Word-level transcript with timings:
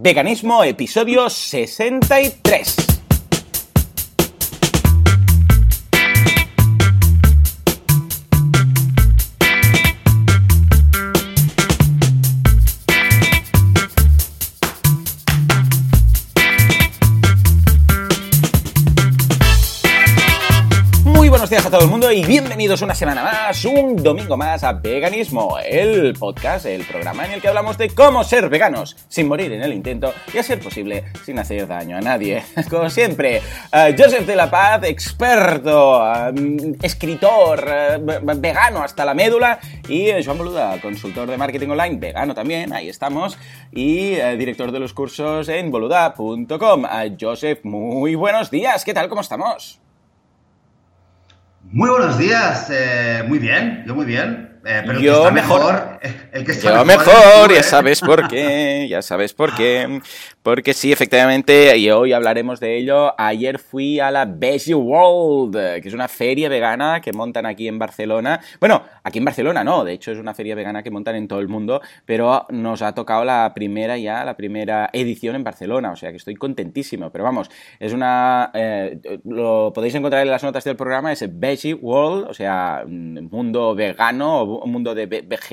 Veganismo, 0.00 0.62
episodio 0.62 1.28
63. 1.28 2.87
Todo 21.78 21.84
el 21.84 21.92
mundo 21.92 22.10
y 22.10 22.24
bienvenidos 22.24 22.82
una 22.82 22.94
semana 22.96 23.22
más, 23.22 23.64
un 23.64 24.02
domingo 24.02 24.36
más 24.36 24.64
a 24.64 24.72
Veganismo, 24.72 25.58
el 25.64 26.12
podcast, 26.14 26.66
el 26.66 26.84
programa 26.84 27.24
en 27.24 27.34
el 27.34 27.40
que 27.40 27.46
hablamos 27.46 27.78
de 27.78 27.90
cómo 27.90 28.24
ser 28.24 28.48
veganos 28.48 28.96
sin 29.06 29.28
morir 29.28 29.52
en 29.52 29.62
el 29.62 29.72
intento 29.72 30.12
y 30.34 30.38
a 30.38 30.42
ser 30.42 30.58
posible 30.58 31.04
sin 31.24 31.38
hacer 31.38 31.68
daño 31.68 31.96
a 31.96 32.00
nadie. 32.00 32.42
Como 32.68 32.90
siempre, 32.90 33.40
uh, 33.72 33.94
Joseph 33.96 34.26
de 34.26 34.34
la 34.34 34.50
Paz, 34.50 34.82
experto, 34.86 36.00
uh, 36.00 36.76
escritor, 36.82 37.64
uh, 37.64 38.40
vegano 38.40 38.82
hasta 38.82 39.04
la 39.04 39.14
médula 39.14 39.60
y 39.88 40.08
Joan 40.24 40.38
Boluda, 40.38 40.80
consultor 40.80 41.30
de 41.30 41.36
marketing 41.36 41.68
online, 41.68 41.98
vegano 41.98 42.34
también, 42.34 42.72
ahí 42.72 42.88
estamos, 42.88 43.38
y 43.70 44.16
director 44.36 44.72
de 44.72 44.80
los 44.80 44.94
cursos 44.94 45.48
en 45.48 45.70
boluda.com. 45.70 46.82
Joseph, 47.20 47.60
muy 47.62 48.16
buenos 48.16 48.50
días, 48.50 48.84
¿qué 48.84 48.94
tal? 48.94 49.08
¿Cómo 49.08 49.20
estamos? 49.20 49.80
Muy 51.70 51.90
buenos 51.90 52.16
días, 52.18 52.68
eh, 52.70 53.22
muy 53.28 53.38
bien, 53.38 53.84
yo 53.86 53.94
muy 53.94 54.06
bien. 54.06 54.57
Eh, 54.70 54.82
pero 54.84 55.00
yo 55.00 55.32
mejor, 55.32 55.98
el 56.30 56.44
que 56.44 56.52
está 56.52 56.80
yo 56.80 56.84
mejor, 56.84 57.50
ya 57.50 57.62
sabes 57.62 58.02
por 58.02 58.28
qué, 58.28 58.86
ya 58.90 59.00
sabes 59.00 59.32
por 59.32 59.54
qué. 59.54 60.02
Porque 60.42 60.74
sí, 60.74 60.92
efectivamente, 60.92 61.76
y 61.78 61.90
hoy 61.90 62.12
hablaremos 62.12 62.60
de 62.60 62.76
ello. 62.76 63.14
Ayer 63.18 63.58
fui 63.58 63.98
a 63.98 64.10
la 64.10 64.26
Veggie 64.26 64.74
World, 64.74 65.80
que 65.80 65.88
es 65.88 65.94
una 65.94 66.06
feria 66.06 66.50
vegana 66.50 67.00
que 67.00 67.12
montan 67.14 67.46
aquí 67.46 67.66
en 67.66 67.78
Barcelona. 67.78 68.40
Bueno, 68.60 68.82
aquí 69.04 69.18
en 69.18 69.24
Barcelona 69.24 69.64
no, 69.64 69.84
de 69.84 69.94
hecho 69.94 70.12
es 70.12 70.18
una 70.18 70.34
feria 70.34 70.54
vegana 70.54 70.82
que 70.82 70.90
montan 70.90 71.16
en 71.16 71.28
todo 71.28 71.40
el 71.40 71.48
mundo, 71.48 71.80
pero 72.04 72.46
nos 72.50 72.82
ha 72.82 72.94
tocado 72.94 73.24
la 73.24 73.52
primera 73.54 73.96
ya, 73.96 74.22
la 74.24 74.36
primera 74.36 74.90
edición 74.92 75.34
en 75.34 75.44
Barcelona, 75.44 75.92
o 75.92 75.96
sea 75.96 76.10
que 76.10 76.16
estoy 76.16 76.34
contentísimo. 76.34 77.10
Pero 77.10 77.24
vamos, 77.24 77.50
es 77.80 77.94
una. 77.94 78.50
Eh, 78.52 79.00
lo 79.24 79.72
podéis 79.74 79.94
encontrar 79.94 80.22
en 80.22 80.30
las 80.30 80.42
notas 80.42 80.64
del 80.64 80.76
programa, 80.76 81.10
es 81.10 81.24
Veggie 81.38 81.74
World, 81.74 82.28
o 82.28 82.34
sea, 82.34 82.84
mundo 82.86 83.74
vegano, 83.74 84.42
o 84.42 84.57
mundo 84.66 84.94
de 84.94 85.06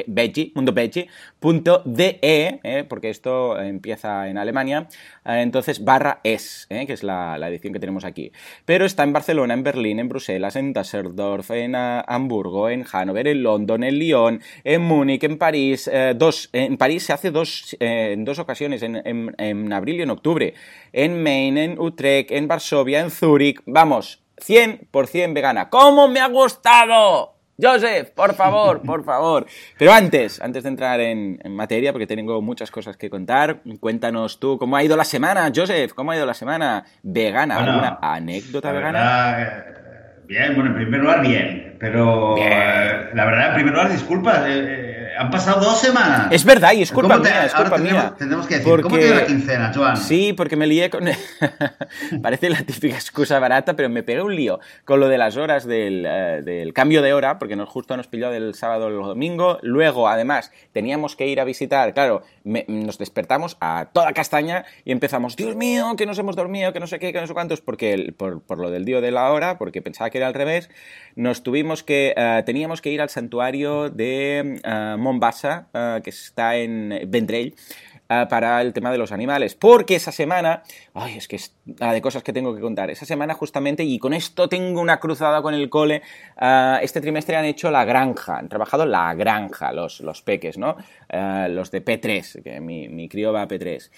veggie, 0.08 0.52
mundo 0.56 0.74
veggie.de, 0.74 2.20
eh, 2.22 2.86
porque 2.88 3.10
esto 3.10 3.60
empieza 3.60 4.28
en 4.28 4.38
Alemania 4.38 4.88
eh, 5.26 5.42
entonces 5.42 5.84
barra 5.84 6.20
es, 6.24 6.68
eh, 6.70 6.86
que 6.86 6.94
es 6.94 7.04
la, 7.04 7.38
edición 7.48 7.74
que 7.74 7.80
tenemos 7.80 8.06
aquí. 8.06 8.32
Pero 8.66 8.86
está 8.86 9.04
en 9.04 9.14
Barcelona, 9.14 9.54
en 9.54 9.64
Berlín, 9.64 10.00
en 10.00 10.10
Bruselas, 10.10 10.56
en 10.56 10.74
Düsseldorf, 10.74 11.52
en 11.52 11.76
uh, 11.76 12.02
Hamburgo, 12.08 12.70
en 12.70 12.84
Hannover, 12.84 13.28
en 13.28 13.44
London, 13.44 13.84
en 13.84 14.00
Lyon, 14.00 14.42
en 14.64 14.82
Múnich, 14.82 15.24
en 15.24 15.38
París. 15.38 15.90
Dos, 16.16 16.50
en 16.54 16.78
París 16.78 17.04
se 17.04 17.14
hace 17.14 17.32
dos, 17.32 17.76
en 17.80 18.26
dos 18.26 18.40
ocasiones, 18.40 18.82
en, 18.82 19.34
en 19.38 19.74
abril 19.74 19.98
y 19.98 20.02
en 20.02 20.10
octubre. 20.10 20.54
En 20.94 21.22
Maine, 21.22 21.64
en 21.64 21.80
Utrecht, 21.80 22.32
en 22.32 22.48
Varsovia, 22.48 23.02
en 23.02 23.12
Zúrich. 23.12 23.62
Vamos, 23.66 24.24
100% 24.38 25.34
vegana. 25.34 25.70
¿Cómo 25.70 26.08
me 26.08 26.20
ha 26.20 26.28
gustado? 26.28 27.35
Joseph, 27.62 28.10
por 28.12 28.34
favor, 28.34 28.82
por 28.82 29.04
favor. 29.06 29.46
Pero 29.78 29.94
antes, 29.94 30.42
antes 30.42 30.64
de 30.64 30.70
entrar 30.70 31.00
en, 31.00 31.40
materia, 31.50 31.94
porque 31.94 32.08
tengo 32.08 32.42
muchas 32.42 32.70
cosas 32.70 32.98
que 32.98 33.10
contar, 33.10 33.62
cuéntanos 33.80 34.40
tú 34.40 34.58
cómo 34.58 34.76
ha 34.76 34.84
ido 34.84 34.98
la 34.98 35.06
semana, 35.06 35.50
Joseph, 35.56 35.94
cómo 35.94 36.12
ha 36.12 36.18
ido 36.18 36.26
la 36.26 36.34
semana 36.34 36.84
vegana, 37.02 37.58
alguna 37.58 38.00
anécdota 38.02 38.72
vegana. 38.72 39.42
Eh, 39.42 39.64
bien, 40.28 40.56
bueno, 40.56 40.72
en 40.72 40.76
primer 40.76 41.00
lugar, 41.00 41.22
bien, 41.22 41.75
pero 41.86 42.36
eh, 42.40 43.10
la 43.14 43.26
verdad, 43.26 43.50
en 43.50 43.54
primer 43.54 43.74
lugar, 43.74 43.92
disculpas. 43.92 44.42
Eh, 44.48 44.96
han 45.18 45.30
pasado 45.30 45.64
dos 45.64 45.80
semanas. 45.80 46.28
Es 46.32 46.44
verdad, 46.44 46.74
y 46.74 46.82
es 46.82 46.92
culpa 46.92 47.18
mía, 47.18 47.46
es 47.46 47.54
culpa 47.54 47.78
mía. 47.78 48.14
Tendremos 48.18 48.48
que 48.48 48.58
decir, 48.58 48.82
¿cómo 48.82 48.98
te 48.98 49.06
dio 49.06 49.16
la 49.16 49.26
quincena, 49.26 49.72
Joan? 49.74 49.98
Sí, 49.98 50.34
porque 50.34 50.56
me 50.56 50.68
lié 50.68 50.90
con... 50.90 51.06
Parece 52.22 52.50
la 52.50 52.62
típica 52.64 52.96
excusa 52.96 53.40
barata, 53.40 53.76
pero 53.76 53.90
me 53.90 54.04
pegué 54.04 54.22
un 54.22 54.36
lío 54.36 54.60
con 54.84 55.00
lo 55.00 55.08
de 55.08 55.18
las 55.18 55.38
horas 55.38 55.66
del, 55.66 56.06
eh, 56.08 56.72
cambio 56.74 57.02
de 57.02 57.14
hora, 57.14 57.40
porque 57.40 57.56
nos, 57.56 57.70
justo 57.70 57.96
nos 57.96 58.08
pilló 58.08 58.30
del 58.30 58.56
sábado 58.56 58.88
al 58.88 58.96
domingo. 58.96 59.60
Luego, 59.62 60.10
además, 60.10 60.52
teníamos 60.74 61.16
que 61.16 61.28
ir 61.28 61.40
a 61.40 61.44
visitar, 61.44 61.94
claro, 61.94 62.24
nos 62.44 62.98
despertamos 62.98 63.58
a 63.62 63.90
toda 63.94 64.12
castaña 64.14 64.66
y 64.84 64.92
empezamos, 64.92 65.36
Dios 65.36 65.56
mío, 65.56 65.96
que 65.98 66.06
nos 66.06 66.20
hemos 66.20 66.36
dormido, 66.36 66.74
que 66.74 66.80
no 66.80 66.88
sé 66.88 67.00
qué, 67.00 67.14
que 67.14 67.22
no 67.22 67.28
sé 67.28 67.34
cuántos, 67.34 67.62
porque 67.62 68.14
por, 68.18 68.42
por 68.42 68.60
lo 68.60 68.70
del 68.70 68.86
día 68.86 69.02
de 69.02 69.12
la 69.12 69.32
hora, 69.32 69.58
porque 69.58 69.82
pensaba 69.82 70.10
que 70.10 70.18
era 70.18 70.28
al 70.28 70.34
revés, 70.34 70.70
nos 71.16 71.44
tuvimos 71.44 71.75
que... 71.84 72.14
Eh, 72.16 72.44
teníamos 72.46 72.82
que 72.82 72.92
ir 72.92 73.02
al 73.02 73.10
santuario 73.10 73.90
de... 73.90 74.62
Uh, 74.66 74.98
Mombasa, 74.98 75.68
eh, 75.74 76.02
que 76.04 76.10
está 76.10 76.56
en 76.56 77.02
Vendrell, 77.08 77.56
eh, 78.08 78.26
para 78.30 78.62
el 78.62 78.72
tema 78.72 78.92
de 78.92 78.98
los 78.98 79.12
animales. 79.12 79.56
Porque 79.56 79.96
esa 79.96 80.12
semana, 80.12 80.62
ay, 80.94 81.18
es 81.18 81.28
que 81.28 81.38
es 81.38 81.56
la 81.80 81.92
de 81.92 82.02
cosas 82.02 82.22
que 82.22 82.34
tengo 82.34 82.54
que 82.54 82.62
contar. 82.62 82.90
Esa 82.92 83.06
semana 83.06 83.34
justamente, 83.34 83.84
y 83.84 83.98
con 83.98 84.14
esto 84.14 84.48
tengo 84.48 84.80
una 84.80 85.00
cruzada 85.00 85.42
con 85.42 85.54
el 85.54 85.70
cole, 85.70 86.02
eh, 86.40 86.80
este 86.82 87.02
trimestre 87.02 87.36
han 87.36 87.46
hecho 87.46 87.72
la 87.72 87.84
granja, 87.84 88.38
han 88.38 88.48
trabajado 88.48 88.86
la 88.86 89.14
granja, 89.16 89.72
los, 89.72 90.02
los 90.02 90.22
peques, 90.22 90.58
¿no? 90.58 90.76
los 91.50 91.72
de 91.72 91.86
P3, 91.86 92.44
que 92.44 92.60
mi, 92.60 92.90
mi 92.90 93.08
crío 93.08 93.32
va 93.32 93.44
a 93.44 93.48
P3. 93.48 93.90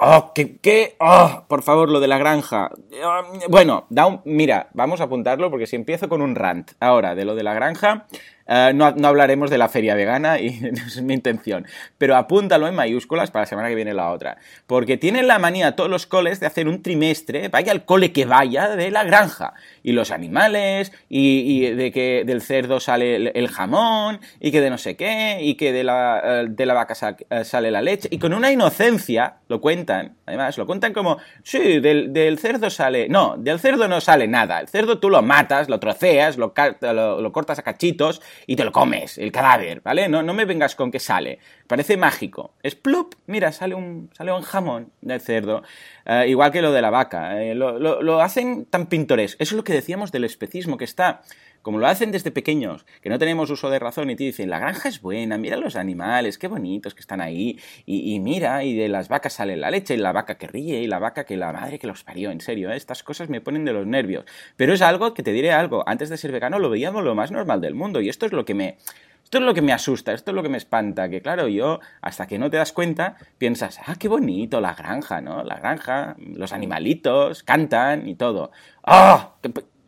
oh, 0.00 0.32
¿qué, 0.34 0.58
qué? 0.58 0.96
Oh, 1.00 1.44
por 1.48 1.62
favor, 1.62 1.88
lo 1.88 2.00
de 2.00 2.06
la 2.08 2.18
granja. 2.18 2.70
bueno, 3.48 3.86
da 3.90 4.20
mira, 4.24 4.68
vamos 4.72 5.00
a 5.00 5.04
apuntarlo 5.04 5.50
porque 5.50 5.66
si 5.66 5.76
empiezo 5.76 6.08
con 6.08 6.22
un 6.22 6.34
rant 6.34 6.72
ahora 6.80 7.14
de 7.14 7.24
lo 7.24 7.34
de 7.34 7.42
la 7.42 7.54
granja, 7.54 8.06
eh, 8.54 8.74
no, 8.74 8.84
hablaremos 8.84 9.48
de 9.48 9.56
la 9.56 9.70
feria 9.70 9.94
vegana 9.94 10.38
y 10.38 10.60
no 10.60 10.86
es 10.86 11.00
mi 11.00 11.14
intención. 11.14 11.66
Pero 11.96 12.16
apúntalo 12.16 12.68
en 12.68 12.74
mayúsculas 12.74 13.30
para 13.30 13.44
la 13.44 13.46
semana 13.46 13.68
que 13.70 13.74
viene 13.74 13.94
la 13.94 14.10
otra. 14.10 14.36
Porque 14.66 14.98
tienen 14.98 15.26
la 15.26 15.38
manía 15.38 15.74
todos 15.74 15.88
los 15.88 16.06
coles 16.06 16.38
de 16.38 16.46
hacer 16.46 16.68
un 16.68 16.82
trimestre, 16.82 17.48
vaya 17.48 17.72
al 17.72 17.86
cole 17.86 18.12
que 18.12 18.26
vaya, 18.26 18.68
de 18.76 18.90
la 18.90 19.04
granja. 19.04 19.54
Y 19.82 19.92
los 19.92 20.10
animales, 20.10 20.92
y, 21.08 21.70
de 21.70 21.90
que 21.92 22.24
del 22.26 22.42
cerdo 22.42 22.78
sale 22.78 23.30
el, 23.30 23.48
jamón, 23.48 24.20
y 24.38 24.52
que 24.52 24.60
de 24.60 24.68
no 24.68 24.78
sé 24.78 24.96
qué, 24.96 25.38
y 25.40 25.54
que 25.54 25.72
de 25.72 25.84
la, 25.84 26.20
eh, 26.22 26.46
de 26.48 26.66
la 26.66 26.74
vaca 26.74 26.94
eh, 27.30 27.44
sale 27.44 27.70
la 27.70 27.80
leche. 27.80 28.08
Y 28.10 28.18
con 28.18 28.34
una 28.34 28.52
inocencia, 28.52 29.36
lo 29.48 29.62
cuentan, 29.62 30.16
además, 30.26 30.58
lo 30.58 30.66
cuentan 30.66 30.92
como, 30.92 31.16
sí, 31.42 31.80
del, 31.80 32.12
del 32.12 32.38
cerdo 32.38 32.68
sale... 32.68 33.08
No, 33.08 33.36
del 33.38 33.58
cerdo 33.58 33.88
no 33.88 34.00
sale 34.00 34.28
nada. 34.28 34.60
El 34.60 34.68
cerdo 34.68 34.98
tú 34.98 35.08
lo 35.08 35.22
matas, 35.22 35.70
lo 35.70 35.80
troceas, 35.80 36.36
lo, 36.36 36.52
lo 36.82 37.32
cortas 37.32 37.58
a 37.58 37.62
cachitos 37.62 38.20
y 38.46 38.56
te 38.56 38.64
lo 38.64 38.72
comes, 38.72 39.18
el 39.18 39.32
cadáver, 39.32 39.80
¿vale? 39.80 40.08
No, 40.08 40.22
no 40.22 40.34
me 40.34 40.44
vengas 40.44 40.74
con 40.74 40.90
que 40.90 41.00
sale. 41.00 41.38
Parece 41.66 41.96
mágico. 41.96 42.54
Es 42.62 42.74
plup, 42.74 43.14
mira, 43.26 43.52
sale 43.52 43.74
un, 43.74 44.10
sale 44.12 44.32
un 44.32 44.42
jamón 44.42 44.92
del 45.00 45.20
cerdo. 45.20 45.62
Eh, 46.04 46.26
igual 46.28 46.52
que 46.52 46.62
lo 46.62 46.72
de 46.72 46.82
la 46.82 46.90
vaca. 46.90 47.42
Eh, 47.42 47.54
lo, 47.54 47.78
lo, 47.78 48.20
hacen 48.20 48.66
tan 48.66 48.86
pintores. 48.86 49.36
Eso 49.38 49.54
es 49.54 49.56
lo 49.56 49.64
que 49.64 49.72
decíamos 49.72 50.12
del 50.12 50.24
especismo, 50.24 50.76
que 50.76 50.84
está 50.84 51.22
como 51.62 51.78
lo 51.78 51.86
hacen 51.86 52.12
desde 52.12 52.30
pequeños, 52.30 52.84
que 53.00 53.08
no 53.08 53.18
tenemos 53.18 53.50
uso 53.50 53.70
de 53.70 53.78
razón 53.78 54.10
y 54.10 54.16
te 54.16 54.24
dicen, 54.24 54.50
la 54.50 54.58
granja 54.58 54.88
es 54.88 55.00
buena, 55.00 55.38
mira 55.38 55.56
los 55.56 55.76
animales, 55.76 56.38
qué 56.38 56.48
bonitos 56.48 56.94
que 56.94 57.00
están 57.00 57.20
ahí, 57.20 57.58
y, 57.86 58.18
mira, 58.20 58.64
y 58.64 58.76
de 58.76 58.88
las 58.88 59.08
vacas 59.08 59.34
sale 59.34 59.56
la 59.56 59.70
leche, 59.70 59.94
y 59.94 59.98
la 59.98 60.12
vaca 60.12 60.36
que 60.36 60.46
ríe, 60.46 60.82
y 60.82 60.86
la 60.86 60.98
vaca 60.98 61.24
que 61.24 61.36
la 61.36 61.52
madre 61.52 61.78
que 61.78 61.86
los 61.86 62.04
parió, 62.04 62.30
en 62.30 62.40
serio, 62.40 62.70
¿eh? 62.70 62.76
estas 62.76 63.02
cosas 63.02 63.28
me 63.28 63.40
ponen 63.40 63.64
de 63.64 63.72
los 63.72 63.86
nervios. 63.86 64.24
Pero 64.56 64.74
es 64.74 64.82
algo 64.82 65.14
que 65.14 65.22
te 65.22 65.32
diré 65.32 65.52
algo, 65.52 65.84
antes 65.86 66.08
de 66.08 66.16
ser 66.16 66.32
vegano 66.32 66.58
lo 66.58 66.70
veíamos 66.70 67.04
lo 67.04 67.14
más 67.14 67.30
normal 67.30 67.60
del 67.60 67.74
mundo, 67.74 68.00
y 68.00 68.08
esto 68.08 68.26
es 68.26 68.32
lo 68.32 68.44
que 68.44 68.54
me... 68.54 68.76
Esto 69.24 69.38
es 69.38 69.44
lo 69.44 69.54
que 69.54 69.62
me 69.62 69.72
asusta, 69.72 70.12
esto 70.12 70.32
es 70.32 70.34
lo 70.34 70.42
que 70.42 70.50
me 70.50 70.58
espanta, 70.58 71.08
que 71.08 71.22
claro, 71.22 71.48
yo, 71.48 71.80
hasta 72.02 72.26
que 72.26 72.38
no 72.38 72.50
te 72.50 72.58
das 72.58 72.72
cuenta, 72.72 73.16
piensas, 73.38 73.80
ah, 73.86 73.94
qué 73.98 74.06
bonito 74.06 74.60
la 74.60 74.74
granja, 74.74 75.22
¿no? 75.22 75.42
La 75.42 75.54
granja, 75.54 76.16
los 76.18 76.52
animalitos, 76.52 77.42
cantan 77.42 78.06
y 78.06 78.14
todo. 78.14 78.50
¡Ah! 78.84 79.36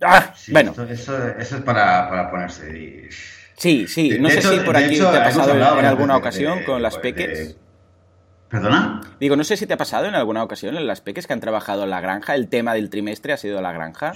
Ah, 0.00 0.34
bueno. 0.48 0.74
Eso, 0.88 1.28
es 1.38 1.54
para, 1.64 2.08
para 2.08 2.30
ponerse. 2.30 3.08
Sí, 3.56 3.86
sí. 3.86 4.18
No 4.18 4.28
sé 4.30 4.42
si 4.42 4.60
por 4.60 4.76
aquí 4.76 4.98
te 4.98 5.06
ha 5.06 5.24
pasado 5.24 5.52
en 5.52 5.84
alguna 5.84 6.16
ocasión 6.16 6.64
con 6.64 6.82
las 6.82 6.98
peques. 6.98 7.56
¿Perdona? 8.48 9.00
Digo, 9.18 9.36
no 9.36 9.42
sé 9.42 9.56
si 9.56 9.66
te 9.66 9.74
ha 9.74 9.76
pasado 9.76 10.06
en 10.06 10.14
alguna 10.14 10.42
ocasión 10.42 10.76
en 10.76 10.86
las 10.86 11.00
peques 11.00 11.26
que 11.26 11.32
han 11.32 11.40
trabajado 11.40 11.84
en 11.84 11.90
la 11.90 12.00
granja. 12.00 12.34
El 12.34 12.48
tema 12.48 12.74
del 12.74 12.90
trimestre 12.90 13.32
ha 13.32 13.36
sido 13.36 13.60
la 13.60 13.72
granja. 13.72 14.12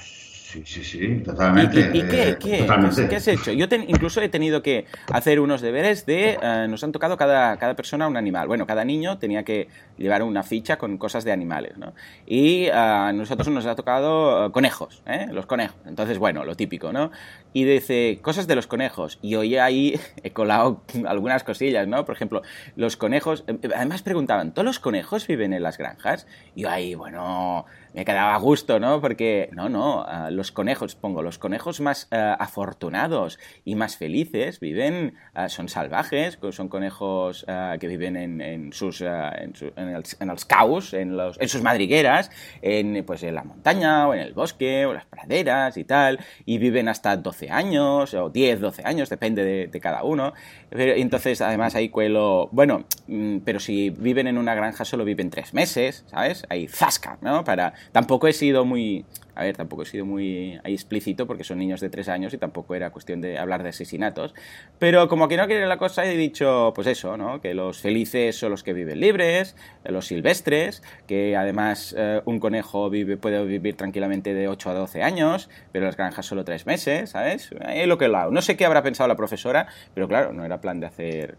Sí, 0.49 0.63
sí, 0.65 0.83
sí, 0.83 1.21
totalmente. 1.23 1.91
¿Y, 1.93 2.01
qué, 2.05 2.39
qué, 2.41 2.67
qué, 3.11 3.17
has 3.17 3.29
hecho? 3.29 3.53
Yo 3.53 3.67
incluso 3.87 4.23
he 4.23 4.31
tenido 4.31 4.63
que 4.63 4.87
hacer 5.13 5.41
unos 5.41 5.61
deberes 5.61 6.07
de... 6.07 6.39
Eh, 6.41 6.67
nos 6.71 6.83
han 6.83 6.91
tocado 6.91 7.19
cada, 7.19 7.59
cada 7.59 7.77
persona 7.77 8.09
un 8.09 8.17
animal. 8.17 8.49
Bueno, 8.49 8.67
cada 8.67 8.83
niño 8.83 9.19
tenía 9.19 9.43
que 9.43 9.69
llevar 9.99 10.23
una 10.23 10.43
ficha 10.43 10.79
con 10.79 10.97
cosas 10.97 11.25
de 11.25 11.33
animales, 11.33 11.77
¿no? 11.77 11.93
Y 12.25 12.65
eh, 12.65 12.73
a 12.73 13.13
nosotros 13.13 13.49
nos 13.49 13.67
ha 13.67 13.75
tocado 13.75 14.47
eh, 14.47 14.51
conejos, 14.51 15.03
¿eh? 15.05 15.27
Los 15.31 15.45
conejos. 15.45 15.77
Entonces, 15.85 16.17
bueno, 16.17 16.43
lo 16.47 16.55
típico, 16.55 16.95
¿no? 16.95 17.11
Y 17.53 17.65
dice, 17.65 18.19
cosas 18.23 18.47
de 18.47 18.55
los 18.55 18.67
conejos. 18.67 19.19
Y 19.23 19.35
hoy 19.35 19.57
ahí 19.57 19.99
he 20.23 20.33
colado 20.33 20.83
algunas 21.07 21.45
cosillas, 21.45 21.87
¿no? 21.89 22.05
Por 22.05 22.15
ejemplo, 22.15 22.43
los 22.77 22.97
conejos... 22.97 23.45
Además 23.75 24.03
preguntaban, 24.03 24.53
¿todos 24.53 24.67
los 24.67 24.79
conejos 24.79 25.27
viven 25.27 25.53
en 25.53 25.63
las 25.63 25.79
granjas? 25.79 26.27
Y 26.55 26.63
yo 26.63 26.71
ahí, 26.71 26.95
bueno 26.95 27.67
me 27.95 28.05
quedaba 28.05 28.35
a 28.35 28.39
gusto, 28.39 28.79
¿no? 28.79 29.01
Porque, 29.01 29.49
no, 29.53 29.69
no, 29.69 30.07
los 30.31 30.53
conejos, 30.53 30.95
pongo, 30.95 31.23
los 31.23 31.39
conejos 31.39 31.81
más 31.81 32.09
ah, 32.11 32.37
afortunados 32.39 33.39
y 33.65 33.75
más 33.75 33.97
felices 33.97 34.61
viven, 34.61 35.15
ah, 35.35 35.49
son 35.49 35.69
salvajes, 35.69 36.39
son 36.53 36.69
conejos 36.69 37.47
que 37.81 37.89
viven 37.89 38.41
en, 38.41 38.73
sus, 38.73 39.01
en, 39.01 39.53
en, 39.77 40.29
los 40.29 40.45
caos, 40.45 40.93
en, 40.95 41.17
los, 41.17 41.41
en 41.41 41.49
sus 41.49 41.63
madrigueras, 41.63 42.31
en, 42.63 43.05
pues 43.05 43.23
en 43.23 43.35
la 43.35 43.45
montaña 43.45 44.07
o 44.09 44.15
en 44.15 44.21
el 44.21 44.33
bosque 44.33 44.87
o 44.87 44.93
las 44.93 45.07
praderas 45.07 45.77
y 45.77 45.85
tal, 45.85 46.21
y 46.45 46.59
viven 46.59 46.89
hasta 46.89 47.17
12 47.17 47.38
años 47.51 48.15
o 48.15 48.31
10, 48.31 48.61
12 48.61 48.83
años, 48.85 49.09
depende 49.09 49.69
de, 49.69 49.81
cada 49.81 50.03
uno. 50.03 50.35
Pero, 50.71 50.93
entonces, 50.95 51.41
además, 51.41 51.75
ahí 51.75 51.89
cuelo, 51.89 52.49
bueno, 52.51 52.85
mm, 53.07 53.39
pero 53.45 53.61
si 53.61 53.91
viven 53.91 54.27
en 54.27 54.39
una 54.39 54.55
granja 54.55 54.85
solo 54.85 55.05
viven 55.05 55.31
tres 55.31 55.55
meses, 55.55 56.05
¿sabes? 56.11 56.45
Ahí 56.49 56.67
zasca, 56.67 57.19
¿no? 57.21 57.45
Para 57.45 57.75
Tampoco 57.93 58.27
he 58.27 58.33
sido 58.33 58.65
muy, 58.65 59.05
a 59.39 59.45
ver, 59.45 59.57
tampoco 59.57 59.83
he 59.83 59.87
sido 59.87 60.05
muy 60.05 60.59
explícito 60.65 61.29
porque 61.29 61.45
son 61.45 61.59
niños 61.59 61.81
de 61.81 61.89
tres 61.91 62.09
años 62.09 62.35
y 62.35 62.39
tampoco 62.39 62.75
era 62.75 62.91
cuestión 62.91 63.21
de 63.21 63.39
hablar 63.39 63.63
de 63.63 63.69
asesinatos. 63.69 64.35
Pero 64.81 65.07
como 65.07 65.29
que 65.29 65.37
no 65.37 65.47
quiere 65.47 65.65
la 65.69 65.79
cosa, 65.79 66.05
he 66.05 66.17
dicho, 66.17 66.73
pues 66.75 66.89
eso, 66.89 67.17
¿no? 67.17 67.41
Que 67.41 67.55
los 67.55 67.79
felices 67.79 68.35
son 68.35 68.51
los 68.51 68.65
que 68.65 68.73
viven 68.73 68.99
libres, 68.99 69.55
los 69.85 70.09
silvestres, 70.09 70.83
que 71.07 71.37
además 71.37 71.95
eh, 71.97 72.21
un 72.25 72.41
conejo 72.41 72.91
vive, 72.91 73.17
puede 73.17 73.45
vivir 73.45 73.77
tranquilamente 73.77 74.35
de 74.35 74.49
8 74.49 74.71
a 74.71 74.75
12 74.75 75.05
años, 75.05 75.49
pero 75.71 75.85
las 75.85 75.97
granjas 75.97 76.27
solo 76.27 76.45
tres 76.45 76.67
meses, 76.67 77.11
¿sabes? 77.11 77.51
Es 77.69 77.87
lo 77.87 77.97
que. 77.97 78.09
No 78.09 78.43
sé 78.43 78.57
qué 78.57 78.65
habrá 78.65 78.83
pensado 78.83 79.07
la 79.07 79.17
profesora, 79.17 79.69
pero 79.95 80.09
claro, 80.09 80.33
no 80.33 80.45
era 80.45 80.61
plan 80.61 80.81
de 80.81 80.87
hacer, 80.87 81.37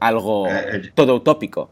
algo 0.00 0.48
eh, 0.48 0.90
todo 0.94 1.16
utópico. 1.16 1.70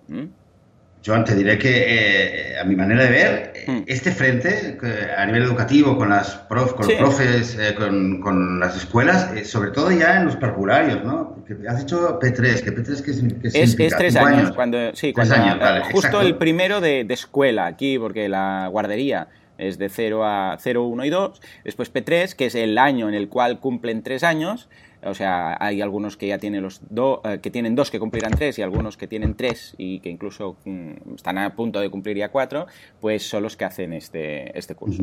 Joan, 1.05 1.25
te 1.25 1.35
diré 1.35 1.57
que 1.59 1.85
eh, 1.87 2.59
a 2.59 2.65
mi 2.65 2.77
manera 2.77 3.05
de 3.05 3.11
ver, 3.11 3.53
hmm. 3.67 3.83
este 3.87 4.11
frente 4.13 4.77
a 5.17 5.25
nivel 5.25 5.45
educativo 5.45 5.97
con 5.97 6.11
las 6.11 6.37
prof, 6.37 6.75
con 6.75 6.87
los 6.87 6.97
profes, 6.97 7.57
eh, 7.59 7.75
con, 7.75 8.61
las 8.61 8.77
escuelas, 8.77 9.31
eh, 9.35 9.45
sobre 9.45 9.71
todo 9.71 9.91
ya 9.91 10.19
en 10.19 10.27
los 10.27 10.37
parvularios, 10.37 11.03
¿no? 11.03 11.39
has 11.69 11.79
dicho 11.81 12.21
P3, 12.21 12.63
que 12.63 12.77
P3 12.77 13.03
que, 13.03 13.49
es, 13.49 13.79
es 13.79 13.97
tres 13.97 14.15
años, 14.17 14.53
cuando 14.53 14.95
sí, 14.95 15.13
cuando, 15.13 15.35
años, 15.35 15.59
justo 15.91 16.21
el 16.21 16.37
primero 16.37 16.81
de, 16.81 17.05
de, 17.05 17.15
escuela 17.15 17.67
aquí, 17.67 17.99
porque 17.99 18.29
la 18.29 18.69
guardería 18.71 19.29
es 19.59 19.79
de 19.79 19.89
0 19.89 20.25
a 20.25 20.57
0, 20.61 20.85
1 20.85 21.05
y 21.05 21.11
2, 21.11 21.41
después 21.65 21.93
P3, 21.93 22.35
que 22.35 22.47
es 22.47 22.55
el 22.55 22.79
año 22.79 23.09
en 23.09 23.15
el 23.15 23.29
cual 23.29 23.59
cumplen 23.59 24.03
tres 24.03 24.23
años, 24.23 24.69
o 25.03 25.15
sea, 25.15 25.57
hay 25.59 25.81
algunos 25.81 26.17
que 26.17 26.29
ya 26.29 26.39
tienen 26.39 26.63
los 26.63 26.81
dos, 26.89 27.21
eh, 27.25 27.39
que 27.41 27.51
tienen 27.51 27.75
dos 27.75 27.91
que 27.91 27.99
cumplirán 27.99 28.33
tres 28.33 28.59
y 28.59 28.63
algunos 28.63 28.97
que 28.97 29.07
tienen 29.07 29.35
tres 29.35 29.75
y 29.79 30.01
que 30.01 30.11
incluso 30.11 30.57
mm, 30.65 31.15
están 31.17 31.39
a 31.39 31.55
punto 31.55 31.81
de 31.81 31.91
cumplir 31.91 32.17
ya 32.17 32.29
cuatro, 32.31 32.67
pues 33.01 33.29
son 33.29 33.43
los 33.43 33.57
que 33.57 33.65
hacen 33.65 33.93
este, 33.93 34.57
este 34.59 34.75
curso. 34.75 35.03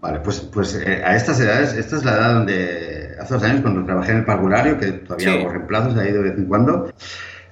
Vale, 0.00 0.20
pues, 0.20 0.40
pues 0.40 0.74
eh, 0.74 1.02
a 1.04 1.16
estas 1.16 1.40
edades, 1.40 1.72
esta 1.74 1.96
es 1.96 2.04
la 2.04 2.12
edad 2.12 2.34
donde 2.34 3.16
hace 3.18 3.34
dos 3.34 3.42
años 3.42 3.62
cuando 3.62 3.84
trabajé 3.84 4.12
en 4.12 4.18
el 4.18 4.24
parvulario, 4.24 4.78
que 4.78 4.92
todavía 4.92 5.32
hago 5.32 5.48
reemplazos 5.48 5.96
ahí 5.96 6.12
de 6.12 6.18
vez 6.20 6.36
en 6.36 6.44
cuando, 6.44 6.92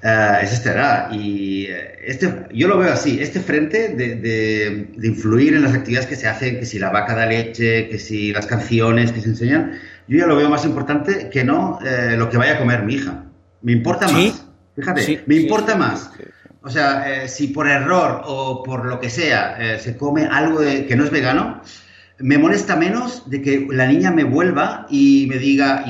uh, 0.03 0.43
es 0.43 0.53
esta. 0.53 1.09
Y 1.13 1.67
este, 2.05 2.47
yo 2.53 2.69
lo 2.69 2.79
veo 2.79 2.93
así, 2.93 3.19
este 3.21 3.41
frente 3.41 3.89
de, 3.89 4.17
de, 4.17 4.89
de 4.97 5.09
influir 5.09 5.55
en 5.55 5.63
las 5.63 5.75
actividades 5.75 6.09
que 6.09 6.17
se 6.17 6.29
hacen, 6.29 6.59
que 6.59 6.67
si 6.67 6.79
la 6.79 6.91
vaca 6.91 7.15
da 7.15 7.27
leche, 7.27 7.89
que 7.89 7.99
si 7.99 8.33
las 8.33 8.47
canciones 8.47 9.13
que 9.13 9.21
se 9.21 9.29
enseñan, 9.29 9.79
yo 10.09 10.19
ya 10.19 10.27
lo 10.27 10.37
veo 10.37 10.51
más 10.51 10.65
importante 10.65 11.31
que 11.31 11.45
no 11.45 11.79
eh, 11.85 12.17
lo 12.17 12.29
que 12.29 12.37
vaya 12.37 12.55
a 12.55 12.59
comer 12.59 12.83
mi 12.83 12.95
hija. 12.95 13.25
Me 13.63 13.73
importa 13.73 14.09
más. 14.09 14.45
Fíjate, 14.75 15.23
me 15.27 15.37
importa 15.37 15.77
más. 15.77 16.11
O 16.63 16.71
sea, 16.71 17.25
eh, 17.25 17.29
si 17.29 17.49
por 17.49 17.69
error 17.69 18.23
o 18.25 18.63
por 18.63 18.87
lo 18.87 19.01
que 19.01 19.11
sea 19.11 19.57
eh, 19.59 19.79
se 19.79 19.97
come 19.97 20.27
algo 20.31 20.61
que 20.61 20.95
no 20.97 21.05
es 21.05 21.11
vegano, 21.11 21.63
me 22.19 22.39
molesta 22.39 22.77
menos 22.77 23.29
de 23.29 23.43
que 23.43 23.67
la 23.71 23.87
niña 23.87 24.11
me 24.11 24.25
vuelva 24.25 24.87
y 24.89 25.27
me 25.29 25.39
diga, 25.39 25.85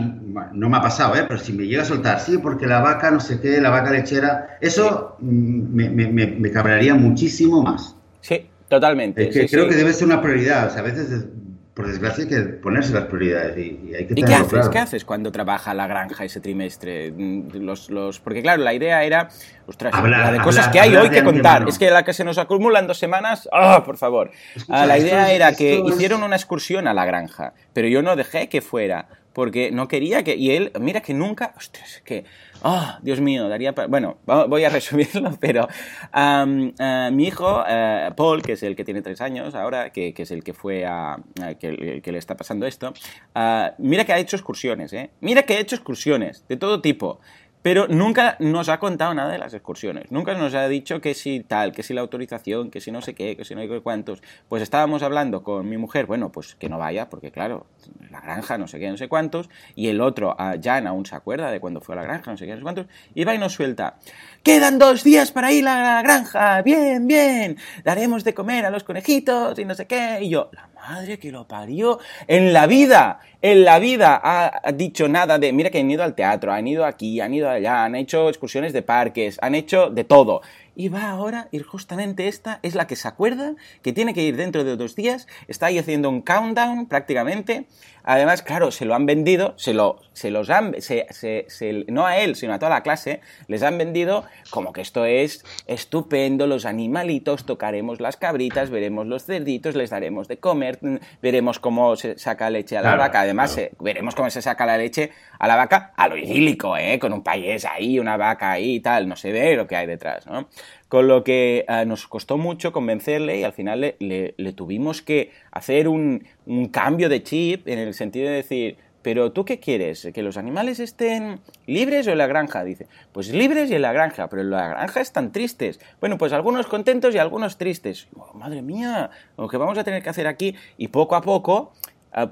no 0.52 0.68
me 0.68 0.76
ha 0.76 0.82
pasado, 0.82 1.14
¿eh? 1.16 1.24
pero 1.26 1.38
si 1.38 1.52
me 1.52 1.66
llega 1.66 1.82
a 1.82 1.86
soltar, 1.86 2.20
sí, 2.20 2.38
porque 2.38 2.66
la 2.66 2.80
vaca, 2.80 3.10
no 3.10 3.20
sé 3.20 3.40
qué, 3.40 3.60
la 3.60 3.70
vaca 3.70 3.90
lechera, 3.90 4.58
eso 4.60 5.16
mm, 5.20 5.74
me, 5.74 5.90
me, 5.90 6.26
me, 6.26 6.50
cabrearía 6.50 6.94
muchísimo 6.94 7.62
más. 7.62 7.96
Sí, 8.20 8.46
totalmente. 8.68 9.28
creo 9.48 9.68
que 9.68 9.74
debe 9.74 9.92
ser 9.92 10.06
una 10.06 10.20
prioridad. 10.20 10.68
O 10.68 10.70
sea, 10.70 10.80
a 10.80 10.84
veces 10.84 11.26
por 11.74 11.86
desgracia 11.86 12.24
hay 12.24 12.28
que 12.28 12.40
ponerse 12.40 12.92
las 12.92 13.04
prioridades 13.04 13.56
y, 13.56 13.94
hay 13.94 14.06
que 14.06 14.14
¿Y 14.14 14.22
qué 14.22 14.34
haces? 14.34 14.68
¿Qué 14.68 14.78
haces 14.78 15.04
cuando 15.06 15.32
trabaja 15.32 15.72
la 15.72 15.86
granja 15.86 16.24
ese 16.24 16.40
trimestre? 16.40 17.10
Mm, 17.10 17.48
los, 17.64 17.88
los... 17.88 18.20
Porque 18.20 18.42
claro, 18.42 18.62
la 18.62 18.74
idea 18.74 19.02
era, 19.04 19.28
ostras, 19.66 19.92
la 20.04 20.32
de 20.32 20.40
cosas 20.40 20.68
que 20.68 20.80
hay 20.80 20.94
hoy 20.94 21.08
que 21.08 21.24
contar. 21.24 21.66
Es 21.66 21.78
que 21.78 21.90
la 21.90 22.04
que 22.04 22.12
se 22.12 22.24
nos 22.24 22.36
acumulan 22.36 22.86
dos 22.86 22.98
semanas, 22.98 23.48
¡ah, 23.52 23.82
por 23.86 23.96
favor! 23.96 24.30
Ah, 24.68 24.84
la 24.84 24.98
idea 24.98 25.32
era 25.32 25.54
que 25.54 25.82
hicieron 25.86 26.22
una 26.22 26.36
excursión 26.36 26.86
a 26.86 26.92
la 26.92 27.06
granja, 27.06 27.54
pero 27.72 27.88
yo 27.88 28.02
no 28.02 28.16
dejé 28.16 28.50
que 28.50 28.60
fuera 28.60 29.08
porque 29.32 29.70
no 29.70 29.88
quería 29.88 30.22
que... 30.22 30.36
Y 30.36 30.50
él, 30.52 30.72
mira 30.80 31.00
que 31.00 31.14
nunca... 31.14 31.54
Ostras, 31.56 32.02
que 32.04 32.24
oh, 32.62 32.98
Dios 33.02 33.20
mío, 33.20 33.48
daría 33.48 33.74
para... 33.74 33.88
Bueno, 33.88 34.18
voy 34.26 34.64
a 34.64 34.68
resumirlo, 34.70 35.36
pero 35.40 35.68
eh, 36.14 37.10
mi 37.12 37.26
hijo, 37.26 37.64
eh, 37.68 38.10
Paul, 38.16 38.42
que 38.42 38.52
es 38.52 38.62
el 38.62 38.76
que 38.76 38.84
tiene 38.84 39.02
tres 39.02 39.20
años 39.20 39.54
ahora, 39.54 39.90
que, 39.90 40.14
es 40.16 40.30
el 40.30 40.42
que 40.42 40.54
fue 40.54 40.84
a... 40.84 41.18
que, 41.58 42.00
que, 42.02 42.12
le 42.12 42.18
está 42.18 42.36
pasando 42.36 42.66
esto, 42.66 42.92
ah, 43.34 43.72
mira 43.78 44.04
que 44.04 44.12
ha 44.12 44.18
hecho 44.18 44.36
excursiones, 44.36 44.92
¿eh? 44.92 45.10
Mira 45.20 45.42
que 45.42 45.54
ha 45.54 45.60
hecho 45.60 45.76
excursiones 45.76 46.44
de 46.48 46.56
todo 46.56 46.80
tipo. 46.80 47.20
Pero 47.62 47.86
nunca 47.88 48.36
nos 48.40 48.68
ha 48.68 48.78
contado 48.78 49.14
nada 49.14 49.30
de 49.30 49.38
las 49.38 49.54
excursiones. 49.54 50.10
Nunca 50.10 50.34
nos 50.34 50.54
ha 50.54 50.66
dicho 50.68 51.00
que 51.00 51.14
si 51.14 51.40
tal, 51.40 51.72
que 51.72 51.82
si 51.82 51.94
la 51.94 52.00
autorización, 52.00 52.70
que 52.70 52.80
si 52.80 52.90
no 52.90 53.00
sé 53.02 53.14
qué, 53.14 53.36
que 53.36 53.44
si 53.44 53.54
no 53.54 53.60
hay 53.60 53.68
cuántos. 53.80 54.22
Pues 54.48 54.62
estábamos 54.62 55.02
hablando 55.02 55.42
con 55.42 55.68
mi 55.68 55.78
mujer, 55.78 56.06
bueno, 56.06 56.32
pues 56.32 56.56
que 56.56 56.68
no 56.68 56.78
vaya, 56.78 57.08
porque 57.08 57.30
claro, 57.30 57.66
la 58.10 58.20
granja, 58.20 58.58
no 58.58 58.66
sé 58.66 58.80
qué, 58.80 58.90
no 58.90 58.96
sé 58.96 59.08
cuántos. 59.08 59.48
Y 59.76 59.88
el 59.88 60.00
otro, 60.00 60.36
Jan, 60.62 60.86
aún 60.86 61.06
se 61.06 61.14
acuerda 61.14 61.50
de 61.50 61.60
cuando 61.60 61.80
fue 61.80 61.94
a 61.94 61.98
la 61.98 62.04
granja, 62.04 62.32
no 62.32 62.36
sé 62.36 62.46
qué, 62.46 62.52
no 62.52 62.58
sé 62.58 62.62
cuántos. 62.62 62.86
Y 63.14 63.24
va 63.24 63.34
y 63.34 63.38
nos 63.38 63.52
suelta. 63.52 63.96
Quedan 64.42 64.78
dos 64.78 65.04
días 65.04 65.30
para 65.30 65.52
ir 65.52 65.66
a 65.68 65.80
la 65.80 66.02
granja. 66.02 66.62
Bien, 66.62 67.06
bien. 67.06 67.56
Daremos 67.84 68.24
de 68.24 68.34
comer 68.34 68.66
a 68.66 68.70
los 68.70 68.82
conejitos 68.82 69.56
y 69.58 69.64
no 69.64 69.74
sé 69.74 69.86
qué. 69.86 70.18
Y 70.20 70.30
yo, 70.30 70.50
la 70.52 70.68
madre 70.88 71.18
que 71.18 71.30
lo 71.30 71.46
parió. 71.46 71.98
En 72.26 72.52
la 72.52 72.66
vida, 72.66 73.20
en 73.40 73.64
la 73.64 73.78
vida 73.78 74.20
ha 74.22 74.72
dicho 74.72 75.08
nada 75.08 75.38
de, 75.38 75.52
mira 75.52 75.70
que 75.70 75.78
han 75.78 75.90
ido 75.90 76.02
al 76.02 76.14
teatro, 76.14 76.52
han 76.52 76.66
ido 76.66 76.84
aquí, 76.84 77.20
han 77.20 77.32
ido 77.32 77.48
allá, 77.48 77.84
han 77.84 77.94
hecho 77.94 78.28
excursiones 78.28 78.72
de 78.72 78.82
parques, 78.82 79.38
han 79.40 79.54
hecho 79.54 79.90
de 79.90 80.04
todo. 80.04 80.42
Y 80.74 80.88
va 80.88 81.10
ahora, 81.10 81.48
y 81.50 81.58
justamente 81.58 82.28
esta 82.28 82.58
es 82.62 82.74
la 82.74 82.86
que 82.86 82.96
se 82.96 83.06
acuerda 83.06 83.54
que 83.82 83.92
tiene 83.92 84.14
que 84.14 84.22
ir 84.22 84.36
dentro 84.36 84.64
de 84.64 84.76
dos 84.76 84.96
días, 84.96 85.26
está 85.46 85.66
ahí 85.66 85.78
haciendo 85.78 86.08
un 86.08 86.22
countdown 86.22 86.86
prácticamente. 86.86 87.66
Además, 88.04 88.42
claro, 88.42 88.72
se 88.72 88.84
lo 88.84 88.94
han 88.94 89.06
vendido, 89.06 89.54
se, 89.56 89.74
lo, 89.74 90.00
se 90.12 90.30
los 90.30 90.50
han, 90.50 90.74
se, 90.80 91.06
se, 91.10 91.84
no 91.86 92.04
a 92.04 92.18
él, 92.18 92.34
sino 92.34 92.52
a 92.52 92.58
toda 92.58 92.70
la 92.70 92.82
clase, 92.82 93.20
les 93.46 93.62
han 93.62 93.78
vendido 93.78 94.24
como 94.50 94.72
que 94.72 94.80
esto 94.80 95.04
es 95.04 95.44
estupendo, 95.68 96.48
los 96.48 96.64
animalitos, 96.64 97.46
tocaremos 97.46 98.00
las 98.00 98.16
cabritas, 98.16 98.70
veremos 98.70 99.06
los 99.06 99.24
cerditos, 99.24 99.76
les 99.76 99.90
daremos 99.90 100.26
de 100.26 100.38
comer, 100.38 100.80
veremos 101.22 101.60
cómo 101.60 101.94
se 101.94 102.18
saca 102.18 102.50
leche 102.50 102.76
a 102.76 102.82
la 102.82 102.96
vaca, 102.96 103.20
además 103.20 103.56
veremos 103.78 104.16
cómo 104.16 104.30
se 104.30 104.42
saca 104.42 104.66
la 104.66 104.78
leche 104.78 105.12
a 105.38 105.46
la 105.46 105.54
vaca 105.54 105.92
a 105.96 106.08
lo 106.08 106.16
idílico, 106.16 106.76
¿eh? 106.76 106.98
con 106.98 107.12
un 107.12 107.22
país 107.22 107.64
ahí, 107.64 108.00
una 108.00 108.16
vaca 108.16 108.50
ahí 108.50 108.76
y 108.76 108.80
tal, 108.80 109.08
no 109.08 109.14
se 109.14 109.30
ve 109.30 109.54
lo 109.54 109.68
que 109.68 109.76
hay 109.76 109.86
detrás, 109.86 110.26
¿no? 110.26 110.48
Con 110.88 111.08
lo 111.08 111.24
que 111.24 111.64
eh, 111.68 111.84
nos 111.86 112.06
costó 112.06 112.36
mucho 112.36 112.72
convencerle 112.72 113.38
y 113.38 113.44
al 113.44 113.52
final 113.52 113.80
le, 113.80 114.34
le, 114.36 114.52
tuvimos 114.52 115.02
que 115.02 115.30
hacer 115.50 115.88
un, 115.88 116.24
un, 116.46 116.68
cambio 116.68 117.08
de 117.08 117.22
chip 117.22 117.66
en 117.66 117.78
el 117.78 117.94
sentido 117.94 118.28
de 118.28 118.36
decir, 118.36 118.76
pero 119.02 119.32
tú 119.32 119.44
qué 119.44 119.58
quieres, 119.58 120.08
que 120.14 120.22
los 120.22 120.36
animales 120.36 120.78
estén 120.80 121.40
libres 121.66 122.06
o 122.06 122.12
en 122.12 122.18
la 122.18 122.26
granja, 122.26 122.62
dice. 122.64 122.86
Pues 123.12 123.30
libres 123.30 123.70
y 123.70 123.74
en 123.74 123.82
la 123.82 123.92
granja, 123.92 124.28
pero 124.28 124.42
en 124.42 124.50
la 124.50 124.68
granja 124.68 125.00
están 125.00 125.32
tristes. 125.32 125.80
Bueno, 126.00 126.16
pues 126.18 126.32
algunos 126.32 126.66
contentos 126.66 127.14
y 127.14 127.18
algunos 127.18 127.58
tristes. 127.58 128.06
Madre 128.34 128.62
mía, 128.62 129.10
lo 129.36 129.48
que 129.48 129.56
vamos 129.56 129.76
a 129.78 129.84
tener 129.84 130.02
que 130.02 130.10
hacer 130.10 130.26
aquí 130.26 130.54
y 130.78 130.88
poco 130.88 131.16
a 131.16 131.22
poco 131.22 131.72
ah, 131.74 131.81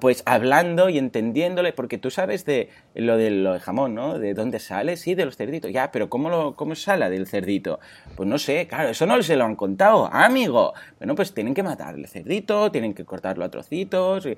pues 0.00 0.22
hablando 0.26 0.88
y 0.90 0.98
entendiéndole, 0.98 1.72
porque 1.72 1.98
tú 1.98 2.10
sabes 2.10 2.44
de 2.44 2.68
lo 2.94 3.16
del 3.16 3.44
lo 3.44 3.54
de 3.54 3.60
jamón, 3.60 3.94
¿no? 3.94 4.18
De 4.18 4.34
dónde 4.34 4.58
sale, 4.58 4.96
sí, 4.96 5.14
de 5.14 5.24
los 5.24 5.36
cerditos. 5.36 5.72
Ya, 5.72 5.90
pero 5.90 6.10
¿cómo, 6.10 6.28
lo, 6.28 6.54
¿cómo 6.54 6.74
sale 6.74 7.08
del 7.08 7.26
cerdito? 7.26 7.80
Pues 8.14 8.28
no 8.28 8.38
sé, 8.38 8.66
claro, 8.66 8.90
eso 8.90 9.06
no 9.06 9.22
se 9.22 9.36
lo 9.36 9.44
han 9.44 9.56
contado, 9.56 10.08
amigo. 10.12 10.74
Bueno, 10.98 11.14
pues 11.14 11.32
tienen 11.32 11.54
que 11.54 11.62
matar 11.62 11.94
el 11.94 12.06
cerdito, 12.08 12.70
tienen 12.70 12.92
que 12.92 13.04
cortarlo 13.04 13.44
a 13.44 13.50
trocitos. 13.50 14.28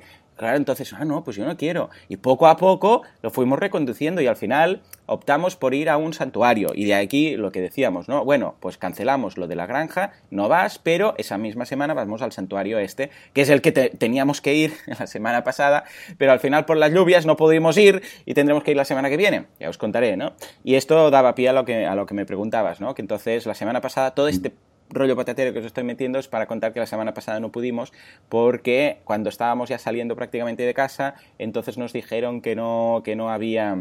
Claro, 0.43 0.57
entonces, 0.57 0.93
ah, 0.99 1.05
no, 1.05 1.23
pues 1.23 1.37
yo 1.37 1.45
no 1.45 1.57
quiero. 1.57 1.89
Y 2.09 2.17
poco 2.17 2.49
a 2.49 2.57
poco 2.57 3.03
lo 3.23 3.31
fuimos 3.31 3.61
reconduciendo 3.61 4.21
y 4.23 4.27
al 4.27 4.35
final 4.35 4.83
optamos 5.07 5.55
por 5.55 5.73
ir 5.73 5.89
a 5.89 5.99
un 5.99 6.15
santuario. 6.15 6.73
Y 6.75 6.85
de 6.85 6.95
aquí 6.95 7.37
lo 7.37 7.53
que 7.53 7.61
decíamos, 7.61 8.09
¿no? 8.09 8.25
Bueno, 8.25 8.57
pues 8.59 8.77
cancelamos 8.77 9.37
lo 9.39 9.47
de 9.47 9.55
la 9.55 9.67
granja, 9.67 10.11
no 10.31 10.49
vas, 10.49 10.81
pero 10.81 11.15
esa 11.17 11.39
misma 11.39 11.65
semana 11.65 11.95
vamos 11.95 12.23
al 12.23 12.33
santuario 12.33 12.81
este, 12.81 13.11
que 13.35 13.43
es 13.43 13.51
el 13.51 13.63
que 13.63 13.71
teníamos 13.71 14.41
que 14.41 14.57
ir 14.57 14.73
la 14.99 15.07
semana 15.07 15.45
pasada, 15.45 15.85
pero 16.19 16.33
al 16.33 16.41
final 16.41 16.65
por 16.65 16.77
las 16.77 16.93
lluvias 16.93 17.25
no 17.25 17.37
pudimos 17.37 17.79
ir 17.79 18.03
y 18.27 18.35
tendremos 18.35 18.65
que 18.65 18.73
ir 18.73 18.77
la 18.77 18.85
semana 18.85 19.11
que 19.11 19.17
viene. 19.17 19.47
Ya 19.61 19.69
os 19.69 19.79
contaré, 19.79 20.17
¿no? 20.17 20.33
Y 20.65 20.75
esto 20.75 21.13
daba 21.13 21.37
pie 21.37 21.51
a 21.51 21.53
lo 21.53 21.65
que, 21.65 21.87
a 21.87 21.95
lo 21.95 22.05
que 22.05 22.15
me 22.15 22.27
preguntabas, 22.27 22.81
¿no? 22.81 22.97
Que 22.97 23.03
entonces 23.03 23.47
la 23.47 23.55
semana 23.55 23.81
pasada 23.81 24.11
todo 24.11 24.27
este 24.27 24.53
rollo 24.93 25.17
patatero 25.17 25.53
que 25.53 25.59
os 25.61 25.65
estoy 25.65 25.85
metiendo 25.85 26.19
es 26.19 26.29
para 26.29 26.47
contar 26.47 26.73
que 26.73 26.81
la 26.81 26.87
semana 26.87 27.15
pasada 27.15 27.41
no 27.41 27.51
pudimos 27.51 27.93
porque 28.29 28.99
cuando 29.05 29.29
estábamos 29.29 29.69
ya 29.69 29.79
saliendo 29.79 30.17
prácticamente 30.17 30.63
de 30.65 30.75
casa, 30.75 31.15
entonces 31.39 31.79
nos 31.79 31.93
dijeron 31.93 32.41
que 32.41 32.55
no, 32.55 33.03
que 33.05 33.17
no 33.17 33.31
había 33.31 33.77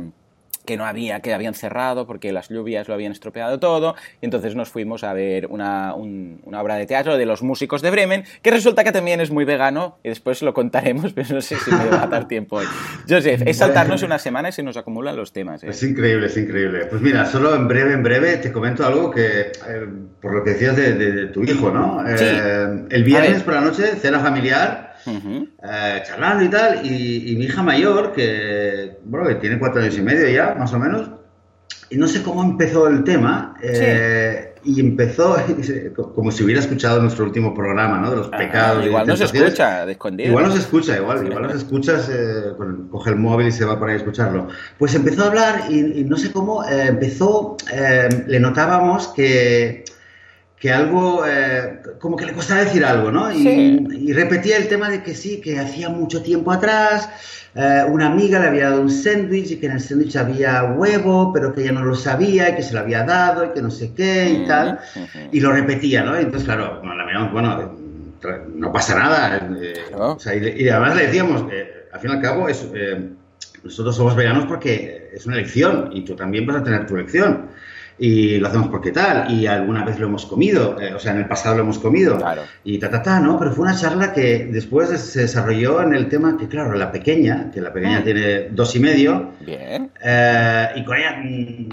que 0.65 0.77
no 0.77 0.85
había, 0.85 1.19
que 1.19 1.33
habían 1.33 1.53
cerrado 1.53 2.05
porque 2.07 2.31
las 2.31 2.49
lluvias 2.49 2.87
lo 2.87 2.93
habían 2.93 3.11
estropeado 3.11 3.59
todo, 3.59 3.95
y 4.21 4.25
entonces 4.25 4.55
nos 4.55 4.69
fuimos 4.69 5.03
a 5.03 5.13
ver 5.13 5.47
una, 5.47 5.93
una, 5.95 6.61
obra 6.61 6.75
de 6.75 6.85
teatro 6.85 7.17
de 7.17 7.25
los 7.25 7.41
músicos 7.41 7.81
de 7.81 7.91
Bremen, 7.91 8.23
que 8.41 8.51
resulta 8.51 8.83
que 8.83 8.91
también 8.91 9.21
es 9.21 9.31
muy 9.31 9.45
vegano, 9.45 9.97
y 10.03 10.09
después 10.09 10.41
lo 10.41 10.53
contaremos, 10.53 11.13
pero 11.15 11.35
no 11.35 11.41
sé 11.41 11.57
si 11.57 11.71
me 11.71 11.85
va 11.85 12.03
a 12.03 12.07
dar 12.07 12.27
tiempo 12.27 12.57
hoy. 12.57 12.65
Joseph, 13.07 13.43
es 13.45 13.57
saltarnos 13.57 14.03
una 14.03 14.19
semana 14.19 14.49
y 14.49 14.51
se 14.51 14.63
nos 14.63 14.77
acumulan 14.77 15.15
los 15.15 15.33
temas. 15.33 15.63
¿eh? 15.63 15.69
Es 15.69 15.83
increíble, 15.83 16.27
es 16.27 16.37
increíble. 16.37 16.85
Pues 16.85 17.01
mira, 17.01 17.25
solo 17.25 17.55
en 17.55 17.67
breve, 17.67 17.93
en 17.93 18.03
breve, 18.03 18.37
te 18.37 18.51
comento 18.51 18.85
algo 18.85 19.11
que, 19.11 19.41
eh, 19.41 19.87
por 20.21 20.33
lo 20.33 20.43
que 20.43 20.51
decías 20.51 20.75
de, 20.75 21.27
tu 21.27 21.43
hijo, 21.43 21.71
¿no? 21.71 22.03
Eh, 22.07 22.85
el 22.89 23.03
viernes 23.03 23.43
por 23.43 23.53
la 23.53 23.61
noche, 23.61 23.95
cena 23.95 24.19
familiar, 24.19 24.90
eh, 25.07 26.03
charlando 26.05 26.43
y 26.43 26.49
tal, 26.49 26.85
y, 26.85 27.35
mi 27.37 27.45
hija 27.45 27.63
mayor, 27.63 28.13
que, 28.13 28.97
bueno, 29.05 29.27
que 29.27 29.35
tiene 29.35 29.59
cuatro 29.59 29.81
años 29.81 29.97
y 29.97 30.01
medio 30.01 30.29
ya, 30.29 30.55
más 30.55 30.73
o 30.73 30.79
menos, 30.79 31.09
y 31.89 31.97
no 31.97 32.07
sé 32.07 32.23
cómo 32.23 32.43
empezó 32.43 32.87
el 32.87 33.03
tema, 33.03 33.55
eh, 33.61 34.55
y 34.63 34.79
empezó 34.79 35.35
como 36.15 36.31
si 36.31 36.43
hubiera 36.43 36.61
escuchado 36.61 37.01
nuestro 37.01 37.25
último 37.25 37.53
programa, 37.53 37.99
¿no? 37.99 38.11
De 38.11 38.17
los 38.17 38.29
pecados. 38.29 38.85
igual 38.85 39.07
no 39.07 39.17
se 39.17 39.25
escucha 39.25 39.85
de 39.85 39.93
escondido. 39.93 40.29
Igual 40.29 40.45
no 40.45 40.51
se 40.51 40.59
escucha, 40.59 40.97
igual, 40.97 41.25
igual 41.25 41.43
no 41.43 41.49
se 41.49 41.57
escuchas, 41.57 42.09
eh, 42.13 42.53
coge 42.89 43.09
el 43.09 43.17
móvil 43.17 43.47
y 43.47 43.51
se 43.51 43.65
va 43.65 43.77
por 43.77 43.89
ahí 43.89 43.95
a 43.95 43.97
escucharlo. 43.97 44.47
Pues 44.77 44.95
empezó 44.95 45.23
a 45.23 45.27
hablar 45.27 45.63
y, 45.69 46.03
no 46.03 46.17
sé 46.17 46.31
cómo, 46.31 46.63
empezó, 46.63 47.57
le 48.27 48.39
notábamos 48.39 49.09
que 49.09 49.83
que 50.61 50.71
algo, 50.71 51.25
eh, 51.25 51.81
como 51.99 52.15
que 52.15 52.27
le 52.27 52.33
costaba 52.33 52.61
decir 52.61 52.85
algo, 52.85 53.11
¿no? 53.11 53.33
Y, 53.33 54.13
repetía 54.13 54.57
el 54.57 54.67
tema 54.67 54.89
de 54.89 55.01
que 55.01 55.15
sí, 55.15 55.41
que 55.41 55.57
hacía 55.57 55.89
mucho 55.89 56.21
tiempo 56.21 56.51
atrás 56.51 57.09
eh, 57.55 57.83
una 57.89 58.07
amiga 58.07 58.39
le 58.39 58.47
había 58.47 58.69
dado 58.69 58.81
un 58.81 58.89
sándwich 58.91 59.51
y 59.51 59.55
que 59.57 59.65
en 59.65 59.71
el 59.73 59.81
sándwich 59.81 60.15
había 60.17 60.63
huevo, 60.63 61.33
pero 61.33 61.51
que 61.51 61.63
ella 61.63 61.71
no 61.71 61.83
lo 61.83 61.95
sabía 61.95 62.49
y 62.49 62.55
que 62.55 62.61
se 62.61 62.75
lo 62.75 62.81
había 62.81 63.03
dado 63.03 63.45
y 63.45 63.49
que 63.49 63.61
no 63.61 63.71
sé 63.71 63.91
qué 63.95 64.29
y 64.29 64.47
tal. 64.47 64.79
Y 65.31 65.39
lo 65.39 65.51
repetía, 65.51 66.03
¿no? 66.03 66.15
Y 66.15 66.23
entonces, 66.25 66.43
claro, 66.43 66.77
bueno, 66.77 66.95
la 66.95 67.05
miramos, 67.05 67.33
bueno, 67.33 67.77
no 68.53 68.71
pasa 68.71 68.99
nada. 68.99 69.49
Eh, 69.59 69.73
o 69.95 70.19
sea, 70.19 70.35
y, 70.35 70.69
además 70.69 70.95
le 70.95 71.07
decíamos, 71.07 71.45
al 71.91 71.99
fin 71.99 72.11
y 72.11 72.13
al 72.13 72.21
cabo, 72.21 72.47
es, 72.47 72.67
nosotros 73.63 73.95
somos 73.95 74.15
veganos 74.15 74.45
porque 74.45 75.09
es 75.11 75.25
una 75.25 75.37
elección 75.37 75.89
y 75.91 76.05
tú 76.05 76.15
también 76.15 76.45
vas 76.45 76.57
a 76.57 76.63
tener 76.63 76.85
tu 76.85 76.95
elección 76.95 77.49
y 78.03 78.39
lo 78.39 78.47
hacemos 78.47 78.69
porque 78.69 78.91
tal, 78.91 79.29
y 79.31 79.45
alguna 79.45 79.85
vez 79.85 79.99
lo 79.99 80.07
hemos 80.07 80.25
comido, 80.25 80.75
eh, 80.81 80.91
o 80.91 80.97
sea, 80.97 81.11
en 81.11 81.19
el 81.19 81.27
pasado 81.27 81.57
lo 81.57 81.61
hemos 81.61 81.77
comido, 81.77 82.17
y 82.63 82.79
ta, 82.79 82.89
ta, 82.89 83.03
ta, 83.03 83.19
¿no? 83.19 83.37
Pero 83.37 83.51
fue 83.51 83.65
una 83.65 83.75
charla 83.75 84.11
que 84.11 84.47
después 84.51 84.89
se 84.99 85.21
desarrolló 85.21 85.83
en 85.83 85.93
el 85.93 86.09
tema 86.09 86.35
que, 86.35 86.47
claro, 86.47 86.73
la 86.73 86.91
pequeña, 86.91 87.51
que 87.53 87.61
la 87.61 87.71
pequeña 87.71 87.99
mm. 87.99 88.03
tiene 88.03 88.49
dos 88.49 88.75
y 88.75 88.79
medio, 88.79 89.33
Bien. 89.41 89.91
Eh, 90.03 90.67
y 90.77 90.83
con 90.83 90.97
ella 90.97 91.21
mm, 91.23 91.69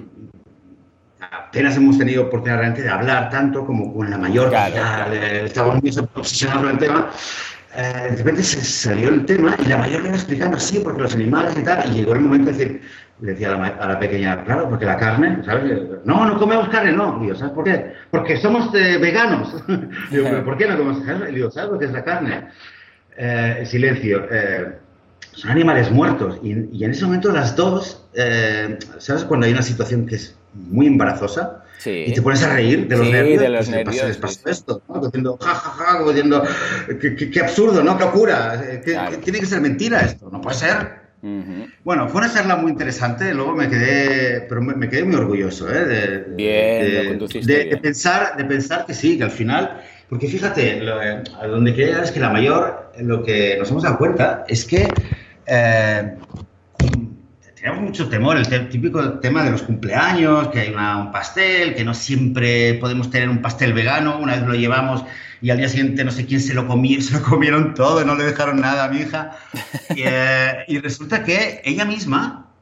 apenas 1.48 1.78
hemos 1.78 1.96
tenido 1.96 2.24
oportunidad 2.24 2.58
realmente 2.58 2.82
de 2.82 2.90
hablar 2.90 3.30
tanto 3.30 3.64
como 3.64 3.94
con 3.94 4.10
la 4.10 4.18
mayor, 4.18 4.50
claro, 4.50 5.14
estábamos 5.14 5.82
muy 5.82 5.90
obsesionados 6.14 6.62
con 6.62 6.72
el 6.72 6.78
tema, 6.78 7.10
eh, 7.74 8.08
de 8.10 8.16
repente 8.16 8.42
se 8.42 8.62
salió 8.62 9.08
el 9.08 9.24
tema 9.24 9.56
y 9.64 9.66
la 9.66 9.78
mayor 9.78 10.02
le 10.02 10.08
iba 10.08 10.16
explicando 10.16 10.58
así, 10.58 10.78
porque 10.80 11.00
los 11.00 11.14
animales 11.14 11.54
y 11.56 11.62
tal, 11.62 11.90
y 11.90 12.00
llegó 12.00 12.12
el 12.12 12.20
momento 12.20 12.50
de 12.50 12.52
decir, 12.52 12.82
le 13.20 13.32
decía 13.32 13.52
a 13.52 13.88
la, 13.88 13.98
pequeña, 13.98 14.44
claro, 14.44 14.68
porque 14.68 14.84
la 14.84 14.96
carne, 14.96 15.42
¿sabes? 15.44 15.80
No, 16.04 16.24
no 16.24 16.38
comemos 16.38 16.68
carne, 16.68 16.92
no. 16.92 17.18
Digo, 17.20 17.34
¿sabes 17.34 17.52
por 17.52 17.64
qué? 17.64 17.92
Porque 18.10 18.36
somos 18.36 18.72
eh, 18.74 18.98
veganos. 18.98 19.54
digo, 20.10 20.44
¿por 20.44 20.56
qué 20.56 20.68
no 20.68 20.78
comemos 20.78 21.02
carne? 21.04 21.32
Digo, 21.32 21.50
¿sabes 21.50 21.72
lo 21.72 21.78
que 21.78 21.86
es 21.86 21.92
la 21.92 22.04
carne? 22.04 22.48
Eh, 23.16 23.64
silencio. 23.66 24.24
Eh, 24.30 24.72
son 25.32 25.50
animales 25.50 25.90
muertos. 25.90 26.38
Y, 26.44 26.84
en 26.84 26.90
ese 26.90 27.04
momento 27.06 27.32
las 27.32 27.56
dos, 27.56 28.06
¿sabes? 28.98 29.24
Cuando 29.24 29.46
hay 29.46 29.52
una 29.52 29.62
situación 29.62 30.06
que 30.06 30.16
es 30.16 30.36
muy 30.54 30.86
embarazosa, 30.86 31.64
Y 31.84 32.12
te 32.12 32.22
pones 32.22 32.42
a 32.42 32.54
reír 32.54 32.88
de 32.88 32.96
los 32.96 33.06
sí, 33.06 33.12
nervios. 33.12 33.40
De 33.40 33.48
los 33.48 33.68
nervios 33.68 34.06
les 34.06 34.16
pasa, 34.16 34.50
esto, 34.50 34.82
¿no? 34.88 35.00
Diciendo, 35.00 35.38
ja, 35.40 35.54
ja, 35.54 35.70
ja, 35.70 36.04
diciendo, 36.04 36.44
qué, 37.00 37.40
absurdo, 37.40 37.82
¿no? 37.82 37.98
Qué 37.98 38.04
locura. 38.04 38.62
tiene 39.24 39.40
que 39.40 39.46
ser 39.46 39.60
mentira 39.60 40.00
esto. 40.00 40.28
No 40.30 40.40
puede 40.40 40.56
ser. 40.56 41.07
Bueno, 41.82 42.08
fue 42.08 42.20
una 42.20 42.32
charla 42.32 42.56
muy 42.56 42.70
interesante, 42.70 43.34
luego 43.34 43.52
me 43.54 43.68
quedé, 43.68 44.42
pero 44.42 44.62
me, 44.62 44.88
quedé 44.88 45.04
muy 45.04 45.16
orgulloso 45.16 45.68
¿eh? 45.68 45.84
de, 45.84 46.18
bien, 46.36 47.18
de, 47.18 47.76
pensar, 47.82 48.36
de 48.36 48.44
pensar 48.44 48.86
que 48.86 48.94
sí, 48.94 49.18
que 49.18 49.24
al 49.24 49.32
final, 49.32 49.80
porque 50.08 50.28
fíjate, 50.28 50.80
a 51.40 51.46
donde 51.46 51.72
quería 51.72 51.86
llegar 51.86 52.04
es 52.04 52.12
que 52.12 52.20
la 52.20 52.30
mayor, 52.30 52.92
lo 53.00 53.24
que 53.24 53.56
nos 53.58 53.68
hemos 53.70 53.82
dado 53.82 53.98
cuenta 53.98 54.44
es 54.46 54.64
que 54.64 54.88
eh, 55.46 56.14
teníamos 57.58 57.82
mucho 57.82 58.08
temor, 58.08 58.36
el 58.36 58.68
típico 58.68 59.18
tema 59.18 59.42
de 59.42 59.50
los 59.50 59.62
cumpleaños, 59.62 60.48
que 60.48 60.60
hay 60.60 60.74
un 60.74 61.10
pastel, 61.10 61.74
que 61.74 61.84
no 61.84 61.92
siempre 61.92 62.74
podemos 62.74 63.10
tener 63.10 63.28
un 63.28 63.42
pastel 63.42 63.72
vegano, 63.72 64.18
una 64.18 64.36
vez 64.36 64.46
lo 64.46 64.54
llevamos 64.54 65.04
y 65.40 65.50
al 65.50 65.58
día 65.58 65.68
siguiente 65.68 66.04
no 66.04 66.10
sé 66.10 66.26
quién 66.26 66.40
se 66.40 66.54
lo 66.54 66.66
comió, 66.66 67.00
se 67.02 67.14
lo 67.14 67.22
comieron 67.22 67.74
todo, 67.74 68.04
no 68.04 68.14
le 68.14 68.24
dejaron 68.24 68.60
nada 68.60 68.84
a 68.84 68.88
mi 68.88 68.98
hija. 68.98 69.32
Eh, 69.96 70.64
y, 70.68 70.78
resulta 70.78 71.24
que 71.24 71.60
ella 71.64 71.84
misma, 71.84 72.52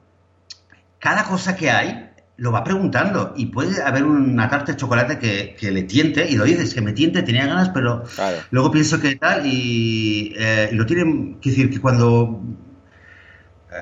cada 0.98 1.24
cosa 1.24 1.56
que 1.56 1.70
hay, 1.70 2.10
lo 2.38 2.52
va 2.52 2.64
preguntando 2.64 3.34
y 3.36 3.46
puede 3.46 3.82
haber 3.82 4.04
una 4.04 4.48
tarta 4.48 4.72
de 4.72 4.78
chocolate 4.78 5.18
que, 5.18 5.56
que 5.58 5.70
le 5.70 5.82
tiente 5.82 6.28
y 6.28 6.36
lo 6.36 6.44
dices, 6.44 6.74
que 6.74 6.80
me 6.80 6.92
tiente, 6.92 7.22
tenía 7.22 7.46
ganas, 7.46 7.70
pero 7.70 8.04
luego 8.50 8.70
pienso 8.70 9.00
que 9.00 9.16
tal 9.16 9.46
y, 9.46 10.34
eh, 10.38 10.70
lo 10.72 10.86
tienen, 10.86 11.38
que 11.40 11.50
decir, 11.50 11.70
que 11.70 11.80
cuando... 11.80 12.42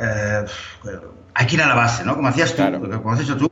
Eh, 0.00 0.44
hay 1.34 1.46
que 1.46 1.56
ir 1.56 1.62
a 1.62 1.66
la 1.66 1.74
base, 1.74 2.04
¿no? 2.04 2.14
Como 2.14 2.28
hacías 2.28 2.54
tú, 2.54 2.62
como 3.02 3.12
has 3.12 3.20
hecho 3.20 3.36
tú. 3.36 3.50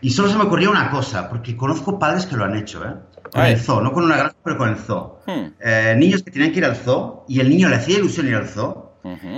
Y 0.00 0.10
solo 0.10 0.28
se 0.28 0.36
me 0.36 0.44
ocurría 0.44 0.70
una 0.70 0.90
cosa, 0.90 1.28
porque 1.28 1.56
conozco 1.56 1.98
padres 1.98 2.26
que 2.26 2.36
lo 2.36 2.44
han 2.44 2.56
hecho, 2.56 2.84
¿eh? 2.84 2.94
Con 3.32 3.44
el 3.44 3.58
zoo, 3.58 3.80
no 3.80 3.92
con 3.92 4.04
una 4.04 4.16
granja, 4.16 4.36
pero 4.42 4.56
con 4.56 4.68
el 4.68 4.76
zoo. 4.76 5.20
Hmm. 5.26 5.52
Eh, 5.60 5.94
niños 5.98 6.22
que 6.22 6.30
tenían 6.30 6.52
que 6.52 6.58
ir 6.58 6.64
al 6.64 6.76
zoo 6.76 7.24
y 7.28 7.40
el 7.40 7.50
niño 7.50 7.68
le 7.68 7.76
hacía 7.76 7.98
ilusión 7.98 8.28
ir 8.28 8.36
al 8.36 8.48
zoo. 8.48 8.86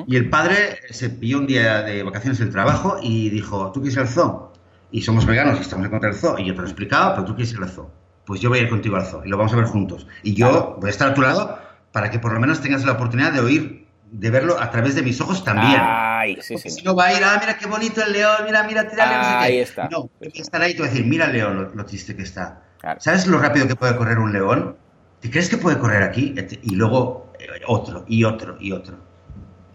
Y 0.09 0.17
el 0.17 0.29
padre 0.29 0.81
se 0.91 1.11
pilló 1.11 1.39
un 1.39 1.47
día 1.47 1.83
de 1.83 2.03
vacaciones 2.03 2.41
del 2.41 2.51
trabajo 2.51 2.99
y 3.01 3.31
dijo, 3.31 3.71
¿tú 3.71 3.81
quieres 3.81 3.95
ir 3.95 4.01
al 4.01 4.09
zoo? 4.09 4.53
Y 4.91 5.03
somos 5.03 5.25
veganos 5.27 5.59
y 5.59 5.61
estamos 5.63 5.85
en 5.85 5.93
contra 5.93 6.11
del 6.11 6.19
zoo. 6.19 6.39
Y 6.39 6.47
yo 6.47 6.55
te 6.55 6.61
lo 6.61 6.67
he 6.67 6.71
explicado, 6.71 7.15
pero 7.15 7.25
tú 7.25 7.37
quieres 7.37 7.53
ir 7.53 7.63
al 7.63 7.69
zoo. 7.69 7.89
Pues 8.27 8.41
yo 8.41 8.49
voy 8.49 8.59
a 8.59 8.63
ir 8.63 8.69
contigo 8.69 8.97
al 8.97 9.07
zoo 9.07 9.25
y 9.25 9.29
lo 9.29 9.37
vamos 9.37 9.53
a 9.53 9.57
ver 9.57 9.67
juntos. 9.67 10.09
Y 10.25 10.35
yo 10.35 10.77
voy 10.81 10.89
a 10.89 10.91
estar 10.91 11.11
a 11.11 11.15
tu 11.15 11.23
lado 11.23 11.57
para 11.93 12.11
que 12.11 12.19
por 12.19 12.33
lo 12.33 12.41
menos 12.41 12.61
tengas 12.61 12.85
la 12.85 12.93
oportunidad 12.93 13.33
de 13.33 13.41
oír, 13.41 13.87
de 14.13 14.31
verlo 14.31 14.61
a 14.61 14.71
través 14.71 14.95
de 14.95 15.03
mis 15.03 15.21
ojos 15.21 15.45
también. 15.45 15.79
Ay, 15.79 16.39
sí, 16.41 16.59
sí. 16.59 16.71
Si 16.71 16.83
no 16.83 16.95
va 16.95 17.07
a 17.07 17.13
ir, 17.13 17.23
ah, 17.25 17.39
mira 17.41 17.57
qué 17.57 17.67
bonito 17.67 18.03
el 18.05 18.13
león, 18.13 18.39
mira, 18.45 18.63
mira, 18.65 18.89
tírale, 18.89 19.17
no 19.17 19.23
sé 19.23 19.29
Ahí 19.31 19.59
está. 19.59 19.89
No, 19.89 20.11
estar 20.21 20.61
ahí 20.63 20.73
y 20.73 20.75
te 20.75 20.81
voy 20.81 20.89
a 20.89 20.91
decir, 20.91 21.07
mira 21.07 21.27
el 21.27 21.33
león, 21.33 21.71
lo 21.75 21.85
triste 21.85 22.17
que 22.17 22.23
está 22.23 22.63
¿Sabes 22.99 23.27
lo 23.27 23.39
rápido 23.39 23.69
que 23.69 23.77
puede 23.77 23.97
correr 23.97 24.19
un 24.19 24.33
león? 24.33 24.77
¿Te 25.21 25.31
crees 25.31 25.51
que 25.51 25.59
puede 25.59 25.79
correr 25.79 26.03
aquí? 26.03 26.35
Y 26.63 26.75
luego 26.75 27.33
eh, 27.39 27.47
otro, 27.67 28.05
y 28.09 28.25
otro, 28.25 28.57
y 28.59 28.73
otro. 28.73 28.97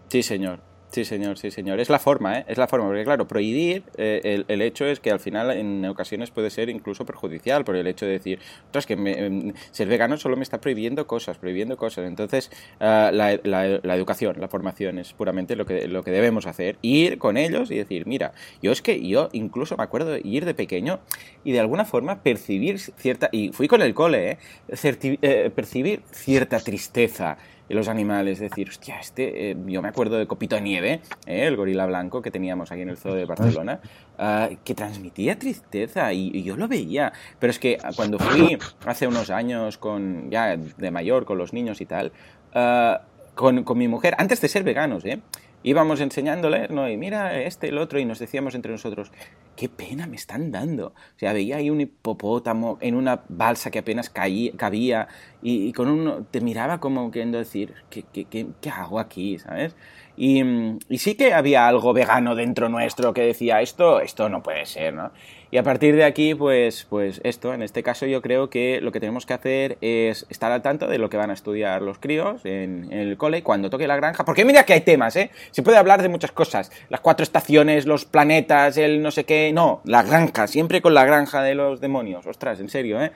Sí, 0.08 0.22
señor. 0.22 0.60
Sí, 0.90 1.04
señor, 1.04 1.36
sí, 1.36 1.50
señor. 1.50 1.80
Es 1.80 1.90
la 1.90 1.98
forma, 1.98 2.38
¿eh? 2.38 2.44
Es 2.48 2.58
la 2.58 2.68
forma, 2.68 2.86
porque 2.86 3.04
claro, 3.04 3.26
prohibir, 3.26 3.82
eh, 3.98 4.44
el, 4.46 4.62
hecho 4.62 4.86
es 4.86 5.00
que 5.00 5.10
al 5.10 5.20
final 5.20 5.50
en 5.50 5.84
ocasiones 5.84 6.30
puede 6.30 6.48
ser 6.48 6.68
incluso 6.70 7.04
perjudicial 7.04 7.64
por 7.64 7.76
el 7.76 7.86
hecho 7.86 8.06
de 8.06 8.12
decir, 8.12 8.38
ostras, 8.66 8.86
que 8.86 8.94
em, 8.94 9.52
ser 9.72 9.88
vegano 9.88 10.16
solo 10.16 10.36
me 10.36 10.42
está 10.42 10.60
prohibiendo 10.60 11.06
cosas, 11.06 11.38
prohibiendo 11.38 11.76
cosas. 11.76 12.06
Entonces, 12.06 12.50
ah, 12.80 13.10
la, 13.12 13.38
la, 13.42 13.96
educación, 13.96 14.36
la 14.38 14.48
formación 14.48 14.98
es 14.98 15.12
puramente 15.12 15.56
lo 15.56 15.66
que, 15.66 15.88
lo 15.88 16.02
que 16.02 16.12
debemos 16.12 16.46
hacer. 16.46 16.78
Ir 16.82 17.18
con 17.18 17.36
ellos 17.36 17.70
y 17.70 17.76
decir, 17.76 18.06
mira, 18.06 18.32
yo 18.62 18.72
es 18.72 18.80
que 18.80 19.06
yo 19.06 19.28
incluso 19.32 19.76
me 19.76 19.82
acuerdo 19.82 20.12
de 20.12 20.20
ir 20.24 20.44
de 20.44 20.54
pequeño 20.54 21.00
y 21.44 21.52
de 21.52 21.60
alguna 21.60 21.84
forma 21.84 22.22
percibir 22.22 22.78
cierta, 22.78 23.28
y 23.32 23.50
fui 23.50 23.68
con 23.68 23.82
el 23.82 23.92
cole, 23.92 24.30
¿eh? 24.30 24.38
eh 24.68 25.50
percibir 25.54 26.02
cierta 26.12 26.60
tristeza 26.60 27.38
los 27.74 27.88
animales, 27.88 28.38
decir, 28.38 28.68
hostia, 28.68 29.00
este, 29.00 29.50
eh, 29.50 29.56
yo 29.66 29.82
me 29.82 29.88
acuerdo 29.88 30.16
de 30.16 30.26
Copito 30.26 30.54
de 30.56 30.62
Nieve, 30.62 31.00
eh, 31.26 31.46
el 31.46 31.56
gorila 31.56 31.86
blanco 31.86 32.22
que 32.22 32.30
teníamos 32.30 32.70
aquí 32.70 32.82
en 32.82 32.90
el 32.90 32.96
zoo 32.96 33.14
de 33.14 33.24
Barcelona, 33.24 33.80
ah, 34.18 34.48
que 34.64 34.74
transmitía 34.74 35.38
tristeza 35.38 36.12
y, 36.12 36.42
yo 36.42 36.56
lo 36.56 36.68
veía. 36.68 37.12
Pero 37.38 37.50
es 37.50 37.58
que 37.58 37.78
cuando 37.96 38.18
fui 38.18 38.58
hace 38.86 39.06
unos 39.06 39.30
años, 39.30 39.78
con 39.78 40.30
ya 40.30 40.56
de 40.56 40.90
mayor, 40.90 41.24
con 41.24 41.38
los 41.38 41.52
niños 41.52 41.80
y 41.80 41.86
tal, 41.86 42.12
ah, 42.54 43.02
con, 43.34 43.64
con, 43.64 43.78
mi 43.78 43.88
mujer, 43.88 44.14
antes 44.18 44.40
de 44.40 44.48
ser 44.48 44.62
veganos, 44.62 45.04
¿eh? 45.04 45.20
Íbamos 45.62 46.00
enseñándole, 46.00 46.68
¿no? 46.68 46.88
Y 46.88 46.96
mira 46.96 47.40
este, 47.40 47.68
el 47.68 47.78
otro, 47.78 47.98
y 47.98 48.04
nos 48.04 48.18
decíamos 48.18 48.54
entre 48.54 48.72
nosotros, 48.72 49.10
qué 49.56 49.68
pena 49.68 50.06
me 50.06 50.16
están 50.16 50.52
dando. 50.52 50.88
O 50.88 51.18
sea, 51.18 51.32
veía 51.32 51.56
ahí 51.56 51.70
un 51.70 51.80
hipopótamo 51.80 52.78
en 52.80 52.94
una 52.94 53.22
balsa 53.28 53.70
que 53.70 53.80
apenas 53.80 54.10
caía, 54.10 54.52
cabía, 54.56 55.08
y, 55.42 55.72
con 55.72 55.88
uno, 55.88 56.24
te 56.30 56.40
miraba 56.40 56.78
como 56.80 57.10
queriendo 57.10 57.38
decir, 57.38 57.74
¿qué, 57.90 58.04
qué, 58.12 58.26
qué, 58.26 58.70
hago 58.70 58.98
aquí? 59.00 59.38
¿Sabes? 59.38 59.76
Y, 60.16 60.42
y, 60.88 60.98
sí 60.98 61.14
que 61.14 61.34
había 61.34 61.66
algo 61.68 61.92
vegano 61.92 62.34
dentro 62.34 62.68
nuestro 62.68 63.12
que 63.12 63.22
decía, 63.22 63.60
esto, 63.60 64.00
esto 64.00 64.28
no 64.28 64.42
puede 64.42 64.66
ser, 64.66 64.94
¿no? 64.94 65.12
Y 65.50 65.58
a 65.58 65.62
partir 65.62 65.94
de 65.94 66.04
aquí, 66.04 66.34
pues, 66.34 66.86
pues 66.88 67.20
esto, 67.22 67.54
en 67.54 67.62
este 67.62 67.82
caso 67.82 68.06
yo 68.06 68.20
creo 68.20 68.50
que 68.50 68.80
lo 68.80 68.90
que 68.90 68.98
tenemos 68.98 69.26
que 69.26 69.34
hacer 69.34 69.78
es 69.80 70.26
estar 70.28 70.50
al 70.50 70.62
tanto 70.62 70.88
de 70.88 70.98
lo 70.98 71.08
que 71.08 71.16
van 71.16 71.30
a 71.30 71.34
estudiar 71.34 71.82
los 71.82 71.98
críos 71.98 72.44
en, 72.44 72.92
el 72.92 73.16
cole 73.16 73.42
cuando 73.42 73.70
toque 73.70 73.86
la 73.86 73.96
granja. 73.96 74.24
Porque 74.24 74.44
mira 74.44 74.64
que 74.64 74.72
hay 74.72 74.80
temas, 74.80 75.14
¿eh? 75.16 75.30
Se 75.52 75.62
puede 75.62 75.78
hablar 75.78 76.02
de 76.02 76.08
muchas 76.08 76.32
cosas. 76.32 76.72
Las 76.88 77.00
cuatro 77.00 77.22
estaciones, 77.22 77.86
los 77.86 78.04
planetas, 78.04 78.76
el 78.76 79.02
no 79.02 79.10
sé 79.10 79.24
qué. 79.24 79.52
No, 79.52 79.80
la 79.84 80.02
granja, 80.02 80.48
siempre 80.48 80.82
con 80.82 80.94
la 80.94 81.04
granja 81.04 81.42
de 81.42 81.54
los 81.54 81.80
demonios. 81.80 82.26
Ostras, 82.26 82.58
en 82.58 82.68
serio, 82.68 83.00
¿eh? 83.00 83.12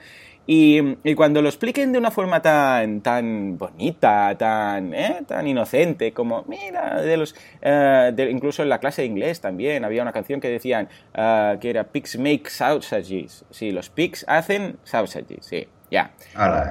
Y, 0.47 0.95
cuando 1.15 1.41
lo 1.41 1.49
expliquen 1.49 1.91
de 1.91 1.99
una 1.99 2.11
forma 2.11 2.41
tan, 2.41 3.01
tan 3.01 3.57
bonita, 3.57 4.35
tan, 4.37 4.93
¿eh? 4.93 5.21
tan 5.27 5.47
inocente, 5.47 6.13
como, 6.13 6.43
mira, 6.47 7.01
de 7.01 7.17
los, 7.17 7.35
eh, 7.61 8.27
incluso 8.29 8.63
en 8.63 8.69
la 8.69 8.79
clase 8.79 9.03
de 9.03 9.07
inglés 9.07 9.39
también 9.39 9.85
había 9.85 10.01
una 10.01 10.11
canción 10.11 10.41
que 10.41 10.49
decían 10.49 10.89
uh, 11.13 11.59
que 11.59 11.69
era 11.69 11.85
Pigs 11.85 12.17
make 12.17 12.49
sausages. 12.49 13.45
Sí, 13.51 13.71
los 13.71 13.89
pigs 13.89 14.25
hacen 14.27 14.77
sausages, 14.83 15.45
sí. 15.45 15.67
Ya. 15.91 16.11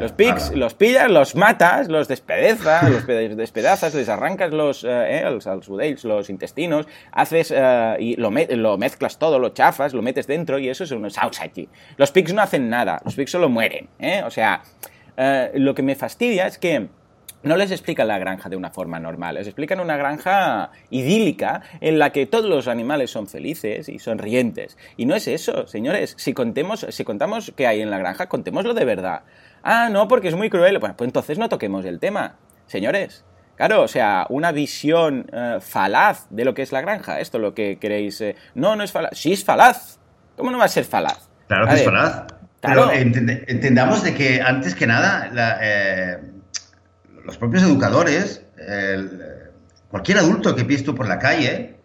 los 0.00 0.12
pigs 0.12 0.52
los 0.54 0.72
pillas, 0.72 1.10
los 1.10 1.36
matas, 1.36 1.88
los 1.88 2.08
despedezas, 2.08 2.88
los 2.88 3.06
despedazas, 3.36 3.94
les 3.94 4.08
arrancas 4.08 4.50
los, 4.50 4.82
eh, 4.82 5.20
eh 5.20 5.30
los, 5.30 6.04
los 6.04 6.30
intestinos, 6.30 6.86
haces 7.12 7.52
eh, 7.54 7.96
y 8.00 8.16
lo, 8.16 8.30
lo, 8.30 8.78
mezclas 8.78 9.18
todo, 9.18 9.38
lo 9.38 9.50
chafas, 9.50 9.92
lo 9.92 10.00
metes 10.00 10.26
dentro 10.26 10.58
y 10.58 10.70
eso 10.70 10.84
es 10.84 10.90
un 10.90 11.10
sausage. 11.10 11.68
Los 11.98 12.10
pigs 12.12 12.32
no 12.32 12.40
hacen 12.40 12.70
nada, 12.70 12.98
los 13.04 13.14
pigs 13.14 13.30
solo 13.30 13.50
mueren. 13.50 13.90
¿eh? 13.98 14.22
O 14.24 14.30
sea, 14.30 14.62
lo 15.52 15.74
que 15.74 15.82
me 15.82 15.96
fastidia 15.96 16.46
es 16.46 16.56
que 16.56 16.88
no 17.42 17.56
les 17.56 17.70
explican 17.70 18.08
la 18.08 18.18
granja 18.18 18.48
de 18.48 18.56
una 18.56 18.70
forma 18.70 19.00
normal, 19.00 19.36
les 19.36 19.46
explican 19.46 19.80
una 19.80 19.96
granja 19.96 20.70
idílica 20.90 21.62
en 21.80 21.98
la 21.98 22.10
que 22.10 22.26
todos 22.26 22.46
los 22.46 22.68
animales 22.68 23.10
son 23.10 23.26
felices 23.26 23.88
y 23.88 23.98
sonrientes. 23.98 24.76
Y 24.96 25.06
no 25.06 25.14
es 25.14 25.26
eso, 25.28 25.66
señores. 25.66 26.14
Si, 26.18 26.34
contemos, 26.34 26.86
si 26.90 27.04
contamos 27.04 27.52
qué 27.56 27.66
hay 27.66 27.80
en 27.80 27.90
la 27.90 27.98
granja, 27.98 28.28
contémoslo 28.28 28.74
de 28.74 28.84
verdad. 28.84 29.22
Ah, 29.62 29.88
no, 29.90 30.08
porque 30.08 30.28
es 30.28 30.36
muy 30.36 30.50
cruel. 30.50 30.78
Bueno, 30.78 30.96
pues 30.96 31.08
entonces 31.08 31.38
no 31.38 31.48
toquemos 31.48 31.84
el 31.84 31.98
tema. 31.98 32.36
Señores, 32.66 33.24
Claro, 33.56 33.82
o 33.82 33.88
sea, 33.88 34.24
una 34.30 34.52
visión 34.52 35.26
eh, 35.30 35.58
falaz 35.60 36.26
de 36.30 36.46
lo 36.46 36.54
que 36.54 36.62
es 36.62 36.72
la 36.72 36.80
granja. 36.80 37.20
Esto 37.20 37.36
es 37.36 37.42
lo 37.42 37.52
que 37.52 37.78
queréis. 37.78 38.18
Eh, 38.22 38.34
no, 38.54 38.74
no 38.74 38.82
es 38.82 38.90
falaz. 38.90 39.10
Sí 39.12 39.34
es 39.34 39.44
falaz. 39.44 39.98
¿Cómo 40.34 40.50
no 40.50 40.56
va 40.56 40.64
a 40.64 40.68
ser 40.68 40.86
falaz? 40.86 41.28
Claro 41.46 41.68
que 41.68 41.74
es 41.74 41.84
falaz. 41.84 42.24
Pero 42.62 42.90
entendamos 42.90 44.02
de 44.02 44.14
que, 44.14 44.40
antes 44.40 44.74
que 44.74 44.86
nada, 44.86 45.28
la, 45.34 45.58
eh, 45.60 46.18
los 47.24 47.36
propios 47.36 47.62
educadores, 47.62 48.42
cualquier 49.90 50.18
adulto 50.18 50.54
que 50.54 50.64
pides 50.64 50.84
tú 50.84 50.94
por 50.94 51.08
la 51.08 51.18
calle, 51.18 51.76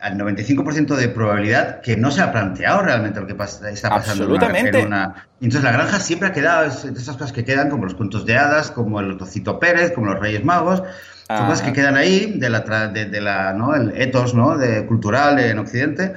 al 0.00 0.16
95% 0.16 0.94
de 0.94 1.08
probabilidad 1.08 1.80
que 1.80 1.96
no 1.96 2.10
se 2.10 2.20
ha 2.20 2.30
planteado 2.30 2.82
realmente 2.82 3.20
lo 3.20 3.26
que 3.26 3.32
está 3.32 3.88
pasando 3.88 4.24
Absolutamente. 4.24 4.80
En 4.80 4.86
una, 4.86 5.28
entonces 5.40 5.64
la 5.64 5.72
granja 5.72 5.98
siempre 5.98 6.28
ha 6.28 6.32
quedado, 6.32 6.66
esas 6.66 7.16
cosas 7.16 7.32
que 7.32 7.44
quedan, 7.44 7.68
como 7.68 7.84
los 7.84 7.94
cuentos 7.94 8.24
de 8.24 8.36
hadas, 8.36 8.70
como 8.70 9.00
el 9.00 9.16
Tocito 9.16 9.58
Pérez, 9.58 9.92
como 9.92 10.06
los 10.06 10.20
Reyes 10.20 10.44
Magos, 10.44 10.82
son 11.26 11.46
cosas 11.46 11.62
que 11.62 11.72
quedan 11.72 11.96
ahí 11.96 12.38
de 12.38 12.48
la, 12.48 12.60
de, 12.60 13.20
la 13.20 13.52
¿no? 13.52 13.74
el 13.74 13.92
etos 14.00 14.34
¿no? 14.34 14.56
de, 14.56 14.86
cultural 14.86 15.38
en 15.38 15.58
Occidente. 15.58 16.14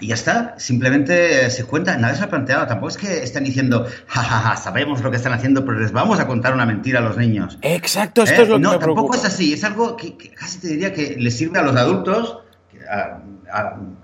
Y 0.00 0.08
ya 0.08 0.14
está, 0.14 0.54
simplemente 0.58 1.46
eh, 1.46 1.50
se 1.50 1.64
cuenta, 1.64 1.96
nadie 1.96 2.16
se 2.16 2.24
ha 2.24 2.28
planteado, 2.28 2.66
tampoco 2.66 2.90
es 2.90 2.96
que 2.96 3.22
están 3.22 3.44
diciendo, 3.44 3.86
jajaja, 4.06 4.56
sabemos 4.56 5.02
lo 5.02 5.10
que 5.10 5.16
están 5.16 5.32
haciendo, 5.32 5.64
pero 5.64 5.80
les 5.80 5.92
vamos 5.92 6.20
a 6.20 6.26
contar 6.26 6.54
una 6.54 6.66
mentira 6.66 7.00
a 7.00 7.02
los 7.02 7.16
niños. 7.16 7.58
Exacto, 7.62 8.22
esto 8.22 8.42
es 8.42 8.48
lo 8.48 8.56
que 8.56 8.62
no, 8.62 8.78
tampoco 8.78 9.14
es 9.14 9.24
así, 9.24 9.52
es 9.52 9.64
algo 9.64 9.96
que, 9.96 10.16
casi 10.34 10.60
te 10.60 10.68
diría 10.68 10.92
que 10.92 11.16
les 11.18 11.36
sirve 11.36 11.58
a 11.58 11.62
los 11.62 11.76
adultos. 11.76 12.38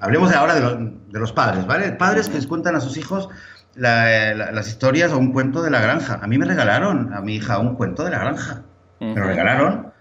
hablemos 0.00 0.30
de 0.30 0.36
ahora 0.36 0.54
de, 0.54 1.18
los 1.18 1.32
padres, 1.32 1.66
¿vale? 1.66 1.92
Padres 1.92 2.28
que 2.28 2.36
les 2.36 2.46
cuentan 2.46 2.74
a 2.76 2.80
sus 2.80 2.96
hijos 2.96 3.28
las 3.76 4.68
historias 4.68 5.12
o 5.12 5.18
un 5.18 5.32
cuento 5.32 5.62
de 5.62 5.70
la 5.70 5.80
granja. 5.80 6.18
A 6.22 6.26
mí 6.26 6.38
me 6.38 6.46
regalaron 6.46 7.12
a 7.14 7.20
mi 7.20 7.36
hija 7.36 7.58
un 7.58 7.76
cuento 7.76 8.04
de 8.04 8.10
la 8.10 8.18
granja. 8.18 8.62
Me 9.00 9.14
lo 9.14 9.26
regalaron 9.26 9.93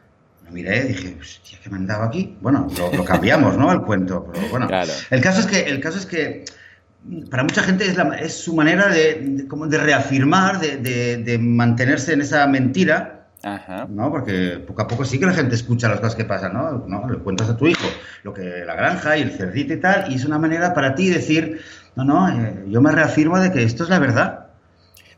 miré 0.53 0.85
y 0.85 0.87
dije, 0.89 1.17
hostia, 1.19 1.59
¿qué 1.61 1.69
me 1.69 1.77
han 1.77 1.87
dado 1.87 2.03
aquí? 2.03 2.37
Bueno, 2.41 2.67
lo, 2.95 3.03
cambiamos, 3.03 3.57
¿no? 3.57 3.71
El 3.71 3.81
cuento. 3.81 4.29
Pero 4.31 4.47
bueno, 4.49 4.67
el, 5.09 5.21
caso 5.21 5.41
es 5.41 5.47
que, 5.47 5.61
el 5.61 5.79
caso 5.81 5.97
es 5.97 6.05
que 6.05 6.45
para 7.29 7.43
mucha 7.43 7.63
gente 7.63 7.85
es, 7.85 7.97
la, 7.97 8.15
es 8.17 8.37
su 8.37 8.55
manera 8.55 8.87
de, 8.87 9.45
como 9.49 9.67
de 9.67 9.77
reafirmar, 9.77 10.59
de, 10.59 10.77
de, 11.17 11.37
mantenerse 11.37 12.13
en 12.13 12.21
esa 12.21 12.47
mentira. 12.47 13.19
Ajá. 13.45 13.87
¿no? 13.89 14.09
Porque 14.09 14.63
poco 14.65 14.83
a 14.83 14.87
poco 14.87 15.03
sí 15.03 15.19
que 15.19 15.25
la 15.25 15.33
gente 15.33 15.55
escucha 15.55 15.89
las 15.89 15.99
cosas 15.99 16.15
que 16.15 16.23
pasan, 16.23 16.53
¿no? 16.53 16.85
¿no? 16.87 17.09
Le 17.09 17.17
cuentas 17.17 17.49
a 17.49 17.57
tu 17.57 17.67
hijo 17.67 17.85
lo 18.23 18.33
que 18.33 18.63
la 18.65 18.73
granja 18.73 19.17
y 19.17 19.21
el 19.21 19.31
cerdito 19.31 19.73
y 19.73 19.81
tal, 19.81 20.09
y 20.09 20.15
es 20.15 20.23
una 20.23 20.39
manera 20.39 20.73
para 20.73 20.95
ti 20.95 21.09
decir, 21.09 21.59
no, 21.95 22.05
no, 22.05 22.29
eh, 22.29 22.63
yo 22.67 22.81
me 22.81 22.91
reafirmo 22.91 23.37
de 23.39 23.51
que 23.51 23.63
esto 23.63 23.83
es 23.83 23.89
la 23.89 23.99
verdad. 23.99 24.47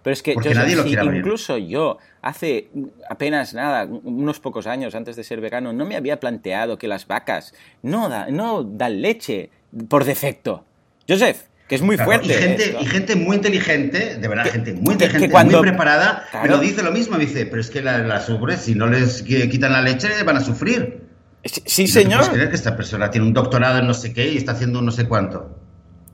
Pero 0.01 0.13
es 0.13 0.21
que 0.21 0.35
yo, 0.35 1.13
incluso 1.13 1.57
yo, 1.57 1.97
hace 2.25 2.69
apenas 3.07 3.53
nada, 3.53 3.85
unos 3.85 4.39
pocos 4.39 4.65
años 4.65 4.95
antes 4.95 5.15
de 5.15 5.23
ser 5.23 5.41
vegano, 5.41 5.73
no 5.73 5.85
me 5.85 5.95
había 5.95 6.19
planteado 6.19 6.79
que 6.79 6.87
las 6.87 7.05
vacas 7.05 7.53
no, 7.83 8.09
no 8.31 8.63
dan 8.63 9.01
leche 9.01 9.51
por 9.87 10.05
defecto. 10.05 10.65
Joseph, 11.07 11.43
que 11.67 11.75
es 11.75 11.83
muy 11.83 11.97
fuerte. 11.97 12.25
Y 12.25 12.31
gente, 12.31 12.77
y 12.81 12.85
gente, 12.87 13.15
muy 13.15 13.35
inteligente, 13.35 14.15
de 14.15 14.27
verdad, 14.27 14.45
gente 14.45 14.73
muy 14.73 14.93
inteligente, 14.93 15.27
muy 15.45 15.61
preparada, 15.61 16.25
pero 16.41 16.57
dice 16.57 16.81
lo 16.81 16.91
mismo, 16.91 17.19
dice, 17.19 17.45
pero 17.45 17.61
es 17.61 17.69
que 17.69 17.83
las 17.83 18.01
la 18.07 18.57
si 18.57 18.73
no 18.73 18.87
les 18.87 19.21
quitan 19.21 19.71
la 19.71 19.83
leche, 19.83 20.23
van 20.23 20.37
a 20.37 20.41
sufrir. 20.41 21.05
Sí, 21.43 21.87
señor. 21.87 22.27
creer 22.31 22.49
que 22.49 22.55
esta 22.55 22.75
persona 22.75 23.11
tiene 23.11 23.27
un 23.27 23.33
doctorado 23.33 23.77
en 23.77 23.85
no 23.85 23.93
sé 23.93 24.13
qué 24.13 24.29
y 24.29 24.37
está 24.37 24.53
haciendo 24.53 24.81
no 24.81 24.91
sé 24.91 25.07
cuánto? 25.07 25.55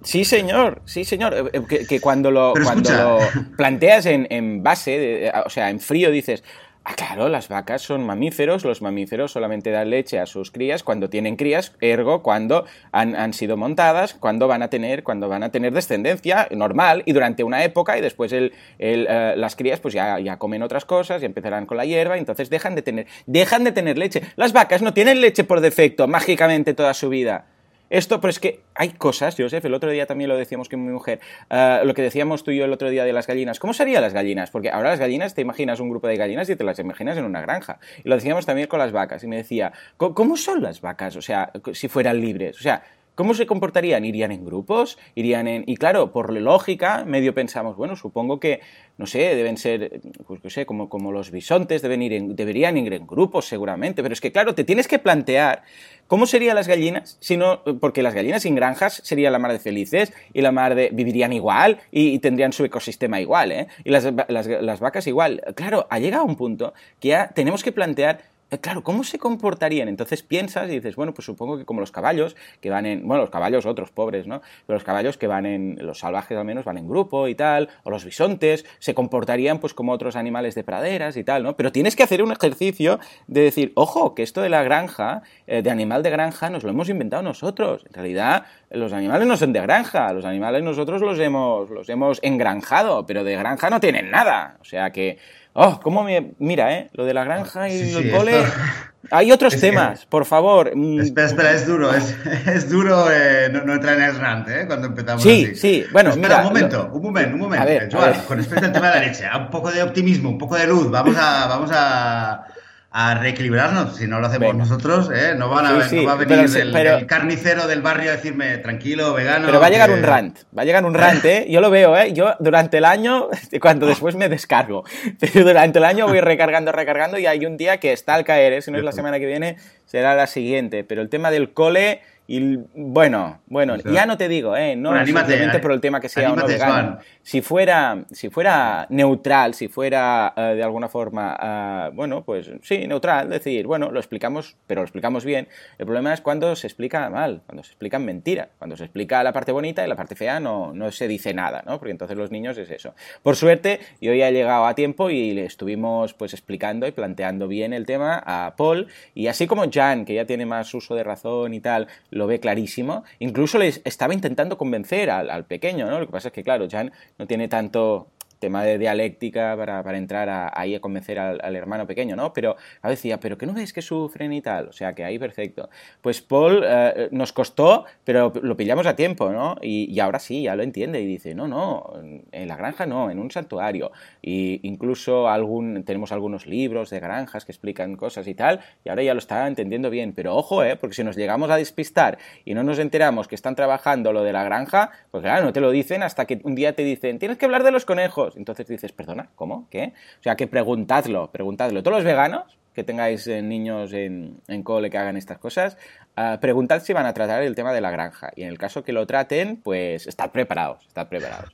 Sí, 0.04 0.26
señor, 0.26 0.82
sí, 0.86 1.06
señor. 1.06 1.34
Eh, 1.34 1.62
eh, 1.70 1.86
que, 1.88 2.00
cuando, 2.02 2.32
lo, 2.32 2.54
cuando 2.64 2.92
lo 2.92 3.20
planteas 3.58 4.06
en, 4.08 4.28
en 4.30 4.64
base, 4.64 5.28
eh, 5.28 5.32
o 5.46 5.50
sea, 5.50 5.70
en 5.70 5.80
frío, 5.80 6.12
dices, 6.12 6.44
Ah, 6.84 6.96
claro, 6.96 7.30
las 7.30 7.48
vacas 7.48 7.84
son 7.84 8.04
mamíferos, 8.08 8.66
los 8.66 8.82
mamíferos 8.82 9.32
solamente 9.32 9.70
dan 9.70 9.92
leche 9.92 10.18
a 10.18 10.26
sus 10.26 10.50
crías 10.50 10.82
cuando 10.82 11.12
tienen 11.12 11.36
crías, 11.36 11.74
ergo 11.80 12.24
cuando 12.24 12.66
han, 12.92 13.34
sido 13.34 13.56
montadas, 13.56 14.16
cuando 14.16 14.48
van 14.48 14.64
a 14.64 14.70
tener, 14.72 15.04
cuando 15.04 15.30
van 15.30 15.44
a 15.44 15.52
tener 15.52 15.74
descendencia 15.74 16.48
normal 16.50 17.04
y 17.06 17.14
durante 17.14 17.44
una 17.44 17.64
época 17.64 18.00
y 18.00 18.02
después 18.02 18.34
el, 18.34 18.54
las 18.80 19.56
crías 19.56 19.80
pues 19.80 19.94
ya, 19.94 20.20
ya 20.20 20.40
comen 20.40 20.64
otras 20.64 20.86
cosas 20.86 21.22
y 21.22 21.26
empezarán 21.26 21.68
con 21.68 21.78
la 21.78 21.86
hierba 21.86 22.18
y 22.18 22.20
entonces 22.20 22.50
dejan 22.50 22.74
de 22.74 22.82
tener, 22.82 23.06
dejan 23.28 23.64
de 23.64 23.74
tener 23.74 24.00
leche. 24.00 24.24
Las 24.36 24.52
vacas 24.52 24.82
no 24.82 24.92
tienen 24.92 25.22
leche 25.22 25.44
por 25.44 25.62
defecto, 25.62 26.08
mágicamente 26.08 26.74
toda 26.74 26.96
su 26.96 27.10
vida. 27.10 27.46
Esto, 27.92 28.22
pero 28.22 28.30
es 28.30 28.40
que 28.40 28.62
hay 28.74 28.92
cosas, 28.92 29.36
Joseph, 29.38 29.66
el 29.66 29.74
otro 29.74 29.92
día 29.92 30.06
también 30.06 30.30
lo 30.30 30.38
decíamos 30.38 30.70
con 30.70 30.82
mi 30.82 30.94
mujer, 30.94 31.20
eh, 31.50 31.82
lo 31.84 31.94
que 31.94 32.02
decíamos 32.02 32.42
tú 32.42 32.52
y 32.52 32.58
yo 32.58 32.64
el 32.64 32.72
otro 32.72 32.90
día 32.90 33.04
de 33.04 33.12
las 33.12 33.28
gallinas. 33.28 33.60
¿Cómo 33.60 33.74
serían 33.74 34.02
las 34.02 34.14
gallinas? 34.14 34.50
Porque 34.50 34.70
ahora 34.70 34.92
las 34.92 35.00
gallinas, 35.00 35.36
te 35.36 35.42
imaginas 35.42 35.82
un 35.82 35.90
grupo 35.90 36.08
de 36.08 36.16
gallinas 36.16 36.50
y 36.50 36.56
te 36.56 36.64
las 36.64 36.80
imaginas 36.80 37.18
en 37.18 37.26
una 37.26 37.42
granja. 37.42 37.80
Y 38.02 38.08
lo 38.08 38.16
decíamos 38.16 38.46
también 38.46 38.70
con 38.70 38.80
las 38.80 38.94
vacas. 38.94 39.26
Y 39.26 39.28
me 39.28 39.36
decía, 39.36 39.74
¿cómo 39.98 40.38
son 40.38 40.62
las 40.62 40.80
vacas? 40.80 41.18
O 41.18 41.22
sea, 41.22 41.52
si 41.74 41.90
fueran 41.90 42.22
libres. 42.22 42.58
O 42.58 42.62
sea, 42.62 42.82
¿Cómo 43.22 43.36
se 43.36 43.46
comportarían? 43.46 44.04
¿Irían 44.04 44.32
en 44.32 44.44
grupos? 44.44 44.98
¿Irían 45.14 45.48
en...? 45.48 45.64
Y 45.68 45.78
claro, 45.78 46.12
por 46.12 46.34
lógica, 46.34 47.06
medio 47.06 47.36
pensamos, 47.36 47.78
bueno, 47.78 47.96
supongo 47.96 48.40
que, 48.40 48.62
no 48.98 49.06
sé, 49.06 49.36
deben 49.36 49.58
ser, 49.58 50.02
pues 50.26 50.44
no 50.44 50.50
sé, 50.50 50.66
como, 50.66 50.90
como 50.90 51.12
los 51.12 51.30
bisontes, 51.30 51.84
deben 51.84 52.02
ir 52.02 52.14
en, 52.14 52.36
deberían 52.36 52.78
ir 52.78 52.92
en 52.94 53.06
grupos 53.06 53.46
seguramente, 53.46 54.02
pero 54.02 54.14
es 54.14 54.22
que 54.22 54.32
claro, 54.32 54.56
te 54.56 54.64
tienes 54.64 54.88
que 54.88 54.98
plantear 54.98 55.62
cómo 56.08 56.26
serían 56.26 56.56
las 56.56 56.68
gallinas, 56.68 57.18
si 57.20 57.38
no, 57.38 57.62
porque 57.80 58.02
las 58.02 58.16
gallinas 58.16 58.42
sin 58.42 58.56
granjas 58.56 59.02
serían 59.04 59.34
la 59.34 59.38
mar 59.38 59.52
de 59.52 59.60
felices 59.60 60.12
y 60.34 60.42
la 60.42 60.52
mar 60.52 60.74
de... 60.74 60.90
vivirían 60.92 61.32
igual 61.32 61.78
y, 61.92 62.18
tendrían 62.18 62.54
su 62.54 62.66
ecosistema 62.66 63.22
igual, 63.22 63.52
¿eh? 63.52 63.68
Y 63.84 63.92
las, 63.92 64.12
las, 64.30 64.48
las 64.48 64.80
vacas 64.80 65.06
igual. 65.06 65.44
Claro, 65.54 65.86
ha 65.92 66.00
llegado 66.00 66.26
un 66.26 66.38
punto 66.38 66.74
que 67.00 67.10
ya 67.10 67.28
tenemos 67.28 67.62
que 67.62 67.72
plantear 67.72 68.31
claro, 68.60 68.84
¿cómo 68.84 69.04
se 69.04 69.18
comportarían? 69.18 69.88
Entonces 69.88 70.24
piensas 70.24 70.70
y 70.70 70.74
dices, 70.74 70.96
bueno, 70.96 71.14
pues 71.14 71.26
supongo 71.26 71.58
que 71.58 71.66
como 71.66 71.80
los 71.80 71.92
caballos 71.92 72.36
que 72.60 72.70
van 72.70 72.86
en, 72.86 73.08
bueno, 73.08 73.22
los 73.22 73.30
caballos 73.30 73.66
otros 73.66 73.92
pobres, 73.92 74.28
¿no? 74.28 74.42
Pero 74.68 74.76
los 74.76 74.84
caballos 74.84 75.18
que 75.18 75.28
van 75.28 75.46
en, 75.46 75.78
los 75.80 76.00
salvajes 76.00 76.38
al 76.38 76.46
menos 76.46 76.66
van 76.66 76.78
en 76.78 76.88
grupo 76.88 77.28
y 77.28 77.36
tal, 77.36 77.70
o 77.84 77.90
los 77.90 78.04
bisontes, 78.04 78.66
se 78.80 78.94
comportarían 78.94 79.60
pues 79.60 79.74
como 79.74 79.94
otros 79.94 80.16
animales 80.16 80.56
de 80.56 80.64
praderas 80.64 81.16
y 81.16 81.24
tal, 81.24 81.44
¿no? 81.44 81.56
Pero 81.56 81.72
tienes 81.72 81.96
que 81.96 82.04
hacer 82.04 82.22
un 82.22 82.32
ejercicio 82.32 83.00
de 83.28 83.42
decir, 83.42 83.72
ojo, 83.76 84.16
que 84.16 84.24
esto 84.24 84.42
de 84.42 84.50
la 84.50 84.64
granja, 84.64 85.22
eh, 85.48 85.62
de 85.62 85.72
animal 85.72 86.04
de 86.04 86.10
granja, 86.10 86.50
nos 86.50 86.64
lo 86.64 86.72
hemos 86.72 86.90
inventado 86.90 87.24
nosotros. 87.24 87.86
En 87.88 87.94
realidad, 87.94 88.46
los 88.70 88.92
animales 88.94 89.28
no 89.28 89.38
son 89.38 89.54
de 89.54 89.62
granja, 89.62 90.12
los 90.14 90.26
animales 90.26 90.64
nosotros 90.64 91.02
los 91.02 91.20
hemos, 91.20 91.70
los 91.70 91.88
hemos 91.90 92.20
engranjado, 92.22 93.06
pero 93.06 93.24
de 93.24 93.36
granja 93.36 93.70
no 93.70 93.80
tienen 93.80 94.12
nada. 94.12 94.58
O 94.60 94.66
sea 94.66 94.92
que 94.92 95.18
Oh, 95.54 95.80
cómo 95.82 96.04
me. 96.04 96.34
Mira, 96.40 96.74
¿eh? 96.74 96.90
Lo 96.94 97.06
de 97.06 97.14
la 97.14 97.24
granja 97.24 97.70
y 97.70 97.94
el 97.94 98.12
cole. 98.12 98.44
Hay 99.10 99.32
otros 99.32 99.60
temas, 99.60 100.06
por 100.06 100.26
favor. 100.26 100.72
Mm. 100.76 101.02
Espera, 101.02 101.28
espera, 101.28 101.52
es 101.52 101.68
duro, 101.68 101.94
es, 101.94 102.16
es 102.48 102.70
duro 102.70 103.12
eh, 103.12 103.50
no, 103.52 103.64
no, 103.64 103.74
entrar 103.74 103.98
en 103.98 104.04
el 104.04 104.16
rant, 104.16 104.48
¿eh? 104.48 104.66
Cuando 104.68 104.88
empezamos. 104.88 105.24
Sí, 105.24 105.48
así. 105.52 105.56
sí, 105.56 105.86
bueno, 105.92 106.12
espera, 106.12 106.38
un 106.42 106.44
momento, 106.46 106.90
un 106.94 107.02
momento, 107.02 107.34
un 107.34 107.42
momento. 107.42 107.64
A 107.64 107.66
ver, 107.66 107.90
Joan, 107.92 108.14
con 108.28 108.38
respecto 108.38 108.66
al 108.66 108.72
tema 108.72 108.92
de 108.92 109.00
la 109.00 109.08
leche, 109.08 109.26
un 109.38 109.50
poco 109.50 109.72
de 109.72 109.84
optimismo, 109.84 110.30
un 110.30 110.38
poco 110.38 110.56
de 110.56 110.68
luz, 110.68 110.90
vamos 110.90 111.16
a, 111.18 111.48
vamos 111.48 111.72
a, 111.74 112.46
a 112.94 113.16
reequilibrarnos. 113.16 113.96
Si 113.96 114.06
no 114.06 114.20
lo 114.20 114.28
hacemos 114.28 114.54
nosotros, 114.54 115.10
¿eh? 115.14 115.34
no, 115.38 115.50
van 115.50 115.66
a, 115.66 115.72
no 115.72 116.06
va 116.06 116.12
a 116.12 116.16
venir 116.16 116.40
el, 116.58 117.08
carnicero 117.08 117.66
del 117.66 117.82
barrio 117.82 118.12
a 118.12 118.16
decirme 118.18 118.58
tranquilo, 118.58 119.14
vegano. 119.14 119.46
Pero 119.46 119.62
va 119.62 119.68
a 119.68 119.70
llegar 119.70 119.92
un 119.92 120.04
rant, 120.04 120.40
va 120.56 120.64
a 120.64 120.66
llegar 120.66 120.84
un 120.84 120.94
rant, 120.94 121.24
¿eh? 121.24 121.46
Yo 121.50 121.62
lo 121.62 121.70
veo, 121.70 121.96
¿eh? 121.96 122.12
Yo 122.12 122.36
durante 122.40 122.80
el 122.80 122.86
año, 122.86 123.30
cuando 123.62 123.86
después 123.86 124.16
me 124.16 124.28
descargo, 124.28 124.84
pero 125.20 125.46
durante 125.46 125.80
el 125.80 125.86
año 125.86 126.06
voy 126.06 126.20
recargando, 126.22 126.74
recargando 126.74 127.18
y 127.18 127.28
hay 127.28 127.46
un 127.46 127.56
día 127.56 127.78
que 127.78 127.94
está 127.94 128.14
al 128.14 128.26
caer, 128.26 128.52
¿eh? 128.54 128.62
Si 128.62 128.72
no 128.72 128.78
es 128.78 128.84
la 128.84 128.92
semana 128.92 129.20
que 129.20 129.26
viene, 129.26 129.56
será 129.86 130.14
la 130.14 130.28
siguiente. 130.28 130.84
Pero 130.84 131.02
el 131.02 131.08
tema 131.08 131.32
del 131.32 131.54
cole 131.54 132.02
y 132.28 132.60
bueno, 132.76 133.42
bueno, 133.48 133.76
ya 133.78 134.06
no 134.06 134.18
te 134.18 134.30
digo, 134.30 134.56
¿eh? 134.56 134.76
no 134.76 135.06
simplemente 135.06 135.60
por 135.60 135.72
el 135.72 135.82
tema 135.82 136.00
que 136.00 136.08
sea 136.08 136.32
o 136.32 136.36
no 136.36 136.48
vegano. 136.48 137.00
Si 137.24 137.42
fuera, 137.42 138.06
si 138.12 138.30
fuera 138.30 138.88
neutral, 138.90 139.54
si 139.54 139.68
fuera 139.68 140.34
eh, 140.36 140.56
de 140.56 140.64
alguna 140.64 140.88
forma, 140.88 141.90
uh, 141.90 141.94
bueno, 141.94 142.24
pues 142.24 142.50
sí, 142.64 142.88
neutral, 142.88 143.30
decir, 143.30 143.68
bueno, 143.68 143.92
lo 143.92 144.00
explicamos, 144.00 144.56
pero 144.66 144.82
lo 144.82 144.86
explicamos 144.86 145.26
bien. 145.26 145.48
El 145.78 145.86
problema 145.86 146.14
es 146.14 146.22
cuando 146.22 146.56
se 146.56 146.68
explica 146.68 147.10
mal, 147.10 147.42
cuando 147.46 147.64
se 147.64 147.72
explican 147.72 148.06
mentiras, 148.06 148.48
cuando 148.58 148.78
se 148.78 148.86
explica 148.86 149.24
la 149.24 149.34
parte 149.34 149.52
bonita 149.52 149.86
y 149.86 149.90
la 149.90 149.96
parte 149.96 150.16
fea 150.16 150.40
no, 150.40 150.74
no 150.74 150.92
se 150.92 151.08
dice 151.08 151.34
nada, 151.34 151.64
¿no? 151.66 151.80
Porque 151.80 151.92
entonces 151.92 152.18
los 152.18 152.32
niños 152.32 152.58
es 152.58 152.72
eso. 152.72 152.96
Por 153.24 153.36
suerte, 153.36 153.80
yo 154.00 154.14
ya 154.14 154.30
he 154.30 154.32
llegado 154.32 154.66
a 154.66 154.76
tiempo 154.76 155.10
y 155.10 155.34
le 155.34 155.46
estuvimos 155.46 156.14
pues 156.14 156.34
explicando 156.34 156.88
y 156.88 156.92
planteando 156.92 157.48
bien 157.48 157.74
el 157.74 157.86
tema 157.86 158.22
a 158.26 158.56
Paul 158.56 158.88
y 159.14 159.28
así 159.28 159.48
como 159.48 159.70
Jan, 159.72 160.06
que 160.06 160.14
ya 160.14 160.26
tiene 160.26 160.46
más 160.46 160.74
uso 160.74 160.96
de 160.96 161.04
razón 161.04 161.54
y 161.54 161.60
tal, 161.60 161.88
lo 162.12 162.28
ve 162.28 162.40
clarísimo. 162.40 163.04
Incluso 163.20 163.58
les 163.58 163.82
estaba 163.86 164.14
intentando 164.14 164.58
convencer 164.58 165.10
al, 165.10 165.30
al, 165.30 165.46
pequeño, 165.46 165.90
¿no? 165.90 166.00
Lo 166.00 166.06
que 166.06 166.12
pasa 166.12 166.28
es 166.28 166.34
que, 166.34 166.44
claro, 166.44 166.68
Jan 166.70 166.92
no 167.18 167.26
tiene 167.26 167.48
tanto 167.48 168.08
tema 168.42 168.64
de 168.64 168.78
dialéctica 168.78 169.56
para, 169.56 169.98
entrar 169.98 170.52
ahí 170.54 170.76
a 170.76 170.82
convencer 170.82 171.20
al, 171.20 171.56
hermano 171.56 171.86
pequeño, 171.88 172.16
¿no? 172.16 172.34
Pero 172.34 172.58
a 172.82 172.90
decía, 172.90 173.20
pero 173.20 173.38
que 173.38 173.46
no 173.46 173.54
ves 173.54 173.72
que 173.72 173.82
sufren 173.82 174.34
y 174.34 174.42
tal, 174.42 174.68
o 174.68 174.74
sea 174.74 174.94
que 174.94 175.06
ahí 175.06 175.20
perfecto. 175.20 175.70
Pues 176.02 176.22
Paul 176.22 176.64
eh, 176.66 177.08
nos 177.12 177.32
costó, 177.32 177.86
pero 178.04 178.34
lo 178.42 178.58
pillamos 178.58 178.88
a 178.88 178.96
tiempo, 178.96 179.30
¿no? 179.30 179.56
Y, 179.62 180.00
ahora 180.02 180.18
sí, 180.18 180.42
ya 180.42 180.56
lo 180.56 180.64
entiende 180.64 181.00
y 181.00 181.06
dice, 181.06 181.36
no, 181.36 181.48
no, 181.48 181.94
en 182.32 182.48
la 182.48 182.56
granja 182.56 182.88
no, 182.88 183.12
en 183.12 183.20
un 183.20 183.30
santuario. 183.30 183.92
Y 184.22 184.60
incluso 184.64 185.30
algún, 185.30 185.84
tenemos 185.84 186.12
algunos 186.12 186.48
libros 186.48 186.90
de 186.90 187.00
granjas 187.00 187.46
que 187.46 187.52
explican 187.52 187.96
cosas 187.96 188.28
y 188.28 188.34
tal, 188.34 188.62
y 188.84 188.90
ahora 188.90 189.04
ya 189.04 189.14
lo 189.14 189.20
está 189.20 189.48
entendiendo 189.48 189.92
bien. 189.92 190.14
Pero 190.14 190.36
ojo, 190.36 190.64
¿eh? 190.64 190.76
Porque 190.76 190.96
si 190.96 191.04
nos 191.04 191.16
llegamos 191.16 191.52
a 191.52 191.58
despistar 191.58 192.18
y 192.44 192.56
no 192.56 192.64
nos 192.64 192.80
enteramos 192.80 193.28
que 193.28 193.36
están 193.36 193.56
trabajando 193.56 194.12
lo 194.12 194.24
de 194.24 194.34
la 194.34 194.44
granja, 194.44 194.90
pues 195.12 195.22
claro, 195.22 195.46
no 195.46 195.54
te 195.54 195.62
lo 195.62 195.70
dicen 195.70 196.02
hasta 196.02 196.26
que 196.26 196.42
un 196.44 196.56
día 196.56 196.74
te 196.74 196.84
dicen, 196.84 197.20
tienes 197.20 197.38
que 197.38 197.46
hablar 197.46 197.64
de 197.64 197.72
los 197.72 197.86
conejos 197.86 198.31
entonces 198.36 198.68
dices, 198.68 198.92
perdona, 198.92 199.30
¿cómo? 199.36 199.68
¿Qué? 199.70 199.94
O 200.20 200.24
sea, 200.24 200.36
que 200.36 200.48
preguntadlo, 200.48 201.32
preguntadlo. 201.32 201.84
Todos 201.84 201.98
los 201.98 202.06
veganos 202.06 202.58
que 202.74 202.84
tengáis 202.84 203.28
eh, 203.28 203.42
niños 203.42 203.92
en, 203.94 204.40
cole 204.64 204.90
que 204.90 204.98
hagan 204.98 205.18
estas 205.18 205.38
cosas, 205.38 205.78
uh, 206.18 206.40
preguntad 206.40 206.82
si 206.82 206.94
van 206.94 207.06
a 207.06 207.14
tratar 207.14 207.44
el 207.44 207.54
tema 207.54 207.74
de 207.74 207.82
la 207.82 207.92
granja. 207.92 208.32
Y 208.36 208.44
en 208.44 208.50
el 208.50 208.58
caso 208.58 208.84
que 208.84 208.94
lo 208.94 209.06
traten, 209.06 209.58
pues 209.58 210.08
estad 210.08 210.32
preparados, 210.32 210.86
estad 210.88 211.08
preparados. 211.08 211.54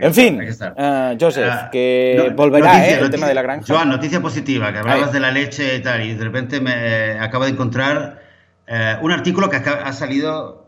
En 0.00 0.14
fin, 0.14 0.40
uh, 0.40 1.16
Joseph, 1.20 1.50
ah, 1.50 1.68
que 1.70 2.32
volverá 2.34 2.88
¿eh? 2.88 2.98
el 2.98 3.10
tema 3.10 3.28
de 3.28 3.34
la 3.34 3.42
granja. 3.42 3.66
Joan, 3.66 3.90
noticia 3.90 4.20
positiva, 4.20 4.72
que 4.72 4.78
hablabas 4.78 5.12
de 5.12 5.20
la 5.20 5.30
leche 5.30 5.76
y 5.76 5.82
tal, 5.82 6.02
y 6.02 6.14
de 6.14 6.24
repente 6.24 6.60
me 6.60 7.18
acabo 7.18 7.44
de 7.44 7.50
encontrar 7.50 8.22
un 9.02 9.12
artículo 9.12 9.50
que 9.50 9.56
ha 9.56 9.92
salido 9.92 10.63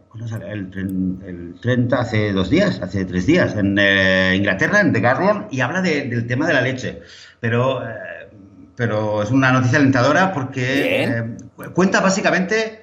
el, 0.48 1.54
30, 1.60 1.98
hace 1.98 2.32
dos 2.32 2.50
días, 2.50 2.80
hace 2.82 3.04
tres 3.04 3.26
días, 3.26 3.54
en 3.56 3.76
eh, 3.78 4.34
Inglaterra, 4.36 4.80
en 4.80 4.92
The 4.92 5.00
Guardian, 5.00 5.46
y 5.50 5.60
habla 5.60 5.82
del 5.82 6.26
tema 6.26 6.46
de 6.46 6.54
la 6.54 6.60
leche. 6.60 7.02
Pero, 7.40 7.86
eh, 7.86 8.28
pero 8.74 9.22
es 9.22 9.30
una 9.30 9.52
noticia 9.52 9.78
alentadora 9.78 10.32
porque 10.32 11.04
eh, 11.04 11.36
cuenta 11.74 12.00
básicamente, 12.00 12.82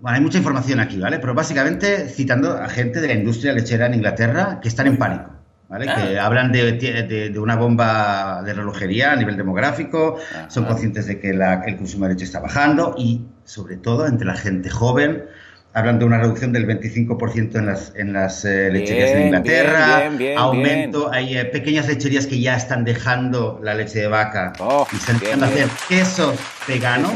bueno, 0.00 0.16
hay 0.16 0.22
mucha 0.22 0.38
información 0.38 0.80
aquí, 0.80 0.98
¿vale? 0.98 1.18
Pero 1.18 1.34
básicamente 1.34 2.08
citando 2.08 2.52
a 2.56 2.68
gente 2.68 3.00
de 3.00 3.08
la 3.08 3.14
industria 3.14 3.52
lechera 3.52 3.86
en 3.86 3.94
Inglaterra 3.94 4.60
que 4.60 4.68
están 4.68 4.86
en 4.86 4.96
pánico. 4.96 5.30
¿Vale? 5.68 5.86
Que 5.86 6.18
ah. 6.18 6.26
hablan 6.26 6.52
de, 6.52 6.72
de, 6.72 7.38
una 7.38 7.56
bomba 7.56 8.42
de 8.44 8.52
relojería 8.52 9.12
a 9.12 9.16
nivel 9.16 9.38
demográfico, 9.38 10.18
son 10.48 10.66
conscientes 10.66 11.06
de 11.06 11.18
que 11.18 11.30
el 11.30 11.76
consumo 11.78 12.04
de 12.04 12.12
leche 12.12 12.26
está 12.26 12.40
bajando 12.40 12.94
y, 12.98 13.24
sobre 13.44 13.78
todo, 13.78 14.06
entre 14.06 14.26
la 14.26 14.34
gente 14.34 14.68
joven, 14.68 15.24
hablan 15.74 15.98
de 15.98 16.04
una 16.04 16.18
reducción 16.18 16.52
del 16.52 16.66
25% 16.66 17.56
en 17.56 17.66
las, 17.66 17.92
en 17.94 18.12
las 18.12 18.44
eh, 18.44 18.70
lecherías 18.70 19.12
de 19.12 19.24
Inglaterra, 19.26 20.10
aumento, 20.36 21.10
hay 21.10 21.36
eh, 21.36 21.44
pequeñas 21.46 21.88
lecherías 21.88 22.26
que 22.26 22.40
ya 22.40 22.56
están 22.56 22.84
dejando 22.84 23.60
la 23.62 23.74
leche 23.74 24.00
de 24.00 24.08
vaca. 24.08 24.52
Oh, 24.60 24.86
y 24.92 24.96
están 24.96 25.16
empezando 25.16 25.46
a 25.46 25.48
hacer 25.48 25.68
quesos 25.88 26.38
veganos, 26.68 27.12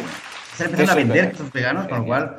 están 0.53 0.67
empezando 0.69 0.93
a 0.93 0.95
vender 0.95 1.31
quesos 1.33 1.53
veganos, 1.53 1.87
con 1.89 1.99
lo 1.99 2.05
cual, 2.07 2.37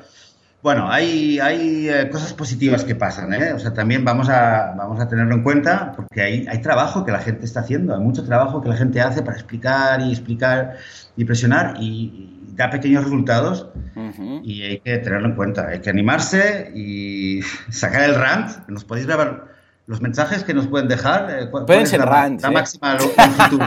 bueno, 0.63 0.91
hay, 0.91 1.39
hay 1.39 1.87
eh, 1.87 2.09
cosas 2.09 2.33
positivas 2.33 2.83
que 2.83 2.95
pasan, 2.95 3.31
¿eh? 3.35 3.53
o 3.53 3.59
sea, 3.59 3.73
también 3.73 4.03
vamos 4.03 4.27
a, 4.27 4.73
vamos 4.75 4.99
a 4.99 5.07
tenerlo 5.07 5.35
en 5.35 5.43
cuenta 5.43 5.93
porque 5.95 6.21
hay, 6.21 6.47
hay 6.49 6.61
trabajo 6.61 7.05
que 7.05 7.11
la 7.11 7.19
gente 7.19 7.45
está 7.45 7.59
haciendo, 7.59 7.93
hay 7.93 8.01
mucho 8.01 8.25
trabajo 8.25 8.59
que 8.61 8.69
la 8.69 8.75
gente 8.75 9.01
hace 9.01 9.21
para 9.21 9.37
explicar 9.37 10.01
y 10.01 10.11
explicar 10.11 10.77
y 11.15 11.25
presionar 11.25 11.75
y 11.79 12.36
da 12.57 12.71
pequeños 12.71 13.03
resultados 13.03 13.69
y 14.43 14.63
hay 14.63 14.79
que 14.79 14.97
tenerlo 14.97 15.29
en 15.29 15.35
cuenta. 15.35 15.67
Hay 15.67 15.79
que 15.79 15.89
animarse 15.89 16.71
y 16.75 17.41
sacar 17.69 18.03
el 18.03 18.15
rant. 18.15 18.67
Nos 18.67 18.83
podéis 18.83 19.05
grabar 19.05 19.55
los 19.85 20.01
mensajes 20.01 20.43
que 20.43 20.53
nos 20.53 20.67
pueden 20.67 20.87
dejar. 20.89 21.29
Eh, 21.29 21.47
pueden 21.47 21.87
ser 21.87 22.01
rants. 22.01 22.43
La, 22.43 22.51
máxima 22.51 22.95
longitud. 22.95 23.61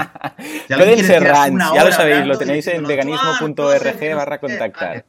pueden 0.69 1.05
ser 1.05 1.23
rants, 1.23 1.65
ya 1.75 1.85
lo 1.85 1.93
sabéis, 1.93 2.27
lo 2.27 2.37
tenéis 2.37 2.67
en 2.67 2.85
veganismo.org 2.85 4.15
barra 4.17 4.39
contactar. 4.39 5.05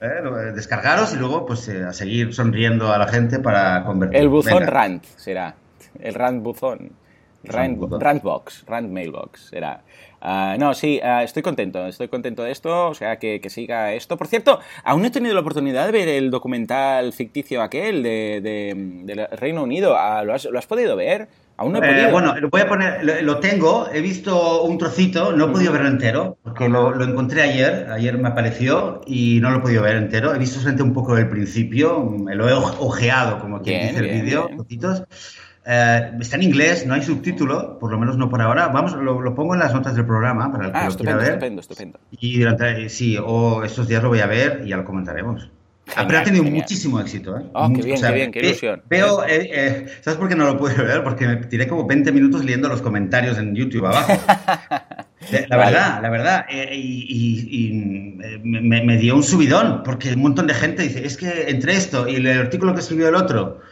Eh, 0.00 0.52
descargaros 0.54 1.14
y 1.14 1.16
luego 1.16 1.46
pues 1.46 1.68
eh, 1.68 1.82
a 1.82 1.92
seguir 1.92 2.32
sonriendo 2.32 2.92
a 2.92 2.98
la 2.98 3.08
gente 3.08 3.40
para 3.40 3.82
convertir. 3.84 4.20
El 4.20 4.28
buzón 4.28 4.66
rant 4.66 5.04
será. 5.16 5.56
El 5.98 6.14
rant 6.14 6.42
buzón. 6.42 6.92
Rant, 7.46 7.78
rant 8.00 8.22
box, 8.22 8.64
rant 8.66 8.88
mailbox 8.90 9.48
será. 9.50 9.82
Ah, 10.26 10.56
no, 10.58 10.72
sí, 10.72 11.00
ah, 11.04 11.22
estoy 11.22 11.42
contento, 11.42 11.86
estoy 11.86 12.08
contento 12.08 12.42
de 12.42 12.50
esto, 12.50 12.88
o 12.88 12.94
sea, 12.94 13.18
que, 13.18 13.42
siga 13.50 13.92
esto. 13.92 14.16
Por 14.16 14.26
cierto, 14.26 14.58
aún 14.82 15.02
no 15.02 15.08
he 15.08 15.10
tenido 15.10 15.34
la 15.34 15.40
oportunidad 15.40 15.84
de 15.84 15.92
ver 15.92 16.08
el 16.08 16.30
documental 16.30 17.12
ficticio 17.12 17.60
aquel 17.60 18.02
de, 18.02 18.40
del 19.04 19.26
Reino 19.38 19.62
Unido. 19.62 19.94
Ah, 19.98 20.24
¿Lo 20.24 20.32
has, 20.32 20.46
¿Lo 20.46 20.58
has 20.58 20.66
podido 20.66 20.96
ver? 20.96 21.28
Aún 21.58 21.72
no 21.72 21.82
he 21.82 21.86
eh, 21.86 21.92
podido. 21.92 22.10
bueno, 22.10 22.40
lo 22.40 22.48
voy 22.48 22.62
a 22.62 22.68
poner, 22.68 23.22
lo, 23.22 23.38
tengo, 23.38 23.86
he 23.92 24.00
visto 24.00 24.62
un 24.62 24.78
trocito, 24.78 25.32
no 25.32 25.44
he 25.44 25.48
podido 25.48 25.72
verlo 25.72 25.88
entero, 25.88 26.38
porque 26.42 26.70
lo, 26.70 27.04
encontré 27.04 27.42
ayer, 27.42 27.90
ayer 27.90 28.16
me 28.16 28.28
apareció 28.28 29.02
y 29.06 29.40
no 29.42 29.50
lo 29.50 29.58
he 29.58 29.60
podido 29.60 29.82
ver 29.82 29.96
entero. 29.96 30.34
He 30.34 30.38
visto 30.38 30.58
solamente 30.58 30.82
un 30.82 30.94
poco 30.94 31.14
del 31.16 31.28
principio, 31.28 32.02
me 32.02 32.34
lo 32.34 32.48
he 32.48 32.54
ojeado, 32.54 33.40
como 33.40 33.60
quien 33.60 33.88
dice 33.88 34.00
el 34.00 34.22
vídeo, 34.22 34.48
trocitos. 34.56 35.04
Eh, 35.66 36.12
está 36.20 36.36
en 36.36 36.42
inglés, 36.42 36.86
no 36.86 36.94
hay 36.94 37.02
subtítulo, 37.02 37.78
por 37.78 37.90
lo 37.90 37.98
menos 37.98 38.18
no 38.18 38.28
por 38.28 38.42
ahora. 38.42 38.68
Vamos, 38.68 38.94
lo, 38.94 39.34
pongo 39.34 39.54
en 39.54 39.60
las 39.60 39.72
notas 39.72 39.94
del 39.94 40.04
programa 40.04 40.52
para 40.52 40.66
el 40.66 40.72
que 40.72 40.78
ah, 40.78 40.88
lo 40.88 40.96
quiera 40.96 41.16
ver. 41.16 41.28
Estupendo, 41.28 41.60
estupendo. 41.60 42.00
Y 42.10 42.38
durante, 42.38 42.88
sí, 42.88 43.16
o 43.18 43.64
estos 43.64 43.88
días 43.88 44.02
lo 44.02 44.10
voy 44.10 44.20
a 44.20 44.26
ver 44.26 44.62
y 44.64 44.68
ya 44.68 44.76
lo 44.76 44.84
comentaremos. 44.84 45.50
Ah, 45.96 46.04
pero 46.06 46.18
ha 46.18 46.22
tenido 46.22 46.44
muchísimo 46.44 46.98
éxito. 46.98 47.38
¿eh? 47.38 47.44
Oh, 47.52 47.70
qué 47.72 47.82
bien, 47.82 48.00
qué 48.00 48.12
bien, 48.12 48.32
qué 48.32 48.38
ilusión. 48.40 48.82
Veo, 48.88 49.24
eh, 49.24 49.50
eh, 49.52 49.86
¿sabes 50.00 50.18
por 50.18 50.28
qué 50.28 50.34
no 50.34 50.46
lo 50.46 50.56
puedo 50.56 50.82
ver? 50.82 51.04
Porque 51.04 51.26
me 51.26 51.36
tiré 51.36 51.68
como 51.68 51.86
20 51.86 52.10
minutos 52.10 52.44
leyendo 52.44 52.68
los 52.68 52.80
comentarios 52.80 53.38
en 53.38 53.54
YouTube 53.54 53.86
abajo. 53.86 54.12
La 55.48 55.56
verdad, 55.56 56.02
la 56.02 56.10
verdad. 56.10 56.46
y, 56.50 57.70
me, 58.42 58.82
me, 58.82 58.98
dio 58.98 59.16
un 59.16 59.22
subidón, 59.22 59.82
porque 59.82 60.12
un 60.12 60.20
montón 60.20 60.46
de 60.46 60.52
gente 60.52 60.82
dice, 60.82 61.06
es 61.06 61.16
que 61.16 61.48
entre 61.48 61.72
esto 61.76 62.06
y 62.06 62.16
el 62.16 62.26
artículo 62.26 62.74
que 62.74 62.80
escribió 62.80 63.08
el 63.08 63.14
otro, 63.14 63.62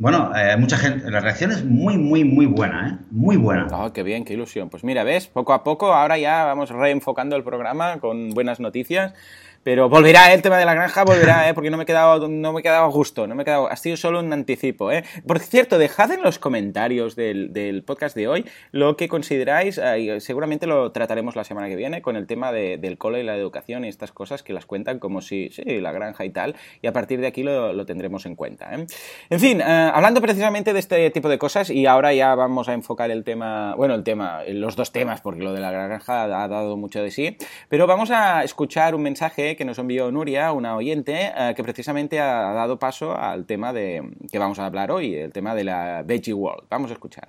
Bueno, 0.00 0.32
eh, 0.34 0.56
mucha 0.56 0.78
gente, 0.78 1.10
la 1.10 1.20
reacción 1.20 1.50
es 1.50 1.62
muy, 1.62 1.98
muy, 1.98 2.24
muy 2.24 2.46
buena, 2.46 2.88
¿eh? 2.88 3.04
Muy 3.10 3.36
buena. 3.36 3.66
Oh, 3.70 3.92
qué 3.92 4.02
bien, 4.02 4.24
qué 4.24 4.32
ilusión. 4.32 4.70
Pues 4.70 4.82
mira, 4.82 5.04
ves, 5.04 5.26
poco 5.26 5.52
a 5.52 5.62
poco, 5.62 5.92
ahora 5.92 6.16
ya 6.16 6.46
vamos 6.46 6.70
reenfocando 6.70 7.36
el 7.36 7.44
programa 7.44 8.00
con 8.00 8.30
buenas 8.30 8.60
noticias. 8.60 9.12
Pero 9.62 9.90
volverá, 9.90 10.30
¿eh? 10.30 10.34
el 10.34 10.42
tema 10.42 10.56
de 10.56 10.64
la 10.64 10.72
granja 10.72 11.04
volverá, 11.04 11.48
¿eh? 11.48 11.54
porque 11.54 11.68
no 11.68 11.76
me 11.76 11.82
he 11.82 11.86
quedado, 11.86 12.28
no 12.28 12.52
me 12.52 12.60
he 12.60 12.62
quedado 12.62 12.84
a 12.84 12.88
gusto, 12.88 13.26
no 13.26 13.34
me 13.34 13.42
he 13.42 13.44
quedado, 13.44 13.70
ha 13.70 13.76
sido 13.76 13.96
solo 13.98 14.20
un 14.20 14.32
anticipo. 14.32 14.90
¿eh? 14.90 15.04
Por 15.26 15.38
cierto, 15.38 15.76
dejad 15.76 16.12
en 16.12 16.22
los 16.22 16.38
comentarios 16.38 17.14
del, 17.14 17.52
del 17.52 17.82
podcast 17.82 18.16
de 18.16 18.26
hoy 18.26 18.46
lo 18.72 18.96
que 18.96 19.08
consideráis, 19.08 19.76
eh, 19.76 20.18
seguramente 20.20 20.66
lo 20.66 20.92
trataremos 20.92 21.36
la 21.36 21.44
semana 21.44 21.68
que 21.68 21.76
viene 21.76 22.00
con 22.00 22.16
el 22.16 22.26
tema 22.26 22.52
de, 22.52 22.78
del 22.78 22.96
cole 22.96 23.20
y 23.20 23.22
la 23.22 23.36
educación 23.36 23.84
y 23.84 23.88
estas 23.88 24.12
cosas 24.12 24.42
que 24.42 24.54
las 24.54 24.64
cuentan 24.64 24.98
como 24.98 25.20
si, 25.20 25.50
sí, 25.50 25.62
la 25.80 25.92
granja 25.92 26.24
y 26.24 26.30
tal, 26.30 26.56
y 26.80 26.86
a 26.86 26.94
partir 26.94 27.20
de 27.20 27.26
aquí 27.26 27.42
lo, 27.42 27.74
lo 27.74 27.84
tendremos 27.84 28.24
en 28.24 28.36
cuenta. 28.36 28.74
¿eh? 28.74 28.86
En 29.28 29.40
fin, 29.40 29.60
eh, 29.60 29.90
hablando 29.92 30.22
precisamente 30.22 30.72
de 30.72 30.78
este 30.78 31.10
tipo 31.10 31.28
de 31.28 31.36
cosas, 31.36 31.68
y 31.68 31.84
ahora 31.84 32.14
ya 32.14 32.34
vamos 32.34 32.70
a 32.70 32.72
enfocar 32.72 33.10
el 33.10 33.24
tema, 33.24 33.74
bueno, 33.74 33.94
el 33.94 34.04
tema, 34.04 34.40
los 34.48 34.74
dos 34.74 34.90
temas, 34.90 35.20
porque 35.20 35.42
lo 35.42 35.52
de 35.52 35.60
la 35.60 35.70
granja 35.70 36.22
ha 36.22 36.48
dado 36.48 36.78
mucho 36.78 37.02
de 37.02 37.10
sí, 37.10 37.36
pero 37.68 37.86
vamos 37.86 38.10
a 38.10 38.42
escuchar 38.42 38.94
un 38.94 39.02
mensaje 39.02 39.49
que 39.56 39.64
nos 39.64 39.78
envió 39.78 40.10
Nuria, 40.10 40.52
una 40.52 40.76
oyente, 40.76 41.32
eh, 41.34 41.54
que 41.54 41.62
precisamente 41.62 42.20
ha 42.20 42.52
dado 42.52 42.78
paso 42.78 43.16
al 43.16 43.46
tema 43.46 43.72
de 43.72 44.02
que 44.30 44.38
vamos 44.38 44.58
a 44.58 44.66
hablar 44.66 44.90
hoy, 44.90 45.14
el 45.14 45.32
tema 45.32 45.54
de 45.54 45.64
la 45.64 46.02
Veggie 46.02 46.34
World. 46.34 46.66
Vamos 46.68 46.90
a 46.90 46.94
escuchar. 46.94 47.28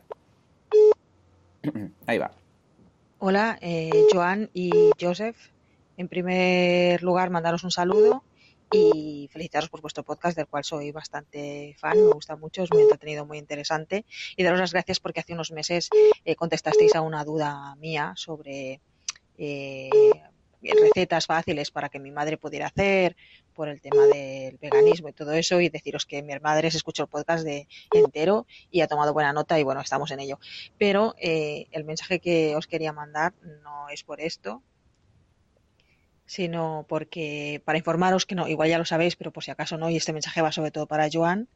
Ahí 2.07 2.17
va. 2.17 2.31
Hola, 3.19 3.57
eh, 3.61 3.91
Joan 4.11 4.49
y 4.53 4.71
Joseph. 4.99 5.37
En 5.97 6.07
primer 6.07 7.03
lugar, 7.03 7.29
mandaros 7.29 7.63
un 7.63 7.71
saludo 7.71 8.23
y 8.71 9.29
felicitaros 9.31 9.69
por 9.69 9.81
vuestro 9.81 10.03
podcast, 10.03 10.35
del 10.37 10.47
cual 10.47 10.63
soy 10.63 10.91
bastante 10.91 11.75
fan, 11.77 11.97
me 11.97 12.13
gusta 12.13 12.35
mucho, 12.35 12.63
es 12.63 12.71
muy 12.71 12.83
entretenido, 12.83 13.25
muy 13.25 13.37
interesante. 13.37 14.05
Y 14.35 14.43
daros 14.43 14.59
las 14.59 14.71
gracias 14.73 14.99
porque 14.99 15.19
hace 15.19 15.33
unos 15.33 15.51
meses 15.51 15.89
eh, 16.25 16.35
contestasteis 16.35 16.95
a 16.95 17.01
una 17.01 17.23
duda 17.23 17.75
mía 17.75 18.13
sobre 18.15 18.79
recetas 20.61 21.25
fáciles 21.25 21.71
para 21.71 21.89
que 21.89 21.99
mi 21.99 22.11
madre 22.11 22.37
pudiera 22.37 22.67
hacer 22.67 23.15
por 23.53 23.67
el 23.67 23.81
tema 23.81 24.05
del 24.05 24.57
veganismo 24.57 25.09
y 25.09 25.13
todo 25.13 25.33
eso 25.33 25.59
y 25.59 25.69
deciros 25.69 26.05
que 26.05 26.21
mi 26.21 26.37
madre 26.39 26.71
se 26.71 26.77
escuchó 26.77 27.03
el 27.03 27.09
podcast 27.09 27.43
de 27.43 27.67
entero 27.93 28.45
y 28.69 28.81
ha 28.81 28.87
tomado 28.87 29.13
buena 29.13 29.33
nota 29.33 29.59
y 29.59 29.63
bueno, 29.63 29.81
estamos 29.81 30.11
en 30.11 30.19
ello. 30.19 30.39
Pero 30.77 31.15
eh, 31.17 31.67
el 31.71 31.83
mensaje 31.83 32.19
que 32.19 32.55
os 32.55 32.67
quería 32.67 32.93
mandar 32.93 33.33
no 33.63 33.89
es 33.89 34.03
por 34.03 34.21
esto, 34.21 34.61
sino 36.25 36.85
porque 36.87 37.61
para 37.65 37.77
informaros 37.77 38.25
que 38.25 38.35
no, 38.35 38.47
igual 38.47 38.69
ya 38.69 38.77
lo 38.77 38.85
sabéis, 38.85 39.15
pero 39.15 39.31
por 39.31 39.43
si 39.43 39.51
acaso 39.51 39.77
no, 39.77 39.89
y 39.89 39.97
este 39.97 40.13
mensaje 40.13 40.41
va 40.41 40.51
sobre 40.51 40.71
todo 40.71 40.87
para 40.87 41.09
Joan, 41.11 41.49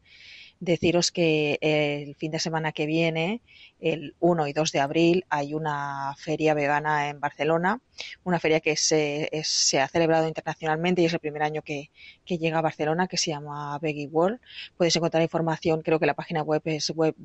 deciros 0.60 1.12
que 1.12 1.58
el 1.62 2.16
fin 2.16 2.32
de 2.32 2.40
semana 2.40 2.72
que 2.72 2.86
viene, 2.86 3.42
el 3.80 4.16
1 4.20 4.48
y 4.48 4.54
2 4.54 4.72
de 4.72 4.80
abril, 4.80 5.26
hay 5.30 5.54
una 5.54 6.16
feria 6.18 6.54
vegana 6.54 7.10
en 7.10 7.20
Barcelona, 7.20 7.82
una 8.24 8.40
feria 8.40 8.60
que 8.60 8.76
se, 8.76 9.30
se 9.44 9.80
ha 9.80 9.88
celebrado 9.88 10.28
internacionalmente 10.28 11.02
y 11.02 11.06
es 11.06 11.14
el 11.14 11.20
primer 11.20 11.44
año 11.44 11.62
que, 11.62 11.90
llega 12.26 12.60
a 12.60 12.62
Barcelona, 12.62 13.08
que 13.08 13.18
se 13.18 13.32
llama 13.32 13.78
Veggie 13.80 14.08
World. 14.08 14.40
Podéis 14.78 14.96
encontrar 14.96 15.22
información, 15.22 15.82
creo 15.82 16.00
que 16.00 16.06
la 16.06 16.14
página 16.14 16.42
web 16.42 16.62
es 16.66 16.90
web 16.92 17.16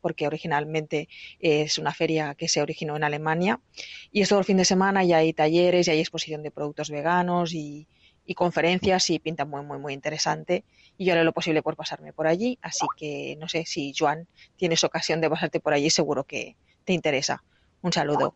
porque 0.00 0.26
originalmente 0.26 1.08
es 1.40 1.78
una 1.78 1.92
feria 1.92 2.34
que 2.34 2.48
se 2.48 2.62
originó 2.62 2.96
en 2.96 3.04
Alemania. 3.04 3.60
Y 4.12 4.22
es 4.22 4.28
todo 4.28 4.38
el 4.38 4.44
fin 4.44 4.56
de 4.56 4.64
semana 4.64 5.04
y 5.04 5.12
hay 5.12 5.32
talleres 5.32 5.88
y 5.88 5.90
hay 5.90 6.00
exposición 6.00 6.42
de 6.42 6.50
productos 6.50 6.90
veganos 6.90 7.52
y, 7.52 7.86
y 8.26 8.34
conferencias 8.34 9.10
y 9.10 9.18
pinta 9.18 9.44
muy, 9.44 9.62
muy, 9.62 9.78
muy 9.78 9.92
interesante. 9.92 10.64
Y 10.96 11.06
yo 11.06 11.12
haré 11.12 11.24
lo 11.24 11.32
posible 11.32 11.62
por 11.62 11.76
pasarme 11.76 12.12
por 12.12 12.26
allí. 12.26 12.58
Así 12.62 12.86
que 12.96 13.36
no 13.38 13.48
sé 13.48 13.64
si, 13.66 13.92
Joan, 13.96 14.26
tienes 14.56 14.84
ocasión 14.84 15.20
de 15.20 15.30
pasarte 15.30 15.60
por 15.60 15.74
allí, 15.74 15.90
seguro 15.90 16.24
que 16.24 16.56
te 16.84 16.92
interesa. 16.92 17.42
Un 17.82 17.92
saludo. 17.92 18.34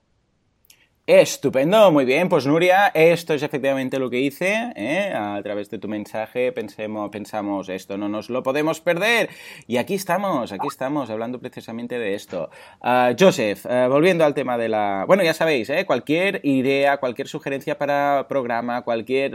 Estupendo, 1.09 1.91
muy 1.91 2.05
bien. 2.05 2.29
Pues 2.29 2.47
Nuria, 2.47 2.89
esto 2.89 3.33
es 3.33 3.43
efectivamente 3.43 3.99
lo 3.99 4.11
que 4.11 4.21
hice. 4.21 4.75
¿eh? 4.77 5.11
A 5.17 5.41
través 5.43 5.71
de 5.71 5.79
tu 5.79 5.89
mensaje 5.89 6.53
pensemos, 6.53 7.09
pensamos, 7.09 7.71
esto 7.71 7.97
no 7.97 8.11
nos 8.11 8.29
lo 8.29 8.43
podemos 8.43 8.83
perder. 8.83 9.31
Y 9.67 9.79
aquí 9.79 9.95
estamos, 9.95 10.53
aquí 10.53 10.67
estamos, 10.67 11.09
hablando 11.09 11.41
precisamente 11.41 11.99
de 11.99 12.13
esto. 12.13 12.51
Uh, 12.83 13.17
Joseph, 13.19 13.65
uh, 13.65 13.89
volviendo 13.89 14.23
al 14.23 14.35
tema 14.35 14.59
de 14.59 14.69
la... 14.69 15.07
Bueno, 15.07 15.23
ya 15.23 15.33
sabéis, 15.33 15.71
¿eh? 15.71 15.87
cualquier 15.87 16.43
idea, 16.43 16.99
cualquier 16.99 17.27
sugerencia 17.27 17.79
para 17.79 18.27
programa, 18.29 18.83
cualquier... 18.83 19.35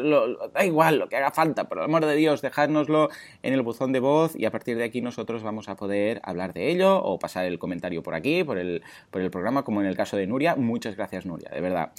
Da 0.54 0.64
igual, 0.64 1.00
lo 1.00 1.10
que 1.10 1.16
haga 1.16 1.32
falta, 1.32 1.64
por 1.64 1.80
el 1.80 1.86
amor 1.86 2.06
de 2.06 2.16
Dios, 2.16 2.44
dejárnoslo 2.44 3.10
en 3.42 3.52
el 3.56 3.64
buzón 3.64 3.94
de 3.94 4.00
voz 4.00 4.36
y 4.36 4.46
a 4.46 4.52
partir 4.52 4.78
de 4.78 4.84
aquí 4.84 5.02
nosotros 5.02 5.42
vamos 5.42 5.68
a 5.70 5.76
poder 5.76 6.22
hablar 6.24 6.54
de 6.54 6.70
ello 6.70 7.04
o 7.04 7.18
pasar 7.18 7.46
el 7.46 7.58
comentario 7.58 8.04
por 8.04 8.14
aquí, 8.14 8.44
por 8.44 8.60
el, 8.60 8.84
por 9.10 9.24
el 9.24 9.32
programa, 9.32 9.64
como 9.64 9.82
en 9.82 9.88
el 9.88 9.98
caso 9.98 10.18
de 10.18 10.28
Nuria. 10.28 10.56
Muchas 10.56 10.96
gracias, 10.96 11.26
Nuria 11.26 11.62
verdad. 11.63 11.91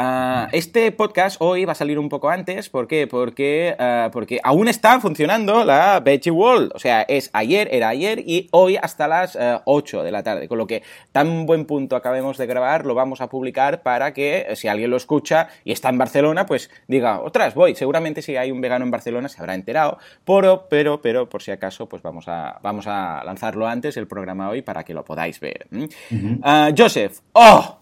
Uh, 0.00 0.48
este 0.52 0.92
podcast 0.92 1.36
hoy 1.40 1.66
va 1.66 1.72
a 1.72 1.74
salir 1.74 1.98
un 1.98 2.08
poco 2.08 2.30
antes, 2.30 2.70
¿por 2.70 2.86
qué? 2.86 3.06
Porque, 3.06 3.76
uh, 3.78 4.10
porque 4.10 4.40
aún 4.42 4.68
está 4.68 4.98
funcionando 4.98 5.62
la 5.64 6.00
Veggie 6.00 6.30
World, 6.30 6.72
o 6.74 6.78
sea, 6.78 7.02
es 7.02 7.28
ayer, 7.34 7.68
era 7.70 7.88
ayer 7.88 8.20
y 8.20 8.48
hoy 8.52 8.76
hasta 8.76 9.08
las 9.08 9.34
uh, 9.34 9.38
eh, 9.40 9.60
8 9.64 10.02
de 10.02 10.10
la 10.10 10.22
tarde, 10.22 10.48
con 10.48 10.56
lo 10.56 10.66
que 10.66 10.82
tan 11.12 11.44
buen 11.44 11.66
punto 11.66 11.96
acabemos 11.96 12.38
de 12.38 12.46
grabar, 12.46 12.86
lo 12.86 12.94
vamos 12.94 13.20
a 13.20 13.28
publicar 13.28 13.82
para 13.82 14.14
que 14.14 14.46
si 14.54 14.68
alguien 14.68 14.90
lo 14.90 14.96
escucha 14.96 15.48
y 15.64 15.72
está 15.72 15.90
en 15.90 15.98
Barcelona, 15.98 16.46
pues 16.46 16.70
diga, 16.88 17.20
otras, 17.20 17.54
voy, 17.54 17.74
seguramente 17.74 18.22
si 18.22 18.36
hay 18.36 18.52
un 18.52 18.62
vegano 18.62 18.86
en 18.86 18.90
Barcelona 18.90 19.28
se 19.28 19.40
habrá 19.40 19.54
enterado, 19.54 19.98
pero, 20.24 20.66
pero, 20.70 21.02
pero, 21.02 21.28
por 21.28 21.42
si 21.42 21.50
acaso, 21.50 21.90
pues 21.90 22.00
vamos 22.00 22.26
a, 22.26 22.58
vamos 22.62 22.86
a 22.86 23.22
lanzarlo 23.24 23.66
antes, 23.66 23.98
el 23.98 24.06
programa 24.06 24.48
hoy, 24.48 24.62
para 24.62 24.84
que 24.84 24.94
lo 24.94 25.04
podáis 25.04 25.40
ver. 25.40 25.66
-huh. 25.70 26.74
Joseph, 26.78 27.18
¡oh! 27.32 27.79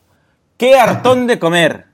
¡Qué 0.59 0.75
hartón 0.75 1.29
de 1.29 1.38
comer! 1.38 1.85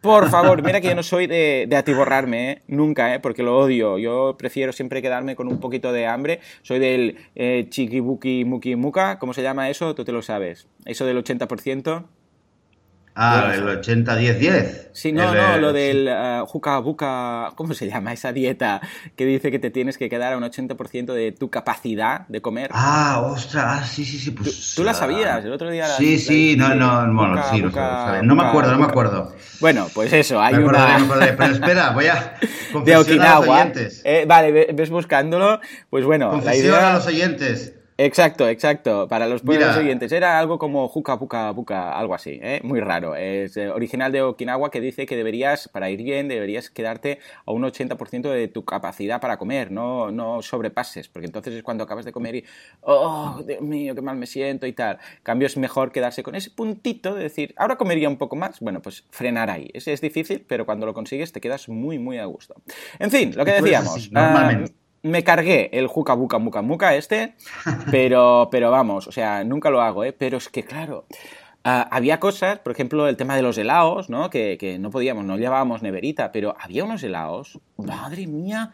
Por 0.00 0.30
favor, 0.30 0.64
mira 0.64 0.80
que 0.80 0.88
yo 0.88 0.96
no 0.96 1.04
soy 1.04 1.28
de, 1.28 1.66
de 1.68 1.76
atiborrarme, 1.76 2.50
¿eh? 2.50 2.62
nunca, 2.66 3.14
¿eh? 3.14 3.20
porque 3.20 3.44
lo 3.44 3.56
odio. 3.56 3.98
Yo 3.98 4.34
prefiero 4.36 4.72
siempre 4.72 5.00
quedarme 5.00 5.36
con 5.36 5.46
un 5.46 5.60
poquito 5.60 5.92
de 5.92 6.08
hambre. 6.08 6.40
Soy 6.62 6.80
del 6.80 7.18
eh, 7.36 7.66
chikibuki 7.68 8.44
muki 8.44 8.74
muka, 8.74 9.20
¿cómo 9.20 9.32
se 9.32 9.44
llama 9.44 9.70
eso? 9.70 9.94
Tú 9.94 10.04
te 10.04 10.10
lo 10.10 10.22
sabes. 10.22 10.66
Eso 10.86 11.06
del 11.06 11.22
80%. 11.22 12.04
Ah, 13.22 13.52
el 13.54 13.64
80-10-10. 13.64 14.88
Sí, 14.94 15.12
no, 15.12 15.30
el, 15.30 15.36
no, 15.36 15.58
lo 15.58 15.74
del 15.74 16.08
uh, 16.08 16.46
juca 16.46 16.78
buca, 16.78 17.52
¿cómo 17.54 17.74
se 17.74 17.86
llama 17.86 18.14
esa 18.14 18.32
dieta 18.32 18.80
que 19.14 19.26
dice 19.26 19.50
que 19.50 19.58
te 19.58 19.70
tienes 19.70 19.98
que 19.98 20.08
quedar 20.08 20.32
a 20.32 20.38
un 20.38 20.42
80% 20.42 21.12
de 21.12 21.30
tu 21.32 21.50
capacidad 21.50 22.26
de 22.28 22.40
comer? 22.40 22.70
Ah, 22.72 23.20
ostras, 23.22 23.90
sí, 23.90 24.06
sí, 24.06 24.18
sí. 24.18 24.30
Pues, 24.30 24.72
¿Tú, 24.74 24.80
tú 24.80 24.84
la 24.84 24.94
sabías, 24.94 25.44
el 25.44 25.52
otro 25.52 25.70
día. 25.70 25.86
La, 25.86 25.96
sí, 25.96 26.18
sí, 26.18 26.56
la, 26.56 26.74
no, 26.74 27.06
no, 27.06 27.14
bueno, 27.14 27.34
buca, 27.34 27.50
sí, 27.50 27.60
buca, 27.60 28.22
no, 28.22 28.22
no 28.22 28.36
me 28.36 28.48
acuerdo, 28.48 28.72
no 28.72 28.78
me 28.78 28.86
acuerdo. 28.86 29.36
Bueno, 29.60 29.88
pues 29.92 30.14
eso, 30.14 30.40
hay 30.40 30.54
me 30.54 30.64
una... 30.64 30.82
Acordé, 30.82 30.98
me 30.98 31.04
acordé, 31.04 31.32
pero 31.34 31.52
espera, 31.52 31.90
voy 31.90 32.06
a 32.06 32.36
de 32.86 32.96
Okinawa. 32.96 33.70
Eh, 34.02 34.24
vale, 34.26 34.72
ves 34.72 34.88
buscándolo, 34.88 35.60
pues 35.90 36.06
bueno, 36.06 36.30
Confesión 36.30 36.72
la 36.72 36.78
idea... 36.78 36.90
a 36.90 36.94
los 36.94 37.06
oyentes. 37.06 37.74
Exacto, 38.02 38.48
exacto. 38.48 39.08
Para 39.08 39.28
los 39.28 39.42
pueblos 39.42 39.76
siguientes 39.76 40.10
era 40.10 40.38
algo 40.38 40.58
como 40.58 40.88
juca, 40.88 41.16
buca, 41.16 41.50
buca, 41.50 41.98
algo 41.98 42.14
así, 42.14 42.40
¿eh? 42.42 42.62
muy 42.64 42.80
raro. 42.80 43.14
Es 43.14 43.58
eh, 43.58 43.68
original 43.68 44.10
de 44.10 44.22
Okinawa 44.22 44.70
que 44.70 44.80
dice 44.80 45.04
que 45.04 45.16
deberías, 45.16 45.68
para 45.68 45.90
ir 45.90 46.02
bien, 46.02 46.26
deberías 46.26 46.70
quedarte 46.70 47.18
a 47.44 47.52
un 47.52 47.62
80% 47.62 48.30
de 48.30 48.48
tu 48.48 48.64
capacidad 48.64 49.20
para 49.20 49.36
comer, 49.36 49.70
no, 49.70 50.10
no 50.10 50.40
sobrepases, 50.40 51.08
porque 51.08 51.26
entonces 51.26 51.52
es 51.52 51.62
cuando 51.62 51.84
acabas 51.84 52.06
de 52.06 52.12
comer 52.12 52.36
y, 52.36 52.44
oh, 52.80 53.42
Dios 53.46 53.60
mío, 53.60 53.94
qué 53.94 54.00
mal 54.00 54.16
me 54.16 54.26
siento 54.26 54.66
y 54.66 54.72
tal. 54.72 54.98
Cambio 55.22 55.46
es 55.46 55.58
mejor 55.58 55.92
quedarse 55.92 56.22
con 56.22 56.34
ese 56.34 56.50
puntito 56.50 57.14
de 57.14 57.24
decir, 57.24 57.52
ahora 57.58 57.76
comería 57.76 58.08
un 58.08 58.16
poco 58.16 58.34
más. 58.34 58.60
Bueno, 58.60 58.80
pues 58.80 59.04
frenar 59.10 59.50
ahí. 59.50 59.68
Es, 59.74 59.86
es 59.88 60.00
difícil, 60.00 60.46
pero 60.48 60.64
cuando 60.64 60.86
lo 60.86 60.94
consigues 60.94 61.32
te 61.32 61.42
quedas 61.42 61.68
muy, 61.68 61.98
muy 61.98 62.16
a 62.16 62.24
gusto. 62.24 62.54
En 62.98 63.10
fin, 63.10 63.34
lo 63.36 63.44
que 63.44 63.60
decíamos. 63.60 63.92
Pues, 63.92 64.12
normalmente. 64.12 64.72
Uh, 64.72 64.79
me 65.02 65.24
cargué 65.24 65.70
el 65.72 65.86
juca 65.86 66.14
buca 66.14 66.38
muca 66.38 66.62
muca 66.62 66.94
este, 66.94 67.34
pero, 67.90 68.48
pero 68.50 68.70
vamos, 68.70 69.06
o 69.06 69.12
sea, 69.12 69.44
nunca 69.44 69.70
lo 69.70 69.80
hago, 69.80 70.04
¿eh? 70.04 70.12
Pero 70.12 70.38
es 70.38 70.48
que, 70.48 70.64
claro, 70.64 71.06
uh, 71.64 71.88
había 71.90 72.20
cosas, 72.20 72.58
por 72.58 72.72
ejemplo, 72.72 73.08
el 73.08 73.16
tema 73.16 73.36
de 73.36 73.42
los 73.42 73.58
helados, 73.58 74.10
¿no? 74.10 74.30
Que, 74.30 74.56
que 74.58 74.78
no 74.78 74.90
podíamos, 74.90 75.24
no 75.24 75.36
llevábamos 75.36 75.82
neverita, 75.82 76.32
pero 76.32 76.56
había 76.60 76.84
unos 76.84 77.02
helados, 77.02 77.58
madre 77.76 78.26
mía, 78.26 78.72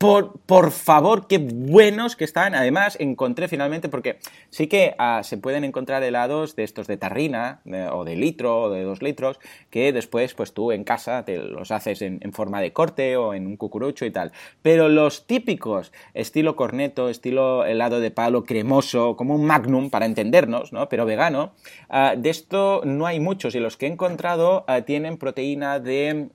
por, 0.00 0.40
por, 0.46 0.70
favor, 0.70 1.26
qué 1.26 1.36
buenos 1.36 2.16
que 2.16 2.24
están. 2.24 2.54
Además, 2.54 2.96
encontré 3.00 3.48
finalmente, 3.48 3.90
porque 3.90 4.16
sí 4.48 4.66
que 4.66 4.96
uh, 4.98 5.22
se 5.22 5.36
pueden 5.36 5.62
encontrar 5.62 6.02
helados 6.02 6.56
de 6.56 6.64
estos 6.64 6.86
de 6.86 6.96
tarrina, 6.96 7.60
o 7.92 8.04
de 8.04 8.16
litro, 8.16 8.62
o 8.62 8.70
de 8.70 8.82
dos 8.82 9.02
litros, 9.02 9.38
que 9.68 9.92
después, 9.92 10.32
pues 10.32 10.54
tú 10.54 10.72
en 10.72 10.84
casa 10.84 11.26
te 11.26 11.36
los 11.36 11.70
haces 11.70 12.00
en, 12.00 12.32
forma 12.32 12.62
de 12.62 12.72
corte 12.72 13.18
o 13.18 13.34
en 13.34 13.46
un 13.46 13.58
cucurucho 13.58 14.06
y 14.06 14.10
tal. 14.10 14.32
Pero 14.62 14.88
los 14.88 15.26
típicos, 15.26 15.92
estilo 16.14 16.56
corneto, 16.56 17.10
estilo 17.10 17.66
helado 17.66 18.00
de 18.00 18.10
palo 18.10 18.44
cremoso, 18.44 19.16
como 19.16 19.34
un 19.34 19.44
magnum, 19.44 19.90
para 19.90 20.06
entendernos, 20.06 20.72
¿no? 20.72 20.88
Pero 20.88 21.04
vegano, 21.04 21.52
uh, 21.90 22.18
de 22.18 22.30
esto 22.30 22.80
no 22.86 23.04
hay 23.04 23.20
muchos 23.20 23.54
y 23.54 23.60
los 23.60 23.76
que 23.76 23.84
he 23.84 23.90
encontrado 23.90 24.64
uh, 24.66 24.80
tienen 24.80 25.18
proteína 25.18 25.78
de, 25.78 26.30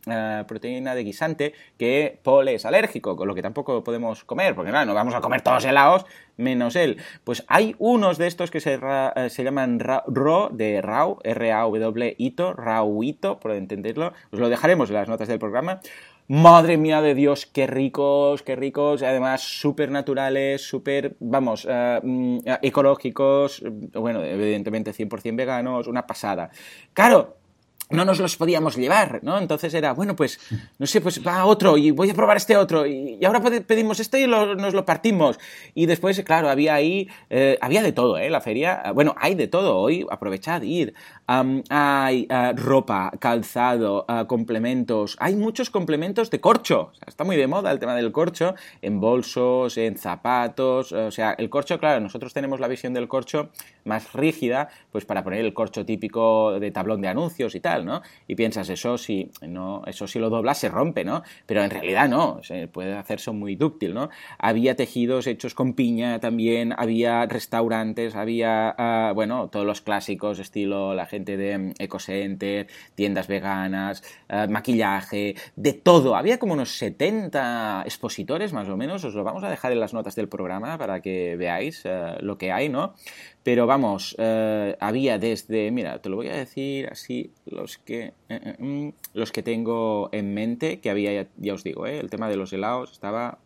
proteína 0.48 0.94
de 0.94 1.04
guisante 1.04 1.54
que 1.80 2.20
Paul 2.22 2.48
es 2.50 2.64
alérgico, 2.68 3.16
con 3.16 3.28
lo 3.28 3.34
que 3.34 3.42
tampoco 3.42 3.55
tampoco 3.56 3.86
podemos 3.86 4.26
comer, 4.26 4.54
porque 4.54 4.72
claro, 4.72 4.86
no 4.86 4.94
vamos 4.94 5.16
a 5.16 5.22
comer 5.22 5.42
todos 5.42 5.64
helados 5.64 6.06
menos 6.36 6.76
él. 6.76 6.98
Pues 7.24 7.46
hay 7.48 7.74
unos 7.80 8.18
de 8.18 8.28
estos 8.28 8.52
que 8.52 8.60
se, 8.60 8.78
eh, 8.84 9.30
se 9.30 9.44
llaman 9.46 9.80
RAW, 9.80 10.50
de 10.52 10.82
RAW, 10.82 11.20
R-A-W, 11.24 12.16
Ito, 12.18 12.54
RAWito, 12.54 13.40
por 13.40 13.52
entenderlo. 13.52 14.12
Os 14.32 14.40
lo 14.40 14.50
dejaremos 14.50 14.90
en 14.90 14.96
las 14.96 15.08
notas 15.08 15.30
del 15.30 15.40
programa. 15.40 15.80
Madre 16.28 16.78
mía 16.78 17.02
de 17.02 17.14
Dios, 17.14 17.46
qué 17.46 17.66
ricos, 17.68 18.42
qué 18.42 18.58
ricos, 18.58 19.04
además 19.04 19.42
súper 19.42 19.92
naturales, 19.92 20.68
súper, 20.68 21.16
vamos, 21.20 21.66
eh, 21.70 22.00
mm, 22.04 22.40
ecológicos, 22.62 23.64
bueno, 23.94 24.22
evidentemente 24.24 24.92
100% 24.92 25.38
veganos, 25.38 25.88
una 25.88 26.06
pasada. 26.06 26.50
Claro, 26.94 27.38
no 27.90 28.04
nos 28.04 28.20
los 28.20 28.36
podíamos 28.36 28.76
llevar, 28.76 29.20
¿no? 29.24 29.38
Entonces 29.38 29.74
era, 29.74 29.94
bueno, 29.94 30.16
pues, 30.16 30.40
no 30.80 30.88
sé, 30.88 31.02
pues 31.02 31.26
va 31.26 31.46
otro 31.46 31.78
y 31.78 31.92
voy 31.92 32.10
a 32.10 32.14
probar 32.14 32.38
este 32.38 32.58
otro 32.58 32.86
y, 32.86 33.24
ahora 33.24 33.42
pedimos 33.42 34.00
este 34.00 34.22
y 34.22 34.28
nos 34.28 34.74
lo 34.74 34.86
partimos. 34.86 35.40
Y 35.74 35.86
después, 35.86 36.20
claro, 36.24 36.50
había 36.50 36.74
ahí, 36.74 37.08
eh, 37.30 37.58
había 37.62 37.84
de 37.84 37.92
todo, 37.92 38.18
¿eh? 38.18 38.30
La 38.30 38.42
feria, 38.42 38.92
bueno, 38.94 39.16
hay 39.18 39.36
de 39.36 39.48
todo 39.48 39.78
hoy, 39.78 40.06
aprovechad, 40.10 40.62
ir. 40.64 40.94
hay 41.28 42.28
uh, 42.30 42.56
ropa, 42.56 43.12
calzado, 43.20 44.06
uh, 44.08 44.26
complementos, 44.26 45.16
hay 45.20 45.36
muchos 45.36 45.70
complementos 45.70 46.30
de 46.30 46.40
corcho, 46.40 46.92
o 46.92 46.96
sea, 46.96 47.06
está 47.08 47.24
muy 47.24 47.36
de 47.36 47.48
moda 47.48 47.72
el 47.72 47.80
tema 47.80 47.96
del 47.96 48.12
corcho, 48.12 48.56
en 48.82 49.00
bolsos, 49.00 49.78
en 49.78 49.98
zapatos, 49.98 50.92
o 50.92 51.12
sea, 51.12 51.34
el 51.38 51.50
corcho, 51.50 51.80
claro, 51.80 52.00
nosotros 52.00 52.34
tenemos 52.34 52.60
la 52.60 52.68
visión 52.68 52.94
del 52.94 53.08
corcho 53.08 53.50
más 53.84 54.14
rígida, 54.14 54.70
pues 54.92 55.06
para 55.06 55.24
poner 55.24 55.46
el 55.46 55.54
corcho 55.54 55.86
típico 55.86 56.60
de 56.60 56.72
tablón 56.72 57.02
de 57.02 57.08
anuncios 57.08 57.56
y 57.56 57.60
tal, 57.60 57.75
y 58.28 58.36
piensas, 58.36 58.70
eso 58.70 58.98
si, 58.98 59.32
no, 59.42 59.84
eso 59.86 60.08
si 60.08 60.20
lo 60.20 60.30
doblas 60.30 60.58
se 60.58 60.70
rompe, 60.70 61.04
¿no? 61.04 61.24
Pero 61.46 61.64
en 61.64 61.70
realidad 61.70 62.10
no, 62.10 62.40
se 62.44 62.68
puede 62.68 62.94
hacerse 62.96 63.32
muy 63.32 63.56
dúctil, 63.56 63.94
¿no? 63.94 64.10
Había 64.38 64.76
tejidos 64.76 65.28
hechos 65.28 65.54
con 65.54 65.74
piña 65.74 66.20
también, 66.20 66.74
había 66.78 67.26
restaurantes, 67.26 68.16
había, 68.16 68.76
ah, 68.78 69.12
bueno, 69.14 69.50
todos 69.50 69.66
los 69.66 69.82
clásicos, 69.82 70.40
estilo 70.40 70.94
la 70.94 71.06
gente 71.06 71.38
de 71.38 71.58
mm, 71.58 71.74
Ecocenter, 71.80 72.68
tiendas 72.96 73.28
veganas, 73.28 74.04
ah, 74.30 74.48
maquillaje, 74.50 75.36
de 75.56 75.74
todo. 75.74 76.16
Había 76.16 76.40
como 76.40 76.54
unos 76.54 76.78
70 76.78 77.84
expositores 77.86 78.54
más 78.54 78.70
o 78.70 78.78
menos, 78.78 79.04
os 79.04 79.16
lo 79.16 79.24
vamos 79.24 79.44
a 79.44 79.50
dejar 79.50 79.72
en 79.72 79.80
las 79.80 79.94
notas 79.94 80.16
del 80.16 80.30
programa 80.30 80.78
para 80.78 81.02
que 81.02 81.36
veáis 81.38 81.86
ah, 81.86 82.18
lo 82.20 82.38
que 82.38 82.52
hay, 82.52 82.70
¿no? 82.70 82.94
Pero 83.46 83.68
vamos, 83.68 84.16
eh, 84.18 84.76
había 84.80 85.20
desde, 85.20 85.70
mira, 85.70 86.02
te 86.02 86.10
lo 86.10 86.16
voy 86.16 86.30
a 86.30 86.36
decir 86.36 86.88
así, 86.92 87.32
los 87.46 87.78
que, 87.78 88.06
eh, 88.06 88.14
eh, 88.28 88.56
mm, 88.58 88.90
los 89.14 89.32
que 89.32 89.44
tengo 89.44 90.10
en 90.14 90.34
mente, 90.34 90.80
que 90.80 90.90
había, 90.90 91.28
ya, 91.38 91.54
os 91.54 91.64
digo, 91.64 91.86
el 91.86 92.10
tema 92.10 92.28
de 92.28 92.38
los 92.38 92.52
helados 92.54 92.92
estaba 92.92 93.38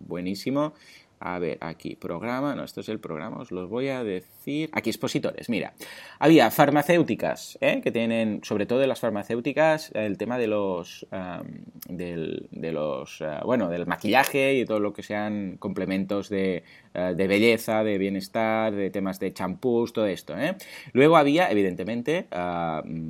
buenísimo. 0.00 0.74
A 1.20 1.38
ver, 1.38 1.58
aquí, 1.60 1.96
programa, 1.96 2.54
no, 2.54 2.64
esto 2.64 2.80
es 2.80 2.88
el 2.88 3.00
programa, 3.00 3.38
os 3.38 3.50
los 3.50 3.68
voy 3.68 3.88
a 3.88 4.04
decir. 4.04 4.70
Aquí, 4.72 4.90
expositores, 4.90 5.48
mira. 5.48 5.74
Había 6.18 6.50
farmacéuticas, 6.50 7.58
¿eh? 7.60 7.80
que 7.82 7.90
tienen, 7.90 8.40
sobre 8.44 8.66
todo 8.66 8.78
de 8.78 8.86
las 8.86 9.00
farmacéuticas, 9.00 9.90
el 9.94 10.16
tema 10.16 10.38
de 10.38 10.46
los, 10.46 11.06
del, 11.88 12.48
de 12.50 12.72
los, 12.72 13.20
uh, 13.20 13.44
bueno, 13.44 13.68
del 13.68 13.86
maquillaje 13.86 14.54
y 14.54 14.64
todo 14.64 14.80
lo 14.80 14.92
que 14.92 15.02
sean 15.02 15.56
complementos 15.58 16.28
de, 16.28 16.62
uh, 16.94 17.14
de 17.14 17.26
belleza, 17.26 17.82
de 17.82 17.98
bienestar, 17.98 18.74
de 18.74 18.90
temas 18.90 19.18
de 19.18 19.32
champús, 19.32 19.92
todo 19.92 20.06
esto, 20.06 20.38
¿eh? 20.38 20.56
Luego 20.92 21.16
había, 21.16 21.50
evidentemente, 21.50 22.26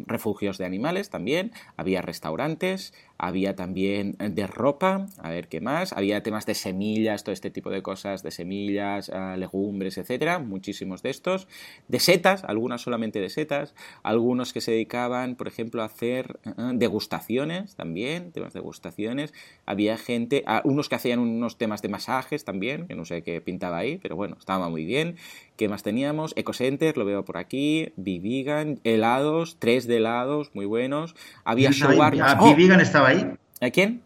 refugios 0.07 0.59
de 0.59 0.65
animales 0.65 1.11
también, 1.11 1.53
había 1.77 2.03
restaurantes, 2.03 2.95
había 3.19 3.57
también 3.57 4.17
eh, 4.21 4.29
de 4.31 4.47
ropa, 4.47 5.07
a 5.19 5.31
ver 5.31 5.49
qué 5.49 5.61
más, 5.61 5.93
había 5.93 6.23
temas 6.23 6.47
de 6.47 6.55
semillas, 6.55 7.25
todo 7.25 7.33
este 7.33 7.51
tipo 7.51 7.71
de 7.71 7.83
cosas, 7.83 8.23
de 8.23 8.31
semillas, 8.31 9.09
uh, 9.09 9.37
legumbres, 9.37 9.99
etcétera, 9.99 10.39
muchísimos 10.39 11.03
de 11.03 11.11
estos, 11.11 11.49
de 11.89 11.99
setas, 11.99 12.45
algunas 12.45 12.81
solamente 12.81 13.21
de 13.21 13.29
setas, 13.29 13.75
algunos 14.03 14.53
que 14.53 14.61
se 14.61 14.71
dedicaban, 14.71 15.35
por 15.35 15.49
ejemplo, 15.49 15.83
a 15.83 15.87
hacer 15.87 16.39
uh, 16.47 16.73
degustaciones 16.75 17.75
también, 17.75 18.31
temas 18.31 18.53
de 18.53 18.61
degustaciones, 18.61 19.35
había 19.67 19.99
gente, 19.99 20.45
uh, 20.47 20.67
unos 20.69 20.89
que 20.89 20.95
hacían 20.95 21.19
unos 21.19 21.59
temas 21.59 21.83
de 21.83 21.89
masajes 21.89 22.45
también, 22.45 22.87
que 22.87 22.95
no 22.95 23.05
sé 23.05 23.23
qué 23.23 23.41
pintaba 23.41 23.79
ahí, 23.79 23.99
pero 23.99 24.15
bueno, 24.15 24.37
estaba 24.39 24.69
muy 24.69 24.85
bien, 24.85 25.17
¿Qué 25.59 25.69
más 25.69 25.83
teníamos? 25.83 26.35
Ecocenter, 26.37 26.97
lo 26.97 27.05
veo 27.05 27.25
por 27.25 27.37
aquí. 27.37 27.93
Vivigan, 27.97 28.79
helados, 28.85 29.57
tres 29.59 29.89
de 29.89 29.97
helados, 29.97 30.55
muy 30.55 30.67
buenos. 30.67 31.17
Había 31.43 31.73
shawarmas. 31.73 32.37
Ah, 32.39 32.55
¿Vivigan 32.55 32.81
estaba 32.81 33.09
ahí? 33.09 33.29
¿A 33.61 33.71
quién? 33.71 34.03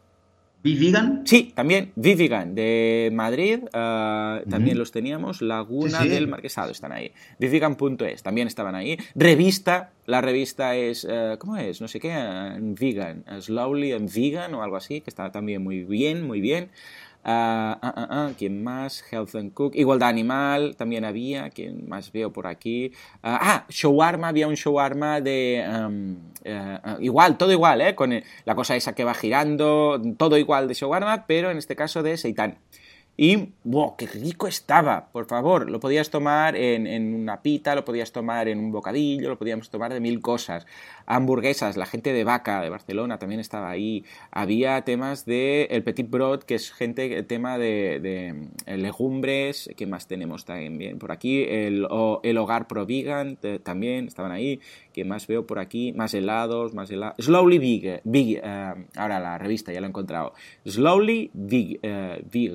¿Vivigan? 0.62 1.24
Sí, 1.26 1.52
también. 1.54 1.92
Vivigan, 1.94 2.54
de 2.54 3.10
Madrid, 3.12 3.64
uh, 3.64 4.48
también 4.48 4.76
uh 4.76 4.76
-huh. 4.76 4.78
los 4.78 4.92
teníamos. 4.92 5.42
Laguna 5.42 5.98
sí, 5.98 6.04
sí. 6.04 6.08
del 6.08 6.26
Marquesado 6.26 6.70
están 6.70 6.92
ahí. 6.92 7.12
Vivigan.es, 7.38 8.22
también 8.22 8.46
estaban 8.48 8.74
ahí. 8.74 8.96
Revista, 9.14 9.90
la 10.06 10.22
revista 10.22 10.74
es, 10.74 11.04
uh, 11.04 11.36
¿cómo 11.38 11.58
es? 11.58 11.82
No 11.82 11.88
sé 11.88 12.00
qué, 12.00 12.14
vegan, 12.80 13.24
Slowly 13.40 13.92
and 13.92 14.10
Vegan 14.10 14.54
o 14.54 14.62
algo 14.62 14.76
así, 14.76 15.02
que 15.02 15.10
está 15.10 15.30
también 15.30 15.62
muy 15.62 15.84
bien, 15.84 16.26
muy 16.26 16.40
bien. 16.40 16.70
Uh, 17.24 18.32
¿Quién 18.36 18.64
más? 18.64 19.04
Health 19.10 19.34
and 19.36 19.52
Cook. 19.54 19.74
Igualdad 19.76 20.08
Animal 20.08 20.74
también 20.76 21.04
había. 21.04 21.50
¿Quién 21.50 21.88
más 21.88 22.10
veo 22.12 22.32
por 22.32 22.46
aquí? 22.46 22.92
ah, 23.22 23.64
Shawarma. 23.68 24.28
Había 24.28 24.48
un 24.48 24.54
shawarma 24.54 25.20
de... 25.20 25.64
Um, 25.68 26.16
igual, 27.00 27.38
todo 27.38 27.52
igual, 27.52 27.80
¿eh? 27.80 27.94
Con 27.94 28.12
la 28.44 28.54
cosa 28.54 28.74
esa 28.76 28.94
que 28.94 29.04
va 29.04 29.14
girando. 29.14 30.00
Todo 30.16 30.36
igual 30.36 30.68
de 30.68 30.74
shawarma, 30.74 31.26
pero 31.26 31.50
en 31.50 31.58
este 31.58 31.76
caso 31.76 32.02
de 32.02 32.16
seitan. 32.16 32.58
Y, 33.14 33.50
wow, 33.64 33.94
qué 33.96 34.06
rico 34.06 34.46
estaba, 34.46 35.08
por 35.12 35.26
favor. 35.26 35.70
Lo 35.70 35.80
podías 35.80 36.08
tomar 36.08 36.56
en, 36.56 36.86
en, 36.86 37.14
una 37.14 37.42
pita, 37.42 37.74
lo 37.74 37.84
podías 37.84 38.10
tomar 38.10 38.48
en 38.48 38.58
un 38.58 38.72
bocadillo, 38.72 39.28
lo 39.28 39.38
podíamos 39.38 39.68
tomar 39.68 39.92
de 39.92 40.00
mil 40.00 40.20
cosas. 40.20 40.66
Hamburguesas, 41.04 41.76
la 41.76 41.84
gente 41.84 42.12
de 42.12 42.24
Vaca, 42.24 42.62
de 42.62 42.70
Barcelona, 42.70 43.18
también 43.18 43.40
estaba 43.40 43.68
ahí. 43.68 44.04
Había 44.30 44.80
temas 44.82 45.26
de 45.26 45.64
el 45.70 45.82
Petit 45.82 46.08
Brot, 46.08 46.44
que 46.44 46.54
es 46.54 46.72
gente, 46.72 47.22
tema 47.24 47.58
de, 47.58 48.00
de 48.00 48.48
eh, 48.66 48.76
legumbres. 48.78 49.68
¿Qué 49.76 49.86
más 49.86 50.06
tenemos 50.06 50.46
también 50.46 50.98
por 50.98 51.12
aquí? 51.12 51.44
El, 51.44 51.86
el 52.22 52.38
Hogar 52.38 52.66
Pro 52.66 52.86
Vegan, 52.86 53.38
también 53.62 54.06
estaban 54.06 54.32
ahí. 54.32 54.60
¿Qué 54.92 55.04
más 55.04 55.26
veo 55.26 55.46
por 55.46 55.58
aquí? 55.58 55.92
Más 55.92 56.14
helados, 56.14 56.74
más 56.74 56.90
helados. 56.90 57.24
Slowly 57.24 57.58
Big, 57.58 58.00
big 58.04 58.40
uh, 58.42 58.84
ahora 58.96 59.20
la 59.20 59.38
revista 59.38 59.72
ya 59.72 59.80
lo 59.80 59.86
he 59.86 59.88
encontrado. 59.88 60.34
Slowly 60.66 61.30
Big, 61.32 61.80
uh, 61.82 62.22
big, 62.30 62.52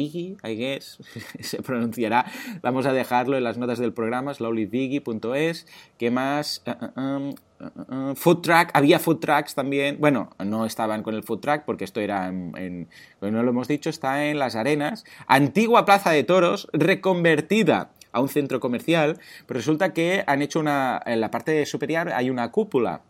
I 0.00 0.56
guess, 0.56 0.98
se 1.40 1.62
pronunciará. 1.62 2.26
Vamos 2.62 2.86
a 2.86 2.92
dejarlo 2.92 3.36
en 3.36 3.44
las 3.44 3.58
notas 3.58 3.78
del 3.78 3.92
programa, 3.92 4.34
slowlybiggie.es. 4.34 5.66
¿Qué 5.98 6.10
más? 6.10 6.62
Uh, 6.96 8.14
food 8.14 8.40
truck, 8.40 8.70
había 8.72 8.98
food 8.98 9.18
trucks 9.18 9.54
también, 9.54 9.98
bueno, 10.00 10.30
no 10.42 10.64
estaban 10.64 11.02
con 11.02 11.14
el 11.14 11.22
food 11.22 11.40
truck 11.40 11.62
porque 11.66 11.84
esto 11.84 12.00
era 12.00 12.28
en, 12.28 12.52
en, 12.56 12.88
no 13.20 13.42
lo 13.42 13.50
hemos 13.50 13.68
dicho, 13.68 13.90
está 13.90 14.24
en 14.24 14.38
Las 14.38 14.56
Arenas, 14.56 15.04
antigua 15.26 15.84
plaza 15.84 16.10
de 16.10 16.24
toros, 16.24 16.68
reconvertida 16.72 17.90
a 18.12 18.20
un 18.20 18.28
centro 18.28 18.60
comercial, 18.60 19.18
pero 19.46 19.58
resulta 19.58 19.92
que 19.92 20.24
han 20.26 20.42
hecho 20.42 20.58
una, 20.58 21.00
en 21.04 21.20
la 21.20 21.30
parte 21.30 21.66
superior 21.66 22.10
hay 22.12 22.30
una 22.30 22.50
cúpula 22.50 23.02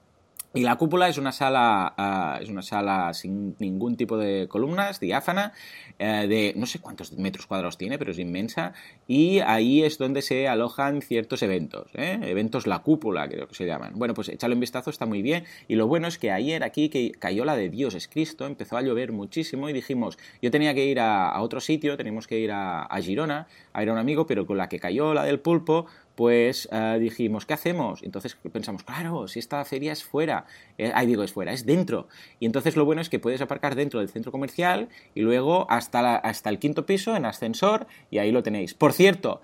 y 0.52 0.62
la 0.62 0.76
cúpula 0.76 1.08
es 1.08 1.16
una 1.16 1.30
sala, 1.30 1.94
uh, 1.96 2.42
es 2.42 2.48
una 2.48 2.62
sala 2.62 3.14
sin 3.14 3.54
ningún 3.60 3.96
tipo 3.96 4.16
de 4.16 4.48
columnas, 4.48 4.98
diáfana, 4.98 5.52
uh, 6.00 6.26
de 6.26 6.54
no 6.56 6.66
sé 6.66 6.80
cuántos 6.80 7.12
metros 7.12 7.46
cuadrados 7.46 7.78
tiene, 7.78 7.98
pero 7.98 8.10
es 8.10 8.18
inmensa. 8.18 8.72
Y 9.06 9.38
ahí 9.40 9.84
es 9.84 9.96
donde 9.96 10.22
se 10.22 10.48
alojan 10.48 11.02
ciertos 11.02 11.44
eventos, 11.44 11.88
¿eh? 11.94 12.18
eventos 12.22 12.66
la 12.66 12.80
cúpula, 12.80 13.28
creo 13.28 13.46
que 13.46 13.54
se 13.54 13.64
llaman. 13.64 13.92
Bueno, 13.94 14.12
pues 14.12 14.28
echarle 14.28 14.54
un 14.54 14.60
vistazo, 14.60 14.90
está 14.90 15.06
muy 15.06 15.22
bien. 15.22 15.44
Y 15.68 15.76
lo 15.76 15.86
bueno 15.86 16.08
es 16.08 16.18
que 16.18 16.32
ayer 16.32 16.64
aquí 16.64 16.88
que 16.88 17.12
cayó 17.12 17.44
la 17.44 17.54
de 17.54 17.68
Dios 17.68 17.94
es 17.94 18.08
Cristo, 18.08 18.46
empezó 18.46 18.76
a 18.76 18.82
llover 18.82 19.12
muchísimo 19.12 19.68
y 19.68 19.72
dijimos, 19.72 20.18
yo 20.42 20.50
tenía 20.50 20.74
que 20.74 20.84
ir 20.84 20.98
a, 20.98 21.40
otro 21.40 21.60
sitio, 21.60 21.96
teníamos 21.96 22.26
que 22.26 22.40
ir 22.40 22.50
a, 22.50 22.82
a 22.82 23.00
Girona, 23.00 23.46
a 23.72 23.82
ir 23.84 23.88
a 23.88 23.92
un 23.92 23.98
amigo, 23.98 24.26
pero 24.26 24.46
con 24.46 24.56
la 24.56 24.68
que 24.68 24.80
cayó 24.80 25.14
la 25.14 25.22
del 25.22 25.38
pulpo, 25.38 25.86
pues 26.14 26.68
uh, 26.72 26.98
dijimos, 26.98 27.46
¿qué 27.46 27.54
hacemos? 27.54 28.02
Entonces 28.02 28.36
pensamos, 28.52 28.82
claro, 28.82 29.28
si 29.28 29.38
esta 29.38 29.64
feria 29.64 29.92
es 29.92 30.04
fuera, 30.04 30.44
eh, 30.76 30.92
ahí 30.94 31.06
digo, 31.06 31.22
es 31.22 31.32
fuera, 31.32 31.52
es 31.52 31.64
dentro. 31.64 32.08
Y 32.38 32.46
entonces 32.46 32.76
lo 32.76 32.84
bueno 32.84 33.00
es 33.00 33.08
que 33.08 33.18
puedes 33.18 33.40
aparcar 33.40 33.74
dentro 33.74 34.00
del 34.00 34.08
centro 34.08 34.32
comercial 34.32 34.88
y 35.14 35.22
luego 35.22 35.66
hasta, 35.70 36.16
hasta 36.16 36.50
el 36.50 36.58
quinto 36.58 36.86
piso 36.86 37.16
en 37.16 37.24
ascensor 37.24 37.86
y 38.10 38.18
ahí 38.18 38.32
lo 38.32 38.42
tenéis. 38.42 38.74
Por 38.74 38.92
cierto, 38.92 39.40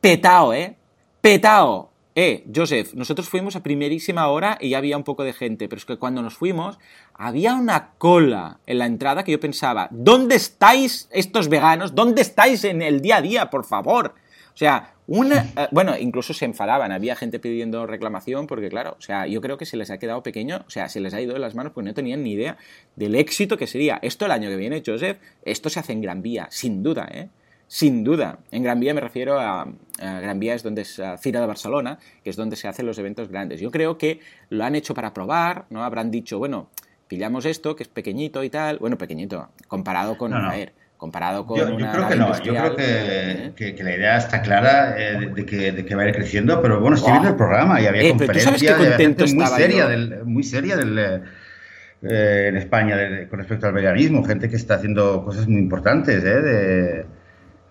petao, 0.00 0.54
¿eh? 0.54 0.76
Petao. 1.20 1.90
Eh, 2.16 2.44
Joseph, 2.54 2.94
nosotros 2.94 3.28
fuimos 3.28 3.56
a 3.56 3.62
primerísima 3.64 4.28
hora 4.28 4.56
y 4.60 4.70
ya 4.70 4.78
había 4.78 4.96
un 4.96 5.02
poco 5.02 5.24
de 5.24 5.32
gente, 5.32 5.68
pero 5.68 5.80
es 5.80 5.84
que 5.84 5.96
cuando 5.96 6.22
nos 6.22 6.34
fuimos 6.34 6.78
había 7.12 7.54
una 7.54 7.90
cola 7.98 8.60
en 8.66 8.78
la 8.78 8.86
entrada 8.86 9.24
que 9.24 9.32
yo 9.32 9.40
pensaba, 9.40 9.88
¿dónde 9.90 10.36
estáis 10.36 11.08
estos 11.10 11.48
veganos? 11.48 11.96
¿Dónde 11.96 12.22
estáis 12.22 12.62
en 12.62 12.82
el 12.82 13.00
día 13.00 13.16
a 13.16 13.22
día, 13.22 13.50
por 13.50 13.64
favor? 13.64 14.14
O 14.54 14.56
sea, 14.56 14.93
Una, 15.06 15.52
eh, 15.56 15.68
bueno, 15.70 15.96
incluso 15.98 16.32
se 16.32 16.46
enfadaban, 16.46 16.90
había 16.90 17.14
gente 17.14 17.38
pidiendo 17.38 17.86
reclamación 17.86 18.46
porque, 18.46 18.68
claro, 18.70 18.96
o 18.98 19.02
sea, 19.02 19.26
yo 19.26 19.40
creo 19.40 19.58
que 19.58 19.66
se 19.66 19.76
les 19.76 19.90
ha 19.90 19.98
quedado 19.98 20.22
pequeño, 20.22 20.64
o 20.66 20.70
sea, 20.70 20.88
se 20.88 21.00
les 21.00 21.12
ha 21.12 21.20
ido 21.20 21.34
de 21.34 21.40
las 21.40 21.54
manos 21.54 21.72
porque 21.72 21.88
no 21.88 21.94
tenían 21.94 22.22
ni 22.22 22.32
idea 22.32 22.56
del 22.96 23.14
éxito 23.14 23.58
que 23.58 23.66
sería. 23.66 23.98
Esto 24.00 24.24
el 24.24 24.32
año 24.32 24.48
que 24.48 24.56
viene, 24.56 24.82
Joseph, 24.84 25.18
esto 25.44 25.68
se 25.68 25.80
hace 25.80 25.92
en 25.92 26.00
Gran 26.00 26.22
Vía, 26.22 26.46
sin 26.50 26.82
duda, 26.82 27.08
¿eh? 27.12 27.28
Sin 27.66 28.04
duda. 28.04 28.38
En 28.50 28.62
Gran 28.62 28.78
Vía 28.78 28.94
me 28.94 29.00
refiero 29.00 29.40
a, 29.40 29.66
Gran 29.98 30.38
Vía 30.38 30.54
es 30.54 30.62
donde 30.62 30.82
es 30.82 31.00
Cira 31.18 31.40
de 31.40 31.46
Barcelona, 31.46 31.98
que 32.22 32.30
es 32.30 32.36
donde 32.36 32.56
se 32.56 32.68
hacen 32.68 32.86
los 32.86 32.98
eventos 32.98 33.28
grandes. 33.28 33.60
Yo 33.60 33.70
creo 33.70 33.98
que 33.98 34.20
lo 34.50 34.64
han 34.64 34.74
hecho 34.74 34.94
para 34.94 35.14
probar, 35.14 35.64
¿no? 35.70 35.82
Habrán 35.82 36.10
dicho, 36.10 36.38
bueno, 36.38 36.68
pillamos 37.08 37.46
esto, 37.46 37.74
que 37.74 37.82
es 37.82 37.88
pequeñito 37.88 38.44
y 38.44 38.50
tal. 38.50 38.78
Bueno, 38.78 38.98
pequeñito, 38.98 39.48
comparado 39.66 40.18
con... 40.18 40.34
A 40.34 40.50
ver, 40.50 40.74
comparado 40.96 41.46
con 41.46 41.58
yo, 41.58 41.78
yo 41.78 41.90
creo 41.92 42.08
que 42.08 42.16
no, 42.16 42.42
yo 42.42 42.54
creo 42.54 42.76
que, 42.76 43.74
que, 43.74 43.82
la 43.82 43.94
idea 43.94 44.16
está 44.16 44.42
clara 44.42 44.94
eh, 44.96 45.30
de, 45.34 45.44
que, 45.44 45.72
de, 45.72 45.84
que, 45.84 45.94
va 45.94 46.02
a 46.02 46.08
ir 46.08 46.14
creciendo, 46.14 46.60
pero 46.62 46.80
bueno, 46.80 46.96
estoy 46.96 47.12
viendo 47.12 47.30
el 47.30 47.36
programa 47.36 47.80
y 47.80 47.86
había 47.86 48.02
eh, 48.02 48.10
conferencias 48.10 49.34
muy 49.34 49.46
seria, 49.46 49.86
del, 49.86 50.24
muy 50.24 50.42
seria 50.42 50.76
del, 50.76 50.98
eh, 50.98 52.46
en 52.48 52.56
España 52.56 52.96
con 53.28 53.38
respecto 53.38 53.66
al 53.66 53.72
veganismo, 53.72 54.24
gente 54.24 54.48
que 54.48 54.56
está 54.56 54.74
haciendo 54.74 55.24
cosas 55.24 55.48
muy 55.48 55.60
importantes, 55.60 56.22
¿eh? 56.24 56.40
De, 56.40 57.06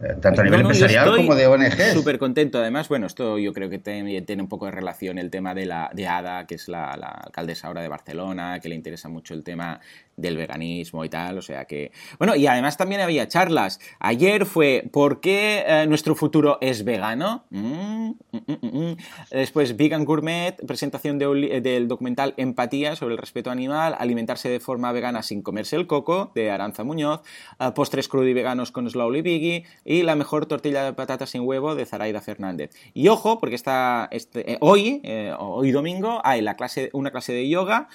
eh, 0.04 0.16
tanto 0.20 0.42
a 0.42 0.44
nivel 0.44 0.62
empresarial 0.62 1.16
como 1.16 1.36
de 1.36 1.48
ONG. 1.48 1.94
Súper 1.94 2.18
contento. 2.18 2.58
Además, 2.58 2.90
bueno, 2.90 3.08
esto 3.08 3.38
yo 3.38 3.54
creo 3.54 3.70
que 3.70 3.80
tiene, 3.80 4.22
tiene, 4.24 4.42
un 4.42 4.50
poco 4.50 4.66
de 4.66 4.72
relación 4.72 5.18
el 5.18 5.30
tema 5.30 5.54
de, 5.54 5.66
la, 5.66 5.90
de 5.94 6.08
Ada, 6.08 6.46
que 6.46 6.56
es 6.56 6.68
la, 6.68 6.98
la, 6.98 7.08
alcaldesa 7.08 7.68
ahora 7.68 7.82
de 7.82 7.88
Barcelona, 7.88 8.60
que 8.60 8.70
le 8.70 8.76
interesa 8.76 9.08
mucho 9.08 9.34
el 9.34 9.44
tema 9.44 9.80
del 10.16 10.38
veganismo 10.38 11.04
y 11.04 11.10
tal, 11.10 11.38
o 11.38 11.42
sea 11.42 11.66
que... 11.66 11.92
Bueno, 12.18 12.36
y 12.36 12.48
además 12.48 12.78
también 12.78 13.02
había 13.02 13.28
charlas. 13.28 13.80
Ayer 14.00 14.46
fue 14.46 14.88
¿por 14.92 15.22
qué 15.22 15.64
eh, 15.66 15.86
nuestro 15.88 16.16
futuro 16.16 16.58
es 16.62 16.84
vegano? 16.84 17.46
Mm, 17.50 18.12
mm, 18.32 18.52
mm, 18.62 18.98
Después 19.32 19.76
Vegan 19.76 20.06
Gourmet, 20.06 20.56
presentación 20.68 21.18
del 21.18 21.88
documental 21.88 22.34
Empatía 22.38 22.96
sobre 22.96 23.16
el 23.16 23.20
respeto 23.20 23.50
animal, 23.50 23.96
alimentarse 23.98 24.50
de 24.50 24.60
forma 24.60 24.92
vegana 24.92 25.24
sin 25.24 25.42
comerse 25.42 25.76
el 25.76 25.88
coco, 25.88 26.32
de 26.36 26.52
Aranza 26.52 26.84
Muñoz, 26.84 27.22
eh, 27.60 27.72
postres 27.74 28.08
crudo 28.08 28.28
y 28.28 28.34
veganos 28.34 28.72
con 28.72 28.90
Slowly 28.90 29.22
Biggie 29.22 29.66
y 29.84 30.04
la 30.04 30.16
mejor 30.16 30.46
tortilla 30.46 30.84
de 30.84 30.94
patatas 30.94 31.32
sin 31.32 31.42
huevo 31.42 31.76
de 31.76 31.86
Zaraida 31.86 32.22
Fernández. 32.22 32.72
Y 32.94 33.08
ojo, 33.08 33.40
porque 33.40 33.56
está 33.56 34.08
este, 34.12 34.54
eh, 34.54 34.58
hoy, 34.62 35.02
hoy 35.40 35.72
domingo, 35.72 36.22
hay 36.24 36.42
la 36.42 36.56
clase, 36.56 36.90
una 36.94 37.12
clase 37.12 37.34
de 37.34 37.50
yoga, 37.50 37.88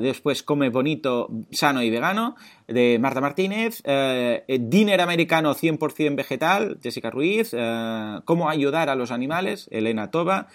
después 0.00 0.42
come 0.42 0.68
bonito 0.70 1.27
sano 1.50 1.82
y 1.82 1.90
vegano, 1.90 2.36
de 2.66 2.98
Marta 3.00 3.20
Martínez, 3.20 3.80
eh, 3.84 4.44
Dinner 4.60 5.00
americano 5.00 5.54
100% 5.54 6.16
vegetal, 6.16 6.78
Jessica 6.82 7.10
Ruiz, 7.10 7.50
eh, 7.52 8.20
Cómo 8.24 8.48
ayudar 8.48 8.88
a 8.90 8.94
los 8.94 9.10
animales, 9.10 9.68
Elena 9.70 10.10
Toba, 10.10 10.48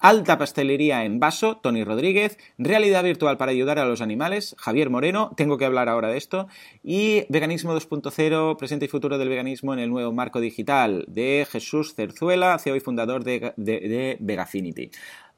Alta 0.00 0.36
pastelería 0.36 1.04
en 1.04 1.18
vaso, 1.18 1.56
Tony 1.62 1.82
Rodríguez, 1.82 2.36
Realidad 2.58 3.04
virtual 3.04 3.38
para 3.38 3.52
ayudar 3.52 3.78
a 3.78 3.86
los 3.86 4.02
animales, 4.02 4.54
Javier 4.58 4.90
Moreno, 4.90 5.32
tengo 5.34 5.56
que 5.56 5.64
hablar 5.64 5.88
ahora 5.88 6.08
de 6.08 6.18
esto, 6.18 6.46
y 6.82 7.24
Veganismo 7.30 7.74
2.0, 7.74 8.58
presente 8.58 8.84
y 8.84 8.88
futuro 8.88 9.16
del 9.16 9.30
veganismo 9.30 9.72
en 9.72 9.78
el 9.78 9.88
nuevo 9.88 10.12
marco 10.12 10.40
digital, 10.40 11.06
de 11.08 11.46
Jesús 11.50 11.94
Cerzuela, 11.94 12.58
CEO 12.58 12.76
y 12.76 12.80
fundador 12.80 13.24
de 13.24 14.18
Vegafinity. 14.20 14.90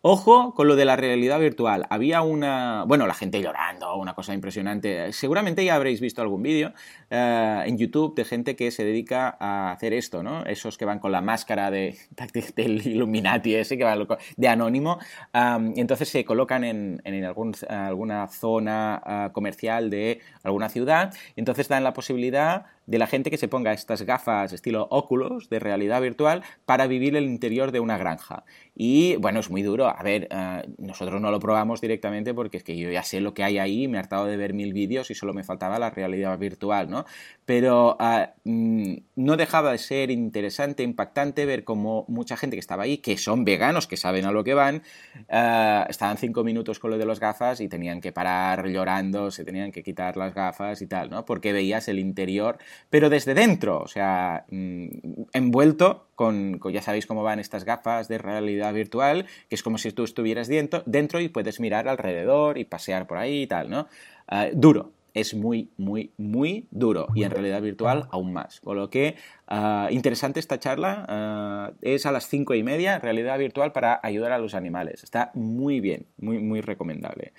Ojo 0.09 0.54
con 0.54 0.68
lo 0.68 0.76
de 0.76 0.84
la 0.84 0.94
realidad 0.94 1.40
virtual. 1.40 1.84
Había 1.90 2.22
una, 2.22 2.84
bueno, 2.86 3.09
la 3.09 3.14
gente 3.14 3.42
llorando, 3.42 3.96
una 3.96 4.14
cosa 4.14 4.34
impresionante. 4.34 5.12
Seguramente 5.12 5.64
ya 5.64 5.74
habréis 5.74 6.00
visto 6.00 6.22
algún 6.22 6.44
vídeo 6.44 6.72
eh, 7.11 7.64
en 7.66 7.76
YouTube 7.76 8.14
de 8.14 8.24
gente 8.24 8.54
que 8.54 8.70
se 8.70 8.84
dedica 8.84 9.36
a 9.40 9.72
hacer 9.72 9.92
esto, 9.92 10.22
¿no? 10.22 10.44
Esos 10.44 10.78
que 10.78 10.84
van 10.84 11.00
con 11.00 11.11
la 11.11 11.22
máscara 11.22 11.72
de, 11.72 11.98
del 12.54 12.86
Illuminati 12.86 13.57
ese, 13.57 13.76
que 13.76 13.82
va 13.82 13.96
de 14.36 14.48
anónimo, 14.48 15.00
y 15.74 15.80
entonces 15.80 16.09
se 16.09 16.24
colocan 16.24 16.62
en, 16.62 17.02
en 17.02 17.24
algún, 17.24 17.57
alguna 17.68 18.28
zona 18.28 19.02
ah, 19.04 19.30
comercial 19.32 19.90
de 19.90 20.20
alguna 20.44 20.68
ciudad, 20.68 21.12
entonces 21.34 21.66
dan 21.66 21.82
la 21.82 21.92
posibilidad 21.92 22.66
de 22.86 22.98
la 22.98 23.07
gente 23.07 23.30
que 23.30 23.36
se 23.36 23.48
ponga 23.48 23.72
estas 23.72 24.02
gafas 24.02 24.52
estilo 24.52 24.86
óculos 24.90 25.48
de 25.50 25.59
realidad 25.59 26.00
virtual 26.00 26.42
para 26.64 26.86
vivir 26.86 27.16
el 27.16 27.24
interior 27.24 27.72
de 27.72 27.80
una 27.80 27.98
granja. 27.98 28.44
Y 28.78 29.16
bueno, 29.16 29.40
es 29.40 29.50
muy 29.50 29.62
duro. 29.62 29.88
A 29.88 30.02
ver, 30.02 30.28
eh, 30.30 30.62
nosotros 30.78 31.20
no 31.20 31.30
lo 31.30 31.40
probamos 31.40 31.80
directamente 31.80 32.34
porque 32.34 32.58
es 32.58 32.62
que 32.62 32.76
yo 32.76 32.90
ya 32.90 33.02
sé 33.02 33.20
lo 33.20 33.32
que 33.32 33.42
hay 33.42 33.58
ahí, 33.58 33.88
me 33.88 33.96
he 33.96 34.00
hartado 34.00 34.26
de 34.26 34.36
ver 34.36 34.52
mil 34.52 34.74
vídeos 34.74 35.10
y 35.10 35.14
solo 35.14 35.32
me 35.32 35.44
faltaba 35.44 35.78
la 35.78 35.90
realidad 35.90 36.38
virtual, 36.38 36.90
¿no? 36.90 37.06
Pero 37.46 37.96
eh, 37.98 38.28
mm, 38.44 38.94
no 39.16 39.36
dejaba 39.36 39.72
de 39.72 39.78
ser 39.78 40.10
interesante, 40.10 40.82
impactante 40.82 41.46
ver 41.46 41.64
cómo 41.64 42.04
mucha 42.08 42.36
gente 42.36 42.56
que 42.56 42.60
estaba 42.60 42.82
ahí, 42.82 42.98
que 42.98 43.16
son 43.16 43.44
veganos, 43.44 43.86
que 43.86 43.96
saben 43.96 44.26
a 44.26 44.30
lo 44.30 44.44
que 44.44 44.54
van, 44.54 44.82
eh, 45.28 45.84
estaban 45.88 46.18
cinco 46.18 46.44
minutos 46.44 46.78
con 46.78 46.90
lo 46.90 46.98
de 46.98 47.06
las 47.06 47.18
gafas 47.18 47.60
y 47.60 47.68
tenían 47.68 48.00
que 48.00 48.12
parar 48.12 48.68
llorando, 48.68 49.30
se 49.30 49.44
tenían 49.44 49.72
que 49.72 49.82
quitar 49.82 50.16
las 50.16 50.34
gafas 50.34 50.82
y 50.82 50.86
tal, 50.86 51.08
¿no? 51.08 51.24
Porque 51.24 51.52
veías 51.52 51.88
el 51.88 51.98
interior 51.98 52.58
pero 52.90 53.10
desde 53.10 53.34
dentro, 53.34 53.80
o 53.80 53.88
sea, 53.88 54.46
mm, 54.50 54.86
envuelto 55.32 56.08
con, 56.14 56.60
ya 56.72 56.82
sabéis 56.82 57.06
cómo 57.06 57.22
van 57.22 57.38
estas 57.38 57.64
gafas 57.64 58.08
de 58.08 58.18
realidad 58.18 58.65
virtual, 58.72 59.26
que 59.48 59.54
es 59.54 59.62
como 59.62 59.78
si 59.78 59.92
tú 59.92 60.04
estuvieras 60.04 60.48
dentro, 60.48 61.20
y 61.20 61.28
puedes 61.28 61.60
mirar 61.60 61.88
alrededor 61.88 62.58
y 62.58 62.64
pasear 62.64 63.06
por 63.06 63.18
ahí 63.18 63.42
y 63.42 63.46
tal, 63.46 63.70
¿no? 63.70 63.88
Ah, 64.28 64.48
duro, 64.52 64.92
es 65.14 65.34
muy, 65.34 65.70
muy, 65.78 66.10
muy 66.18 66.66
duro 66.70 67.06
y 67.14 67.24
en 67.24 67.30
realidad 67.30 67.62
virtual 67.62 68.06
aún 68.10 68.34
más. 68.34 68.60
Por 68.60 68.76
lo 68.76 68.90
que, 68.90 69.16
ah, 69.48 69.88
interesante 69.90 70.40
esta 70.40 70.60
charla, 70.60 71.06
ah, 71.08 71.72
es 71.80 72.04
a 72.04 72.12
las 72.12 72.28
cinco 72.28 72.54
y 72.54 72.62
media, 72.62 72.98
realidad 72.98 73.38
virtual 73.38 73.72
para 73.72 73.98
ayudar 74.02 74.32
a 74.32 74.38
los 74.38 74.54
animales. 74.54 75.02
Está 75.04 75.30
muy 75.32 75.80
bien, 75.80 76.06
muy, 76.18 76.38
muy 76.38 76.60
recomendable. 76.60 77.32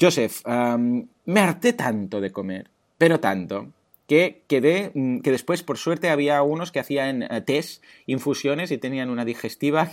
Joseph, 0.00 0.42
me 0.46 1.40
harté 1.40 1.72
tanto 1.72 2.20
de 2.20 2.30
comer, 2.30 2.70
pero 2.98 3.18
tanto, 3.18 3.68
que 4.06 4.42
quedé, 4.48 4.90
mm, 4.94 5.20
que 5.20 5.30
después 5.30 5.62
por 5.62 5.78
suerte 5.78 6.10
había 6.10 6.42
unos 6.42 6.72
que 6.72 6.80
hacían 6.80 7.22
eh, 7.22 7.40
test, 7.40 7.82
infusiones 8.06 8.70
y 8.70 8.78
tenían 8.78 9.10
una 9.10 9.24
digestiva 9.24 9.90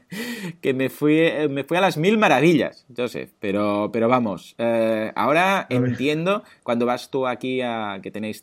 que, 0.60 0.74
me, 0.74 0.90
fui, 0.90 1.18
eh, 1.20 1.48
me 1.48 1.64
fui 1.64 1.76
a 1.76 1.80
las 1.80 1.96
mil 1.96 2.18
maravillas, 2.18 2.86
Joseph, 2.94 3.30
pero, 3.40 3.90
pero 3.92 4.08
vamos, 4.08 4.54
eh, 4.58 5.12
ahora 5.14 5.66
entiendo 5.70 6.42
cuando 6.62 6.86
vas 6.86 7.10
tú 7.10 7.26
aquí 7.26 7.60
a 7.62 8.00
que 8.02 8.10
tenéis 8.10 8.42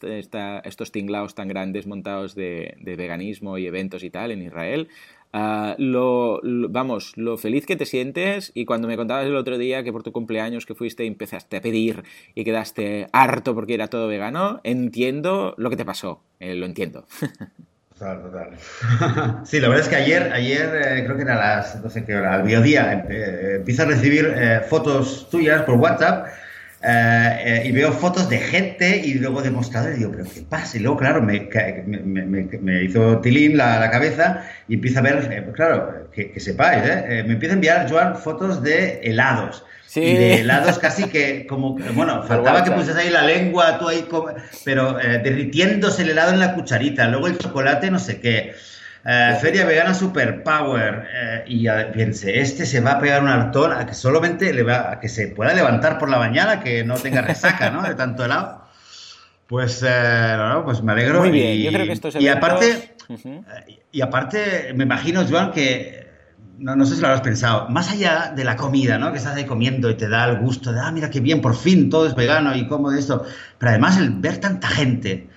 estos 0.64 0.91
tinglaos 0.91 1.36
tan 1.36 1.47
grandes 1.47 1.86
montados 1.86 2.34
de, 2.36 2.76
de 2.80 2.95
veganismo 2.95 3.57
y 3.57 3.68
eventos 3.68 4.03
y 4.03 4.09
tal 4.09 4.32
en 4.32 4.41
Israel, 4.41 4.89
Ah, 5.36 5.74
lo, 5.80 6.40
vamos, 6.44 7.14
lo 7.18 7.38
feliz 7.38 7.66
que 7.66 7.76
te 7.76 7.88
sientes 7.88 8.52
y 8.54 8.66
cuando 8.66 8.88
me 8.88 8.96
contabas 8.96 9.26
el 9.26 9.36
otro 9.36 9.58
día 9.58 9.84
que 9.84 9.92
por 9.92 10.04
tu 10.04 10.12
cumpleaños 10.12 10.68
que 10.68 10.76
fuiste 10.76 11.06
y 11.06 11.08
empezaste 11.08 11.58
a 11.58 11.62
pedir 11.62 12.04
y 12.36 12.44
quedaste 12.44 13.08
harto 13.14 13.56
porque 13.56 13.74
era 13.74 13.88
todo 13.88 14.08
vegano, 14.08 14.62
entiendo 14.64 15.56
lo 15.58 15.72
que 15.72 15.76
te 15.76 15.86
pasó, 15.86 16.22
eh, 16.40 16.54
lo 16.54 16.68
entiendo. 16.68 17.08
Total, 17.98 18.22
total. 18.22 19.44
Sí, 19.46 19.60
la 19.60 19.70
verdad 19.70 19.86
es 19.86 19.90
que 19.90 19.96
ayer, 19.96 20.34
ayer 20.34 20.76
eh, 20.76 21.04
creo 21.06 21.16
que 21.16 21.22
era 21.22 21.36
las, 21.36 21.82
no 21.82 21.90
sé 21.90 22.04
qué 22.04 22.16
hora, 22.16 22.34
al 22.34 22.44
mediodía, 22.44 23.06
eh, 23.08 23.58
empieza 23.58 23.84
a 23.84 23.86
recibir 23.86 24.36
fotos 24.68 25.30
tuyas 25.30 25.62
por 25.62 25.76
WhatsApp 25.76 26.26
eh, 26.86 27.64
y 27.66 27.72
veo 27.72 27.94
fotos 27.94 28.28
de 28.30 28.40
gente 28.40 28.98
y 28.98 29.14
luego 29.14 29.42
de 29.42 29.52
mostradores 29.52 29.96
y 29.96 30.00
digo, 30.00 30.12
pero 30.12 30.26
¿qué 30.26 30.42
pasa? 30.42 30.78
Y 30.78 30.82
luego, 30.82 30.98
claro, 30.98 31.22
me, 31.22 31.50
me, 31.86 32.84
hizo 32.84 33.20
tilín 33.20 33.56
la, 33.56 33.80
la, 33.80 33.90
cabeza 33.90 34.44
y 34.68 34.76
empieza 34.76 35.00
a 35.00 35.04
ver, 35.04 35.30
eh, 35.32 35.52
claro, 35.54 36.10
que, 36.12 36.38
sepáis, 36.42 36.84
¿eh? 36.86 37.24
me 37.26 37.34
empieza 37.34 37.54
a 37.54 37.56
enviar, 37.56 37.90
Joan, 37.90 38.18
fotos 38.18 38.62
de 38.62 39.00
helados. 39.04 39.64
Sí. 39.88 40.02
Y 40.02 40.14
de 40.18 40.42
helados 40.42 40.78
casi 40.78 41.06
que, 41.06 41.48
como, 41.48 41.78
bueno, 41.94 42.24
faltaba 42.28 42.64
que 42.66 42.72
pusieras 42.72 43.02
ahí 43.02 43.10
la 43.10 43.22
lengua, 43.22 43.78
tú 43.80 43.88
ahí, 43.88 44.06
pero 44.66 44.94
derritiéndose 44.94 46.02
el 46.02 46.10
helado 46.10 46.34
en 46.34 46.40
la 46.40 46.54
cucharita, 46.54 47.08
luego 47.08 47.28
el 47.28 47.38
chocolate, 47.38 47.92
no 47.92 48.00
sé 48.00 48.20
qué. 48.20 48.56
Eh, 49.06 49.38
Feria 49.41 49.66
Vegana 49.66 49.93
Superpower. 49.93 51.08
Eh, 51.14 51.43
y 51.47 51.68
piense, 51.93 52.39
este 52.39 52.66
se 52.66 52.80
va 52.80 52.93
a 52.93 52.99
pegar 52.99 53.22
un 53.22 53.30
hartón 53.30 53.74
a 53.74 53.86
que 53.86 53.93
solamente 53.93 54.54
le 54.54 54.64
va, 54.64 54.91
a 54.91 54.99
que 54.99 55.10
se 55.10 55.28
pueda 55.28 55.54
levantar 55.54 55.97
por 55.97 56.10
la 56.10 56.18
mañana, 56.18 56.62
que 56.62 56.84
no 56.84 56.95
tenga 56.95 57.22
resaca, 57.22 57.70
¿no? 57.70 57.84
De 57.84 57.95
tanto 57.95 58.24
helado. 58.24 58.64
Pues, 59.47 59.84
eh, 59.86 60.36
no, 60.38 60.64
pues 60.64 60.82
me 60.82 60.93
alegro. 60.93 61.20
Muy 61.20 61.32
bien, 61.32 61.58
y, 61.58 61.64
yo 61.64 61.72
creo 61.72 61.86
que 61.86 61.91
esto 61.91 62.08
es 62.08 62.16
Y 62.16 62.28
aparte, 62.30 62.95
y 63.91 64.01
aparte, 64.01 64.74
me 64.74 64.86
imagino, 64.86 65.26
Joan, 65.30 65.51
que 65.51 66.08
no, 66.58 66.76
no, 66.76 66.86
sé 66.86 66.95
si 66.95 67.01
lo 67.01 67.08
habrás 67.08 67.22
pensado, 67.22 67.68
más 67.70 67.91
allá 67.91 68.32
de 68.34 68.45
la 68.45 68.56
comida, 68.56 68.97
¿no? 68.97 69.12
Que 69.12 69.18
estás 69.18 69.36
ahí 69.36 69.45
comiendo 69.45 69.89
y 69.89 69.95
te 69.95 70.08
da 70.08 70.30
el 70.30 70.39
gusto 70.39 70.72
de, 70.72 70.80
ah, 70.80 70.91
mira 70.91 71.10
qué 71.10 71.20
bien, 71.20 71.41
por 71.41 71.56
fin 71.56 71.89
todo 71.89 72.08
es 72.08 72.16
vegano 72.16 72.56
y 72.56 72.68
como 72.68 72.89
de 72.89 72.99
esto. 72.99 73.26
Pero 73.58 73.72
además 73.72 73.97
el 73.97 74.12
ver 74.12 74.38
tanta 74.38 74.70
gente 74.70 75.28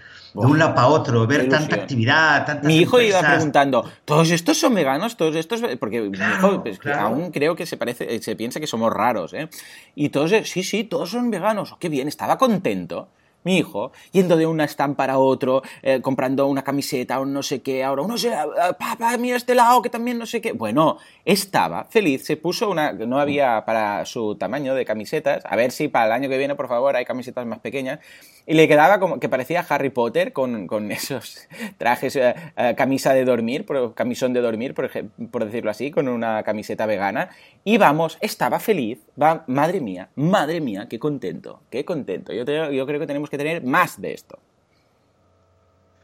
de 0.42 0.46
un 0.46 0.58
lado 0.58 0.74
para 0.74 0.88
otro, 0.88 1.26
ver 1.26 1.48
tanta 1.48 1.76
actividad, 1.76 2.44
tanta 2.44 2.66
Mi 2.66 2.78
hijo 2.78 3.00
iba 3.00 3.20
preguntando, 3.20 3.84
¿todos 4.04 4.30
estos 4.30 4.58
son 4.58 4.74
veganos? 4.74 5.16
¿Todos 5.16 5.36
estos? 5.36 5.62
Porque 5.78 6.00
mi 6.02 6.18
hijo 6.18 6.62
pues, 6.62 6.78
aún 6.86 7.30
creo 7.30 7.56
que 7.56 7.66
se 7.66 7.76
parece, 7.76 8.20
se 8.22 8.36
piensa 8.36 8.60
que 8.60 8.66
somos 8.66 8.92
raros, 8.92 9.32
¿eh? 9.34 9.48
Y 9.94 10.10
todos, 10.10 10.32
sí, 10.44 10.62
sí, 10.62 10.84
todos 10.84 11.10
son 11.10 11.30
veganos. 11.30 11.72
Oh, 11.72 11.78
qué 11.78 11.88
bien, 11.88 12.08
estaba 12.08 12.38
contento. 12.38 13.08
Mi 13.46 13.58
hijo, 13.58 13.92
yendo 14.10 14.36
de 14.36 14.44
una 14.44 14.64
stand 14.64 14.96
para 14.96 15.18
otro, 15.18 15.62
eh, 15.82 16.00
comprando 16.02 16.48
una 16.48 16.64
camiseta 16.64 17.20
o 17.20 17.24
no 17.24 17.44
sé 17.44 17.62
qué, 17.62 17.84
ahora 17.84 18.02
uno 18.02 18.18
se, 18.18 18.34
ah, 18.34 18.76
papá, 18.76 19.16
mira 19.18 19.36
este 19.36 19.54
lado 19.54 19.82
que 19.82 19.88
también 19.88 20.18
no 20.18 20.26
sé 20.26 20.40
qué. 20.40 20.50
Bueno, 20.50 20.98
estaba 21.24 21.84
feliz, 21.84 22.26
se 22.26 22.36
puso 22.36 22.68
una, 22.68 22.92
no 22.92 23.20
había 23.20 23.64
para 23.64 24.04
su 24.04 24.34
tamaño 24.34 24.74
de 24.74 24.84
camisetas, 24.84 25.44
a 25.46 25.54
ver 25.54 25.70
si 25.70 25.86
para 25.86 26.06
el 26.06 26.12
año 26.12 26.28
que 26.28 26.38
viene, 26.38 26.56
por 26.56 26.66
favor, 26.66 26.96
hay 26.96 27.04
camisetas 27.04 27.46
más 27.46 27.60
pequeñas, 27.60 28.00
y 28.46 28.54
le 28.54 28.66
quedaba 28.66 28.98
como 28.98 29.20
que 29.20 29.28
parecía 29.28 29.64
Harry 29.68 29.90
Potter 29.90 30.32
con, 30.32 30.66
esos 30.90 31.46
trajes, 31.78 32.16
eh, 32.16 32.34
eh, 32.56 32.74
camisa 32.76 33.14
de 33.14 33.24
dormir, 33.24 33.64
camisón 33.94 34.32
de 34.32 34.40
dormir, 34.40 34.74
por, 34.74 34.90
por 35.30 35.44
decirlo 35.44 35.70
así, 35.70 35.92
con 35.92 36.08
una 36.08 36.42
camiseta 36.42 36.84
vegana, 36.86 37.30
y 37.62 37.78
vamos, 37.78 38.18
estaba 38.20 38.58
feliz, 38.58 38.98
va, 39.20 39.44
madre 39.46 39.80
mía, 39.80 40.08
madre 40.16 40.60
mía, 40.60 40.88
qué 40.90 40.98
contento, 40.98 41.62
qué 41.70 41.84
contento. 41.84 42.32
Yo, 42.32 42.44
yo 42.44 42.86
creo 42.86 42.98
que 42.98 43.06
tenemos 43.06 43.30
que 43.30 43.35
tener 43.38 43.64
más 43.64 44.00
de 44.00 44.12
esto. 44.12 44.38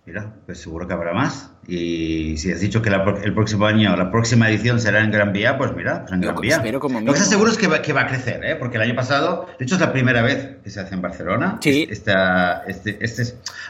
Mira, 0.04 0.34
pues 0.46 0.58
seguro 0.58 0.88
que 0.88 0.94
habrá 0.94 1.12
más. 1.12 1.52
Y 1.68 2.36
si 2.36 2.50
has 2.50 2.58
dicho 2.58 2.82
que 2.82 2.88
el 2.88 3.34
próximo 3.34 3.66
año, 3.66 3.94
la 3.96 4.10
próxima 4.10 4.50
edición 4.50 4.80
será 4.80 5.00
en 5.00 5.12
Gran 5.12 5.32
Vía, 5.32 5.56
pues 5.56 5.76
mira, 5.76 6.00
pues 6.00 6.12
en 6.12 6.22
Gran 6.22 6.40
Vía. 6.40 6.58
Lo 6.58 6.80
que 6.80 7.10
estoy 7.12 7.26
seguro 7.26 7.52
es 7.52 7.56
que 7.56 7.68
va, 7.68 7.82
que 7.82 7.92
va 7.92 8.00
a 8.00 8.06
crecer, 8.08 8.44
¿eh? 8.44 8.56
porque 8.56 8.78
el 8.78 8.82
año 8.82 8.96
pasado, 8.96 9.46
de 9.60 9.64
hecho 9.64 9.76
es 9.76 9.80
la 9.80 9.92
primera 9.92 10.22
vez 10.22 10.56
que 10.64 10.70
se 10.70 10.80
hace 10.80 10.94
en 10.94 11.02
Barcelona. 11.02 11.58
Sí. 11.60 11.86
Esta, 11.88 12.64
este, 12.66 12.98
este 13.00 13.22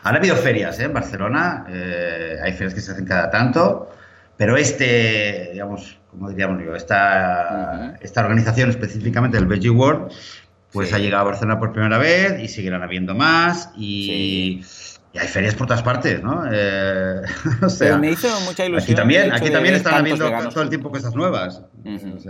ahora 0.04 0.16
ha 0.16 0.20
habido 0.20 0.36
ferias 0.36 0.80
¿eh? 0.80 0.84
en 0.84 0.94
Barcelona, 0.94 1.66
eh, 1.68 2.38
hay 2.42 2.52
ferias 2.52 2.72
que 2.72 2.80
se 2.80 2.92
hacen 2.92 3.04
cada 3.04 3.30
tanto, 3.30 3.90
pero 4.38 4.56
este, 4.56 5.50
digamos, 5.52 5.98
como 6.10 6.30
diríamos 6.30 6.64
yo, 6.64 6.74
esta, 6.74 7.98
esta 8.00 8.22
organización 8.22 8.70
específicamente, 8.70 9.36
el 9.36 9.46
Veggie 9.46 9.68
World, 9.68 10.10
pues 10.72 10.92
ha 10.92 10.98
llegado 10.98 11.22
a 11.22 11.24
Barcelona 11.24 11.58
por 11.58 11.72
primera 11.72 11.98
vez 11.98 12.40
y 12.40 12.48
seguirán 12.48 12.82
habiendo 12.82 13.14
más 13.14 13.70
y... 13.76 14.62
Y 15.14 15.18
hay 15.18 15.28
ferias 15.28 15.54
por 15.54 15.66
todas 15.66 15.82
partes, 15.82 16.22
¿no? 16.22 16.44
Eh, 16.50 17.20
o 17.62 17.68
sea, 17.68 17.98
me 17.98 18.12
hizo 18.12 18.28
mucha 18.46 18.64
ilusión. 18.64 18.82
Aquí 18.82 18.94
también, 18.94 19.30
aquí 19.30 19.50
también 19.50 19.74
están 19.74 19.94
habiendo 19.94 20.26
todo 20.48 20.62
el 20.62 20.70
tiempo 20.70 20.90
cosas 20.90 21.14
nuevas. 21.14 21.62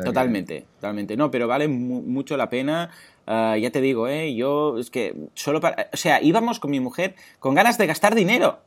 totalmente, 0.05 0.67
totalmente. 0.81 1.17
No, 1.17 1.31
pero 1.31 1.47
vale 1.47 1.69
mucho 1.69 2.37
la 2.37 2.51
pena. 2.51 2.91
Ah, 3.25 3.57
ya 3.57 3.71
te 3.71 3.81
digo, 3.81 4.09
¿eh? 4.09 4.35
Yo, 4.35 4.79
es 4.79 4.91
que 4.91 5.15
solo 5.35 5.61
para. 5.61 5.91
O 5.93 5.97
sea, 5.97 6.21
íbamos 6.21 6.59
con 6.59 6.73
mi 6.73 6.81
mujer 6.81 7.15
con 7.39 7.55
ganas 7.55 7.79
de 7.79 7.87
gastar 7.87 8.17
dinero. 8.17 8.59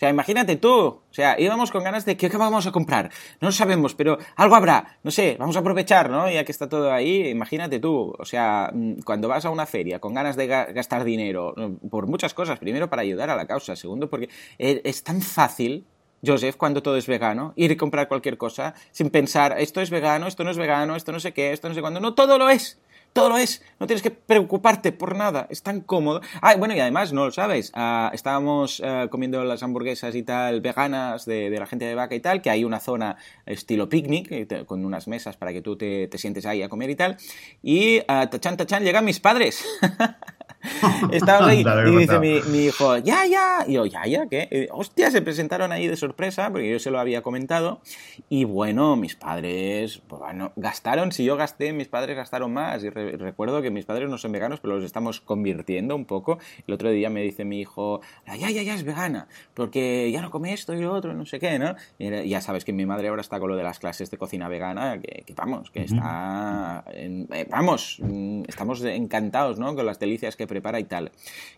O 0.00 0.02
sea, 0.02 0.08
imagínate 0.08 0.56
tú, 0.56 0.72
o 0.72 1.02
sea, 1.10 1.38
íbamos 1.38 1.70
con 1.70 1.84
ganas 1.84 2.06
de 2.06 2.16
¿qué, 2.16 2.30
vamos 2.30 2.66
a 2.66 2.72
comprar? 2.72 3.10
No 3.38 3.48
lo 3.48 3.52
sabemos, 3.52 3.94
pero 3.94 4.16
algo 4.34 4.56
habrá, 4.56 4.96
no 5.02 5.10
sé, 5.10 5.36
vamos 5.38 5.56
a 5.56 5.58
aprovechar, 5.58 6.08
¿no? 6.08 6.30
Ya 6.30 6.42
que 6.42 6.52
está 6.52 6.70
todo 6.70 6.90
ahí, 6.90 7.28
imagínate 7.28 7.80
tú, 7.80 8.14
o 8.18 8.24
sea, 8.24 8.70
mm, 8.72 9.00
cuando 9.04 9.28
vas 9.28 9.44
a 9.44 9.50
una 9.50 9.66
feria 9.66 9.98
con 9.98 10.14
ganas 10.14 10.36
de 10.36 10.46
gastar 10.46 11.04
dinero 11.04 11.52
mm, 11.54 11.88
por 11.90 12.06
muchas 12.06 12.32
cosas, 12.32 12.58
primero 12.58 12.88
para 12.88 13.02
ayudar 13.02 13.28
a 13.28 13.36
la 13.36 13.46
causa, 13.46 13.76
segundo 13.76 14.08
porque 14.08 14.30
e, 14.58 14.80
es 14.84 15.04
tan 15.04 15.20
fácil 15.20 15.84
Joseph, 16.24 16.56
cuando 16.56 16.82
todo 16.82 16.96
es 16.96 17.06
vegano, 17.06 17.52
ir 17.56 17.72
a 17.72 17.76
comprar 17.76 18.08
cualquier 18.08 18.38
cosa 18.38 18.72
sin 18.92 19.10
pensar, 19.10 19.56
esto 19.58 19.82
es 19.82 19.90
vegano, 19.90 20.26
esto 20.28 20.44
no 20.44 20.50
es 20.50 20.56
vegano, 20.56 20.96
esto 20.96 21.12
no 21.12 21.20
sé 21.20 21.34
qué, 21.34 21.52
esto 21.52 21.68
no 21.68 21.74
sé 21.74 21.82
cuándo. 21.82 22.00
No, 22.00 22.14
todo 22.14 22.38
lo 22.38 22.48
es 22.48 22.80
todo 23.12 23.28
lo 23.28 23.38
es, 23.38 23.62
no 23.78 23.86
tienes 23.86 24.02
que 24.02 24.10
preocuparte 24.10 24.92
por 24.92 25.16
nada, 25.16 25.46
es 25.50 25.62
tan 25.62 25.80
cómodo. 25.80 26.20
Ah, 26.40 26.54
bueno, 26.56 26.74
y 26.74 26.80
además, 26.80 27.12
no 27.12 27.26
lo 27.26 27.32
sabes, 27.32 27.72
ah, 27.74 28.10
estábamos 28.14 28.80
ah, 28.84 29.08
comiendo 29.10 29.42
las 29.44 29.62
hamburguesas 29.62 30.14
y 30.14 30.22
tal, 30.22 30.60
veganas 30.60 31.24
de, 31.24 31.50
la 31.50 31.66
gente 31.66 31.84
de 31.84 31.94
vaca 31.94 32.14
y 32.14 32.20
tal, 32.20 32.42
que 32.42 32.50
hay 32.50 32.64
una 32.64 32.80
zona 32.80 33.16
estilo 33.46 33.88
picnic, 33.88 34.30
eh, 34.30 34.64
con 34.66 34.84
unas 34.84 35.08
mesas 35.08 35.36
para 35.36 35.52
que 35.52 35.62
tú 35.62 35.76
te, 35.76 36.08
sientes 36.18 36.46
ahí 36.46 36.62
a 36.62 36.68
comer 36.68 36.90
y 36.90 36.96
tal, 36.96 37.16
y 37.62 38.00
tachan, 38.00 38.56
tachan, 38.56 38.84
llegan 38.84 39.04
mis 39.04 39.20
padres. 39.20 39.64
Estábamos 41.12 41.48
ahí 41.48 41.64
y 41.86 41.96
dice 41.96 42.18
mi, 42.18 42.66
hijo, 42.66 42.98
ya, 42.98 43.26
ya. 43.26 43.64
Y 43.66 43.74
yo, 43.74 43.86
ya, 43.86 44.06
ya, 44.06 44.26
¿qué? 44.26 44.68
hostia, 44.72 45.10
se 45.10 45.22
presentaron 45.22 45.72
ahí 45.72 45.86
de 45.86 45.96
sorpresa, 45.96 46.50
porque 46.50 46.70
yo 46.70 46.78
se 46.78 46.90
lo 46.90 47.00
había 47.00 47.22
comentado. 47.22 47.80
Y 48.28 48.44
bueno, 48.44 48.96
mis 48.96 49.16
padres, 49.16 50.02
pues 50.06 50.20
bueno, 50.20 50.52
gastaron, 50.56 51.12
si 51.12 51.24
yo 51.24 51.36
gasté, 51.36 51.72
mis 51.72 51.88
padres 51.88 52.16
gastaron 52.16 52.52
más. 52.52 52.84
Y 52.84 52.90
recuerdo 52.90 53.62
que 53.62 53.70
mis 53.70 53.84
padres 53.84 54.10
no 54.10 54.18
son 54.18 54.32
veganos, 54.32 54.60
pero 54.60 54.76
los 54.76 54.84
estamos 54.84 55.20
convirtiendo 55.20 55.96
un 55.96 56.04
poco. 56.04 56.38
El 56.66 56.74
otro 56.74 56.90
día 56.90 57.10
me 57.10 57.22
dice 57.22 57.44
mi 57.44 57.60
hijo, 57.60 58.00
ya, 58.26 58.50
ya, 58.50 58.62
ya 58.62 58.74
es 58.74 58.84
vegana, 58.84 59.28
porque 59.54 60.10
ya 60.12 60.20
no 60.20 60.30
come 60.30 60.52
esto 60.52 60.74
y 60.74 60.80
lo 60.80 60.92
otro, 60.92 61.14
no 61.14 61.24
sé 61.24 61.38
qué, 61.38 61.58
¿no? 61.58 61.74
Y 61.98 62.28
ya 62.28 62.40
sabes 62.40 62.64
que 62.64 62.72
mi 62.72 62.86
madre 62.86 63.08
ahora 63.08 63.22
está 63.22 63.40
con 63.40 63.50
lo 63.50 63.56
de 63.56 63.62
las 63.62 63.78
clases 63.78 64.10
de 64.10 64.18
cocina 64.18 64.48
vegana, 64.48 65.00
que, 65.00 65.24
vamos, 65.34 65.70
que 65.70 65.84
está, 65.84 66.84
eh, 66.92 67.46
vamos, 67.50 67.98
mm, 68.00 68.42
estamos 68.46 68.82
encantados, 68.84 69.58
¿no? 69.58 69.74
Con 69.74 69.86
las 69.86 69.98
delicias 69.98 70.36
que 70.36 70.46
prepara 70.50 70.78
y 70.80 70.84
tal. 70.84 71.12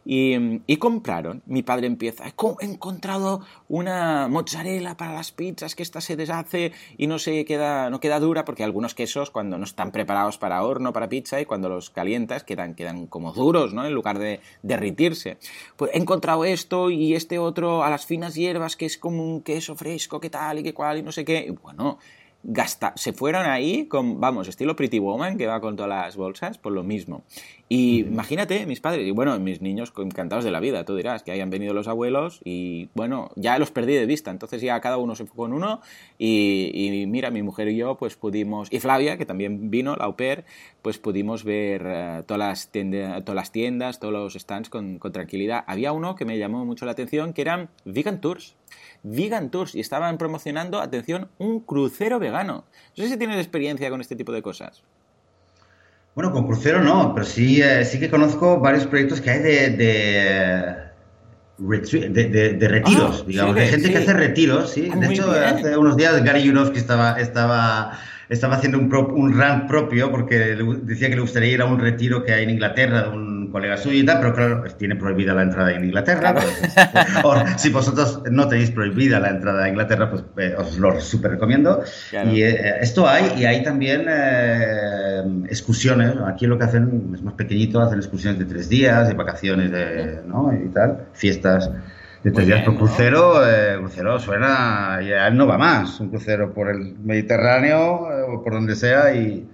Y, 0.05 0.76
compraron, 0.76 1.43
mi 1.47 1.62
padre 1.62 1.86
empieza, 1.86 2.24
he 2.26 2.64
encontrado 2.64 3.40
una 3.68 4.28
mozzarella 4.28 4.97
para 4.97 5.14
las 5.14 5.32
pizzas 5.32 5.74
que 5.74 5.82
esta 5.82 6.01
se 6.01 6.16
deshace 6.16 6.72
y 6.99 7.07
no 7.07 7.18
se 7.18 7.45
queda, 7.45 7.88
no 7.88 8.01
queda 8.01 8.20
dura, 8.20 8.45
porque 8.45 8.64
algunos 8.64 8.95
quesos 8.95 9.30
cuando 9.30 9.59
no 9.59 9.64
están 9.64 9.93
preparados 9.93 10.38
para 10.38 10.62
horno, 10.62 10.93
para 10.93 11.09
pizza, 11.09 11.40
y 11.40 11.47
cuando 11.47 11.68
los 11.68 11.90
calientas 11.90 12.45
quedan, 12.45 12.74
quedan 12.74 13.07
como 13.07 13.32
duros, 13.32 13.72
¿no? 13.74 13.84
En 13.86 13.93
lugar 13.93 14.18
de 14.18 14.40
derritirse. 14.62 15.38
Pues 15.76 15.90
he 15.95 15.99
encontrado 15.99 16.45
esto 16.45 16.90
y 16.90 17.14
este 17.14 17.38
otro 17.38 17.82
a 17.82 17.90
las 17.90 18.05
finas 18.07 18.34
hierbas, 18.34 18.76
que 18.76 18.86
es 18.86 18.99
como 18.99 19.24
un 19.24 19.43
queso 19.43 19.74
fresco, 19.74 20.20
que 20.20 20.30
tal 20.30 20.59
y 20.59 20.62
que 20.62 20.74
cual, 20.74 20.99
y 20.99 21.03
no 21.03 21.12
sé 21.12 21.24
qué. 21.24 21.47
Y 21.49 21.51
bueno, 21.51 21.99
gasta 22.43 22.93
se 22.97 23.12
fueron 23.12 23.47
ahí 23.47 23.86
con, 23.86 24.20
vamos, 24.20 24.49
estilo 24.49 24.74
Pretty 24.74 24.99
Woman, 24.99 25.38
que 25.38 25.47
va 25.47 25.61
con 25.61 25.76
todas 25.76 25.88
las 25.88 26.16
bolsas, 26.16 26.59
por 26.59 26.72
lo 26.72 26.82
mismo. 26.82 27.22
Y 27.75 28.01
imagínate, 28.01 28.66
mis 28.66 28.83
padres, 28.83 29.07
y 29.07 29.12
bueno, 29.12 29.39
mis 29.39 29.62
niños 29.62 29.95
encantados 29.97 30.45
de 30.45 30.51
la 30.51 30.61
vida, 30.61 30.85
tú 30.85 30.95
dirás, 30.95 31.23
que 31.23 31.33
hayan 31.33 31.49
venido 31.49 31.73
los 31.73 31.89
abuelos 31.89 32.43
y 32.45 32.91
bueno, 32.93 33.31
ya 33.35 33.59
los 33.59 33.70
perdí 33.70 33.95
de 33.95 34.05
vista, 34.05 34.31
entonces 34.31 34.61
ya 34.61 34.79
cada 34.83 34.99
uno 34.99 35.14
se 35.14 35.25
fue 35.25 35.37
con 35.37 35.55
uno 35.55 35.81
y, 36.18 37.07
mira, 37.09 37.31
mi 37.31 37.43
mujer 37.43 37.68
y 37.68 37.79
yo 37.79 37.97
pues 37.97 38.14
pudimos, 38.14 38.70
y 38.70 38.79
Flavia, 38.79 39.16
que 39.16 39.25
también 39.25 39.70
vino, 39.70 39.97
la 39.97 40.05
au 40.05 40.16
pair, 40.16 40.45
pues 40.83 40.99
pudimos 40.99 41.45
ver 41.45 41.83
eh, 41.87 42.23
todas, 42.27 42.41
las 42.41 42.68
tiendas, 42.68 43.25
todas 43.25 43.37
las 43.37 43.53
tiendas, 43.53 44.01
todos 44.01 44.12
los 44.12 44.35
stands 44.35 44.68
con, 44.68 44.99
con 44.99 45.12
tranquilidad. 45.12 45.64
Había 45.66 45.93
uno 45.93 46.14
que 46.14 46.27
me 46.27 46.37
llamó 46.37 46.66
mucho 46.66 46.85
la 46.85 46.93
atención, 46.93 47.33
que 47.33 47.41
eran 47.41 47.70
Vegan 47.87 48.20
Tours. 48.20 48.55
Vegan 49.03 49.51
Tours 49.51 49.75
y 49.75 49.81
estaban 49.81 50.18
promocionando, 50.18 50.79
atención, 50.79 51.31
un 51.39 51.61
crucero 51.61 52.18
vegano. 52.18 52.64
No 52.99 53.05
sé 53.05 53.09
si 53.09 53.16
tienes 53.16 53.39
experiencia 53.39 53.89
con 53.89 54.03
este 54.03 54.14
tipo 54.14 54.31
de 54.31 54.43
cosas. 54.43 54.83
Bueno, 56.15 56.31
con 56.33 56.47
crucero 56.47 56.83
no, 56.83 57.15
pero 57.15 57.27
sí, 57.27 57.63
eh, 57.63 57.85
sí 57.85 57.99
que 57.99 58.11
conozco 58.11 58.61
varios 58.61 58.87
proyectos 58.87 59.21
que 59.21 59.31
hay 59.31 59.39
de, 59.41 59.71
de, 61.59 62.55
de, 62.55 62.69
retiros, 62.69 63.21
ah, 63.23 63.25
digamos, 63.27 63.55
de 63.55 63.67
gente 63.67 63.91
que 63.91 63.99
hace 63.99 64.13
retiros, 64.13 64.71
sí. 64.71 64.91
Ah, 64.93 64.97
de 64.97 65.07
hecho, 65.07 65.31
hace 65.31 65.77
unos 65.77 65.97
días 65.97 66.23
Gary 66.23 66.47
Jurovsky 66.47 66.79
estaba, 66.79 67.19
estaba 67.19 67.99
estaba 68.33 68.57
haciendo 68.57 68.79
un, 68.79 68.93
un 68.95 69.39
rant 69.39 69.69
propio 69.69 70.11
porque 70.11 70.39
decía 70.83 71.09
que 71.11 71.17
le 71.17 71.21
gustaría 71.21 71.53
ir 71.53 71.61
a 71.61 71.67
un 71.67 71.79
retiro 71.79 72.25
que 72.25 72.33
hay 72.33 72.45
en 72.45 72.51
Inglaterra 72.51 73.03
de 73.03 73.09
un 73.11 73.32
colega 73.53 73.76
suyo 73.76 74.00
y 74.00 74.05
tal, 74.05 74.18
pero 74.20 74.34
claro, 74.34 74.64
tiene 74.76 74.96
prohibida 74.96 75.34
la 75.34 75.42
entrada 75.42 75.72
en 75.72 75.84
Inglaterra. 75.84 76.34
Pues, 76.34 76.74
o, 77.24 77.34
si 77.57 77.70
vosotros 77.70 78.22
no 78.30 78.48
tenéis 78.48 78.70
prohibida 78.70 79.20
la 79.20 79.30
entrada 79.30 79.64
a 79.64 79.68
Inglaterra, 79.68 80.11
pues 80.11 80.24
eh, 80.38 80.55
os 80.59 80.78
lo 80.78 81.00
súper 81.00 81.32
recomiendo. 81.32 81.82
Y 82.32 82.42
eh, 82.42 82.78
esto 82.80 83.09
hay, 83.09 83.32
y 83.36 83.44
hay 83.44 83.62
también 83.62 84.07
eh, 84.09 85.22
excursiones. 85.48 86.14
Aquí 86.26 86.46
lo 86.46 86.59
que 86.59 86.64
hacen 86.64 87.12
es 87.14 87.22
más 87.22 87.34
pequeñito, 87.34 87.80
hacen 87.80 87.98
excursiones 87.98 88.38
de 88.38 88.46
tres 88.46 88.68
días, 88.68 89.07
de 89.07 89.14
vacaciones 89.14 89.70
de, 89.70 90.22
¿no? 90.26 90.53
y 90.53 90.68
tal, 90.70 91.07
fiestas 91.12 91.70
de 92.22 92.30
tres 92.30 92.46
días 92.46 92.62
por 92.64 92.76
crucero, 92.76 93.46
eh, 93.46 93.76
crucero 93.78 94.18
suena, 94.18 95.00
ya 95.03 95.28
no 95.30 95.46
va 95.46 95.59
más, 95.59 95.98
un 95.98 96.09
crucero 96.09 96.55
por 96.55 96.70
el 96.70 96.96
Mediterráneo 96.98 98.11
eh, 98.12 98.22
o 98.28 98.42
por 98.42 98.53
donde 98.53 98.76
sea 98.76 99.14
y 99.14 99.48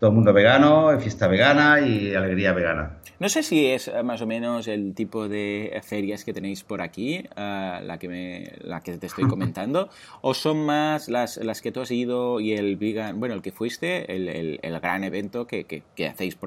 todo 0.00 0.10
el 0.10 0.16
mundo 0.16 0.32
vegano, 0.32 0.98
fiesta 0.98 1.28
vegana 1.28 1.80
y 1.80 2.14
alegría 2.14 2.52
vegana. 2.54 2.96
No 3.18 3.28
sé 3.28 3.42
si 3.42 3.66
es 3.66 3.86
eh, 3.86 4.02
más 4.02 4.22
o 4.22 4.26
menos 4.26 4.66
el 4.66 4.94
tipo 4.94 5.28
de 5.28 5.78
ferias 5.84 6.24
que 6.24 6.32
tenéis 6.32 6.64
por 6.64 6.80
aquí, 6.80 7.22
la, 7.36 7.98
que 8.00 8.08
me, 8.08 8.52
la 8.62 8.80
que 8.80 8.96
te 8.96 9.06
estoy 9.06 9.24
comentando, 9.28 9.90
o 10.22 10.32
son 10.32 10.64
más 10.64 11.10
las, 11.10 11.36
las 11.36 11.60
que 11.60 11.70
tú 11.70 11.82
has 11.82 11.90
ido 11.90 12.40
y 12.40 12.54
el 12.54 12.76
vegan, 12.76 13.20
bueno, 13.20 13.34
el 13.34 13.42
que 13.42 13.52
fuiste, 13.52 14.16
el, 14.16 14.58
el, 14.62 14.80
gran 14.80 15.04
evento 15.04 15.46
que, 15.46 15.64
que, 15.64 16.08
hacéis 16.08 16.38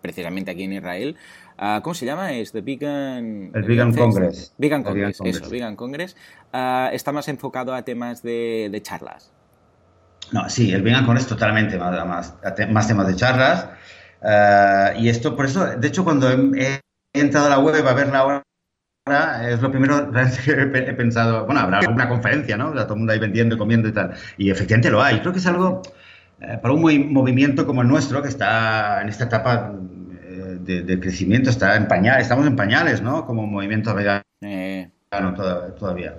precisamente 0.00 0.50
aquí 0.50 0.62
en 0.62 0.72
Israel, 0.72 1.16
Ah, 1.56 1.80
¿Cómo 1.82 1.94
se 1.94 2.04
llama? 2.04 2.32
Es 2.32 2.52
The 2.52 2.62
Vegan... 2.62 3.50
El 3.54 3.62
Vegan 3.62 3.94
Congress. 3.94 4.54
Vegan 4.58 4.82
Congress, 4.82 5.20
eso, 5.24 5.48
Vegan 5.48 5.76
Congress. 5.76 6.16
Ah, 6.52 6.90
está 6.92 7.12
más 7.12 7.28
enfocado 7.28 7.74
a 7.74 7.82
temas 7.82 8.22
de, 8.22 8.80
charlas. 8.82 9.32
No, 10.32 10.48
sí, 10.48 10.72
el 10.72 10.82
Vegan 10.82 11.04
Congress 11.04 11.26
totalmente 11.26 11.78
más, 11.78 12.34
más, 12.70 12.86
temas 12.86 13.06
de 13.06 13.16
charlas. 13.16 13.68
Ah, 14.22 14.92
y 14.96 15.08
esto, 15.08 15.36
por 15.36 15.46
eso, 15.46 15.66
de 15.66 15.88
hecho, 15.88 16.04
cuando 16.04 16.30
he, 16.30 16.80
entrado 17.12 17.46
a 17.46 17.50
la 17.50 17.58
web 17.58 17.86
a 17.86 17.94
ver 17.94 18.08
la 18.08 18.24
hora, 18.24 18.42
es 19.48 19.60
lo 19.60 19.70
primero 19.70 20.10
que 20.10 20.50
he 20.50 20.94
pensado, 20.94 21.46
bueno, 21.46 21.60
habrá 21.60 21.80
una 21.88 22.08
conferencia, 22.08 22.56
¿no? 22.56 22.72
Todo 22.72 22.94
el 22.94 22.98
mundo 22.98 23.12
ahí 23.12 23.18
vendiendo 23.18 23.54
y 23.54 23.58
comiendo 23.58 23.88
y 23.88 23.92
tal. 23.92 24.14
Y 24.36 24.50
efectivamente 24.50 24.90
lo 24.90 25.02
hay. 25.02 25.20
Creo 25.20 25.32
que 25.32 25.38
es 25.38 25.46
algo, 25.46 25.82
eh, 26.40 26.58
para 26.60 26.74
un 26.74 27.12
movimiento 27.12 27.66
como 27.66 27.82
el 27.82 27.88
nuestro, 27.88 28.22
que 28.22 28.28
está 28.28 29.02
en 29.02 29.08
esta 29.08 29.24
etapa 29.24 29.72
de, 30.64 31.00
crecimiento, 31.00 31.50
está 31.50 31.76
en 31.76 31.86
pañales, 31.88 32.22
estamos 32.22 32.46
en 32.46 32.56
pañales, 32.56 33.02
¿no? 33.02 33.26
Como 33.26 33.46
movimiento 33.46 33.94
vegano. 33.94 34.22
Eh, 35.18 35.72
todavía. 35.78 36.16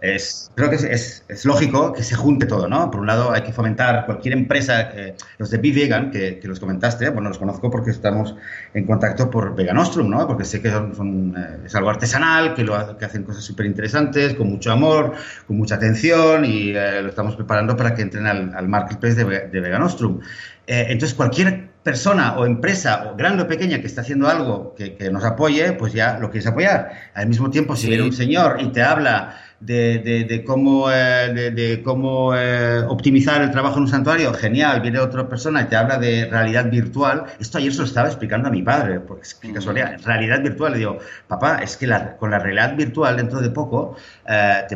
Es, 0.00 0.50
creo 0.54 0.70
que 0.70 0.76
es, 0.76 1.24
es, 1.28 1.44
lógico 1.44 1.92
que 1.92 2.02
se 2.02 2.14
junte 2.14 2.46
todo, 2.46 2.68
¿no? 2.68 2.90
Por 2.90 3.00
un 3.00 3.06
lado, 3.06 3.32
hay 3.32 3.42
que 3.42 3.52
fomentar 3.52 4.06
cualquier 4.06 4.34
empresa, 4.34 4.90
eh, 4.94 5.16
los 5.38 5.50
de 5.50 5.58
Be 5.58 5.72
Vegan, 5.72 6.10
que, 6.10 6.38
que, 6.38 6.48
los 6.48 6.60
comentaste, 6.60 7.10
bueno, 7.10 7.28
los 7.28 7.38
conozco 7.38 7.70
porque 7.70 7.90
estamos 7.90 8.34
en 8.74 8.86
contacto 8.86 9.28
por 9.28 9.54
Veganostrum, 9.54 10.08
¿no? 10.08 10.26
Porque 10.26 10.44
sé 10.44 10.62
que 10.62 10.70
son, 10.70 11.34
eh, 11.36 11.66
es 11.66 11.74
algo 11.74 11.90
artesanal, 11.90 12.54
que, 12.54 12.64
lo, 12.64 12.96
que 12.96 13.04
hacen 13.04 13.24
cosas 13.24 13.44
súper 13.44 13.66
interesantes, 13.66 14.34
con 14.34 14.48
mucho 14.48 14.70
amor, 14.70 15.14
con 15.46 15.56
mucha 15.56 15.74
atención 15.74 16.44
y 16.44 16.70
eh, 16.70 17.02
lo 17.02 17.08
estamos 17.08 17.34
preparando 17.36 17.76
para 17.76 17.94
que 17.94 18.02
entren 18.02 18.26
al, 18.26 18.54
al 18.54 18.68
marketplace 18.68 19.24
de, 19.24 19.48
de 19.48 19.60
Veganostrum. 19.60 20.20
entonces, 20.66 21.14
cualquier 21.14 21.67
persona 21.88 22.36
o 22.36 22.44
empresa, 22.44 22.90
o 23.08 23.16
grande 23.16 23.40
o 23.44 23.48
pequeña, 23.48 23.80
que 23.80 23.88
está 23.88 24.02
haciendo 24.02 24.28
algo 24.28 24.74
que, 24.76 25.08
nos 25.10 25.24
apoye, 25.24 25.72
pues 25.72 25.94
ya 25.94 26.18
lo 26.20 26.28
quieres 26.30 26.46
apoyar. 26.46 26.80
Al 27.14 27.26
mismo 27.32 27.48
tiempo, 27.48 27.76
si 27.76 27.88
viene 27.88 28.04
un 28.04 28.12
señor 28.12 28.58
y 28.60 28.66
te 28.76 28.82
habla 28.82 29.40
de, 29.58 30.44
cómo, 30.46 30.90
eh, 30.92 31.32
de, 31.32 31.82
cómo 31.82 32.34
eh, 32.36 32.84
optimizar 32.86 33.40
el 33.40 33.50
trabajo 33.50 33.76
en 33.76 33.84
un 33.84 33.88
santuario, 33.88 34.34
genial, 34.34 34.82
viene 34.82 34.98
otra 34.98 35.30
persona 35.30 35.62
y 35.62 35.64
te 35.64 35.76
habla 35.76 35.96
de 35.96 36.26
realidad 36.26 36.70
virtual. 36.70 37.24
Esto 37.40 37.56
ayer 37.56 37.72
se 37.72 37.78
lo 37.78 37.86
estaba 37.86 38.08
explicando 38.08 38.48
a 38.48 38.50
mi 38.50 38.60
padre, 38.60 39.00
porque 39.00 39.22
es 39.22 39.34
que 39.34 39.50
casualidad, 39.50 39.98
realidad 40.04 40.42
virtual. 40.42 40.72
Le 40.72 40.78
digo, 40.80 40.98
papá, 41.26 41.60
es 41.62 41.78
que 41.78 41.88
con 42.18 42.30
la 42.30 42.38
realidad 42.38 42.76
virtual 42.76 43.16
dentro 43.16 43.40
de 43.40 43.48
poco 43.48 43.96
eh, 44.28 44.66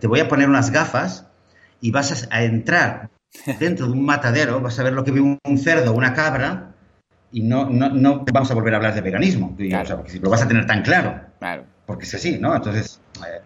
te, 0.00 0.06
voy 0.08 0.18
a 0.18 0.26
poner 0.26 0.48
unas 0.48 0.72
gafas 0.72 1.24
y 1.80 1.92
vas 1.92 2.26
a 2.32 2.42
entrar 2.42 3.10
dentro 3.58 3.86
de 3.86 3.92
un 3.92 4.04
matadero, 4.04 4.60
vas 4.60 4.78
a 4.78 4.82
ver 4.82 4.92
lo 4.92 5.04
que 5.04 5.10
ve 5.10 5.20
un, 5.20 5.58
cerdo, 5.58 5.92
una 5.92 6.14
cabra, 6.14 6.74
y 7.30 7.42
no, 7.42 7.68
no, 7.68 7.90
no, 7.90 8.24
vamos 8.32 8.50
a 8.50 8.54
volver 8.54 8.74
a 8.74 8.76
hablar 8.78 8.94
de 8.94 9.00
veganismo, 9.00 9.54
porque 9.56 10.10
si 10.10 10.18
lo 10.18 10.30
vas 10.30 10.42
a 10.42 10.48
tener 10.48 10.66
tan 10.66 10.82
claro. 10.82 11.20
Claro. 11.38 11.64
Porque 11.86 12.04
es 12.04 12.14
así, 12.14 12.38
¿no? 12.38 12.54
Entonces, 12.54 13.00
eh, 13.26 13.40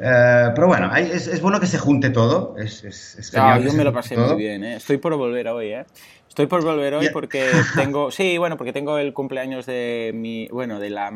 eh, 0.00 0.50
pero 0.54 0.66
bueno, 0.66 0.94
es, 0.96 1.26
es, 1.26 1.40
bueno 1.40 1.60
que 1.60 1.66
se 1.66 1.78
junte 1.78 2.10
todo. 2.10 2.56
Es, 2.58 2.84
es, 2.84 3.32
yo 3.32 3.72
me 3.72 3.84
lo 3.84 3.92
pasé 3.92 4.16
muy 4.16 4.36
bien, 4.36 4.64
¿eh? 4.64 4.76
Estoy 4.76 4.98
por 4.98 5.14
volver 5.16 5.48
hoy, 5.48 5.68
¿eh? 5.68 5.84
Estoy 6.28 6.46
por 6.46 6.64
volver 6.64 6.94
hoy 6.94 7.10
porque 7.12 7.48
tengo, 7.76 8.10
sí, 8.10 8.38
bueno, 8.38 8.56
porque 8.56 8.72
tengo 8.72 8.98
el 8.98 9.12
cumpleaños 9.12 9.66
de 9.66 10.10
mi, 10.14 10.48
bueno, 10.48 10.80
de 10.80 10.90
la, 10.90 11.12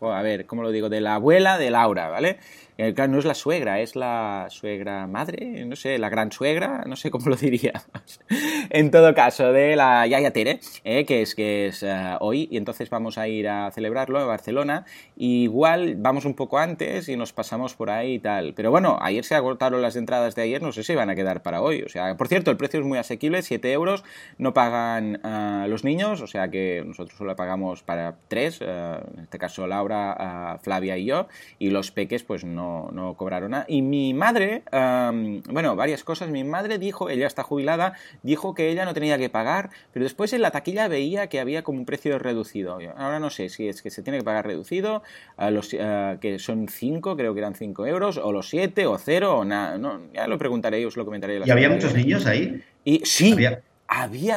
a 0.00 0.22
ver, 0.22 0.46
¿cómo 0.46 0.62
lo 0.62 0.70
digo? 0.70 0.88
De 0.88 1.02
la 1.02 1.16
abuela 1.16 1.58
de 1.58 1.70
Laura, 1.70 2.08
¿vale? 2.08 2.38
Eh, 2.76 2.92
no 3.08 3.18
es 3.18 3.24
la 3.24 3.34
suegra, 3.34 3.80
es 3.80 3.94
la 3.94 4.46
suegra 4.50 5.06
madre, 5.06 5.64
no 5.64 5.76
sé, 5.76 5.96
la 5.98 6.08
gran 6.08 6.32
suegra, 6.32 6.82
no 6.86 6.96
sé 6.96 7.10
cómo 7.10 7.28
lo 7.28 7.36
diría. 7.36 7.84
en 8.70 8.90
todo 8.90 9.14
caso, 9.14 9.52
de 9.52 9.76
la 9.76 10.04
Yaya 10.08 10.32
Tere, 10.32 10.58
eh, 10.82 11.04
que 11.04 11.22
es, 11.22 11.36
que 11.36 11.68
es 11.68 11.84
eh, 11.84 12.16
hoy, 12.18 12.48
y 12.50 12.56
entonces 12.56 12.90
vamos 12.90 13.16
a 13.16 13.28
ir 13.28 13.48
a 13.48 13.70
celebrarlo 13.70 14.18
a 14.18 14.24
Barcelona. 14.24 14.84
igual 15.16 15.94
vamos 15.98 16.24
un 16.24 16.34
poco 16.34 16.58
antes 16.58 17.08
y 17.08 17.16
nos 17.16 17.32
pasamos 17.32 17.74
por 17.74 17.90
ahí 17.90 18.14
y 18.14 18.18
tal. 18.18 18.54
Pero 18.54 18.72
bueno, 18.72 18.98
ayer 19.00 19.24
se 19.24 19.36
agotaron 19.36 19.80
las 19.80 19.94
entradas 19.94 20.34
de 20.34 20.42
ayer, 20.42 20.60
no 20.60 20.72
sé 20.72 20.82
si 20.82 20.96
van 20.96 21.10
a 21.10 21.14
quedar 21.14 21.42
para 21.42 21.62
hoy. 21.62 21.82
O 21.82 21.88
sea, 21.88 22.16
por 22.16 22.26
cierto, 22.26 22.50
el 22.50 22.56
precio 22.56 22.80
es 22.80 22.86
muy 22.86 22.98
asequible, 22.98 23.42
7 23.42 23.72
euros, 23.72 24.02
no 24.38 24.52
pagan 24.52 25.20
los 25.68 25.84
niños, 25.84 26.20
o 26.20 26.26
sea 26.26 26.48
que 26.48 26.82
nosotros 26.84 27.16
solo 27.16 27.36
pagamos 27.36 27.82
para 27.82 28.16
tres, 28.28 28.60
en 28.60 29.20
este 29.22 29.38
caso 29.38 29.66
Laura, 29.66 30.58
Flavia 30.62 30.96
y 30.96 31.04
yo, 31.04 31.28
y 31.58 31.70
los 31.70 31.90
peques 31.90 32.22
pues 32.24 32.44
no 32.44 32.63
no, 32.92 33.14
cobraron 33.16 33.52
nada. 33.52 33.64
Y 33.68 33.82
mi 33.82 34.14
madre, 34.14 34.62
bueno, 34.72 35.76
varias 35.76 36.04
cosas. 36.04 36.28
Mi 36.28 36.44
madre 36.44 36.78
dijo, 36.78 37.10
ella 37.10 37.26
está 37.26 37.42
jubilada, 37.42 37.94
dijo 38.22 38.54
que 38.54 38.70
ella 38.70 38.84
no 38.84 38.94
tenía 38.94 39.18
que 39.18 39.28
pagar, 39.28 39.70
pero 39.92 40.04
después 40.04 40.32
en 40.32 40.42
la 40.42 40.50
taquilla 40.50 40.88
veía 40.88 41.28
que 41.28 41.40
había 41.40 41.62
como 41.62 41.78
un 41.78 41.86
precio 41.86 42.18
reducido. 42.18 42.78
Ahora 42.96 43.20
no 43.20 43.30
sé 43.30 43.48
si 43.48 43.68
es 43.68 43.82
que 43.82 43.90
se 43.90 44.02
tiene 44.02 44.18
que 44.18 44.24
pagar 44.24 44.46
reducido, 44.46 45.02
a 45.36 45.50
los, 45.50 45.68
que 45.68 46.36
son 46.38 46.68
5, 46.68 47.16
creo 47.16 47.34
que 47.34 47.40
eran 47.40 47.54
5 47.54 47.86
euros, 47.86 48.18
o 48.18 48.32
los 48.32 48.48
7, 48.48 48.86
o 48.86 48.98
0, 48.98 49.38
o 49.38 49.44
nada. 49.44 49.78
No, 49.78 50.00
ya 50.12 50.26
lo 50.26 50.38
preguntaré, 50.38 50.84
os 50.86 50.96
lo 50.96 51.04
comentaré. 51.04 51.40
¿Y 51.44 51.50
había 51.50 51.68
muchos 51.68 51.94
niños 51.94 52.26
ahí? 52.26 52.62
Y 52.84 53.00
sí 53.04 53.32
había 53.32 53.62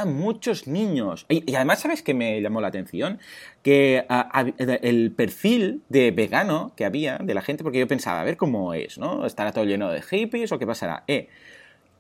muchos 0.05 0.67
niños. 0.67 1.25
Y, 1.29 1.55
además, 1.55 1.79
¿sabes 1.79 2.01
qué 2.01 2.13
me 2.13 2.41
llamó 2.41 2.61
la 2.61 2.67
atención? 2.67 3.19
Que 3.61 4.05
el 4.81 5.11
perfil 5.11 5.81
de 5.89 6.11
vegano 6.11 6.73
que 6.75 6.85
había 6.85 7.17
de 7.17 7.33
la 7.33 7.41
gente, 7.41 7.63
porque 7.63 7.79
yo 7.79 7.87
pensaba, 7.87 8.21
a 8.21 8.23
ver 8.23 8.37
cómo 8.37 8.73
es, 8.73 8.97
¿no? 8.97 9.25
¿Estará 9.25 9.51
todo 9.51 9.65
lleno 9.65 9.91
de 9.91 10.01
hippies 10.01 10.51
o 10.51 10.59
qué 10.59 10.65
pasará? 10.65 11.03
Eh, 11.07 11.27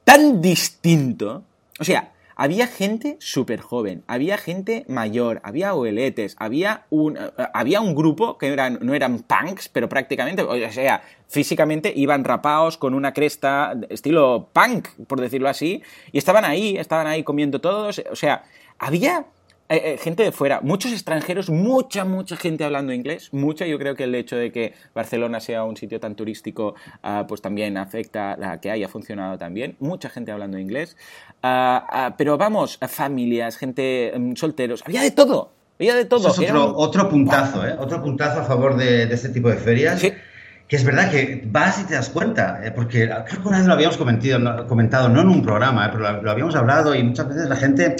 tan 0.03 0.41
distinto. 0.41 1.43
O 1.79 1.83
sea, 1.83 2.11
había 2.37 2.67
gente 2.67 3.17
súper 3.19 3.59
joven, 3.59 4.03
había 4.05 4.37
gente 4.37 4.85
mayor, 4.87 5.41
había 5.43 5.69
abueletes, 5.69 6.35
había 6.37 6.85
un, 6.91 7.17
eh, 7.17 7.31
había 7.51 7.81
un 7.81 7.95
grupo 7.95 8.37
que 8.37 8.53
eran, 8.53 8.77
no 8.83 8.93
eran 8.93 9.19
punks, 9.19 9.69
pero 9.69 9.89
prácticamente, 9.89 10.43
o 10.43 10.71
sea, 10.71 11.01
físicamente 11.27 11.91
iban 11.95 12.23
rapados 12.23 12.77
con 12.77 12.93
una 12.93 13.11
cresta 13.11 13.75
estilo 13.89 14.49
punk, 14.53 14.87
por 15.07 15.19
decirlo 15.19 15.49
así, 15.49 15.81
y 16.11 16.19
estaban 16.19 16.45
ahí, 16.45 16.77
estaban 16.77 17.07
ahí 17.07 17.23
comiendo 17.23 17.59
todos, 17.59 18.03
o 18.11 18.15
sea, 18.15 18.43
había 18.77 19.25
eh, 19.69 19.81
eh, 19.83 19.97
gente 19.97 20.23
de 20.23 20.31
fuera, 20.31 20.61
muchos 20.61 20.93
extranjeros, 20.93 21.49
mucha, 21.49 22.05
mucha 22.05 22.37
gente 22.37 22.63
hablando 22.63 22.93
inglés, 22.93 23.33
mucha. 23.33 23.65
Yo 23.65 23.77
creo 23.77 23.95
que 23.95 24.05
el 24.05 24.15
hecho 24.15 24.37
de 24.37 24.49
que 24.49 24.73
Barcelona 24.95 25.41
sea 25.41 25.65
un 25.65 25.75
sitio 25.75 25.99
tan 25.99 26.15
turístico, 26.15 26.75
ah, 27.03 27.25
pues 27.27 27.41
también 27.41 27.77
afecta 27.77 28.37
a 28.53 28.61
que 28.61 28.71
haya 28.71 28.87
funcionado 28.87 29.37
también. 29.37 29.75
Mucha 29.79 30.09
gente 30.09 30.31
hablando 30.31 30.57
inglés. 30.57 30.95
Ah, 31.43 31.85
ah, 31.89 32.15
pero 32.17 32.37
vamos, 32.37 32.79
familias, 32.87 33.57
gente 33.57 34.13
mm, 34.17 34.35
solteros, 34.35 34.83
había 34.85 35.01
de 35.01 35.11
todo. 35.11 35.51
Había 35.77 35.95
de 35.95 36.05
todo. 36.05 36.29
es 36.29 36.51
otro, 36.53 37.09
puntazo, 37.09 37.67
¿eh? 37.67 37.75
Otro 37.77 38.01
puntazo 38.01 38.39
a 38.39 38.43
favor 38.45 38.77
de, 38.77 39.03
este 39.03 39.29
tipo 39.29 39.49
de 39.49 39.57
ferias. 39.57 40.01
Que 40.01 40.75
es 40.75 40.83
verdad 40.83 41.11
que 41.11 41.43
vas 41.45 41.79
y 41.79 41.85
te 41.85 41.93
das 41.93 42.09
cuenta, 42.09 42.59
¿eh? 42.61 42.71
porque 42.71 43.07
creo 43.07 43.41
que 43.41 43.47
una 43.47 43.59
vez 43.59 43.67
lo 43.67 43.73
habíamos 43.73 43.95
comentado, 43.95 44.67
comentado 44.67 45.07
no 45.07 45.21
en 45.21 45.29
un 45.29 45.41
programa, 45.41 45.89
pero 45.91 46.21
lo 46.21 46.31
habíamos 46.31 46.55
hablado 46.55 46.93
y 46.93 47.03
muchas 47.03 47.29
veces 47.29 47.47
la 47.47 47.55
gente 47.55 47.95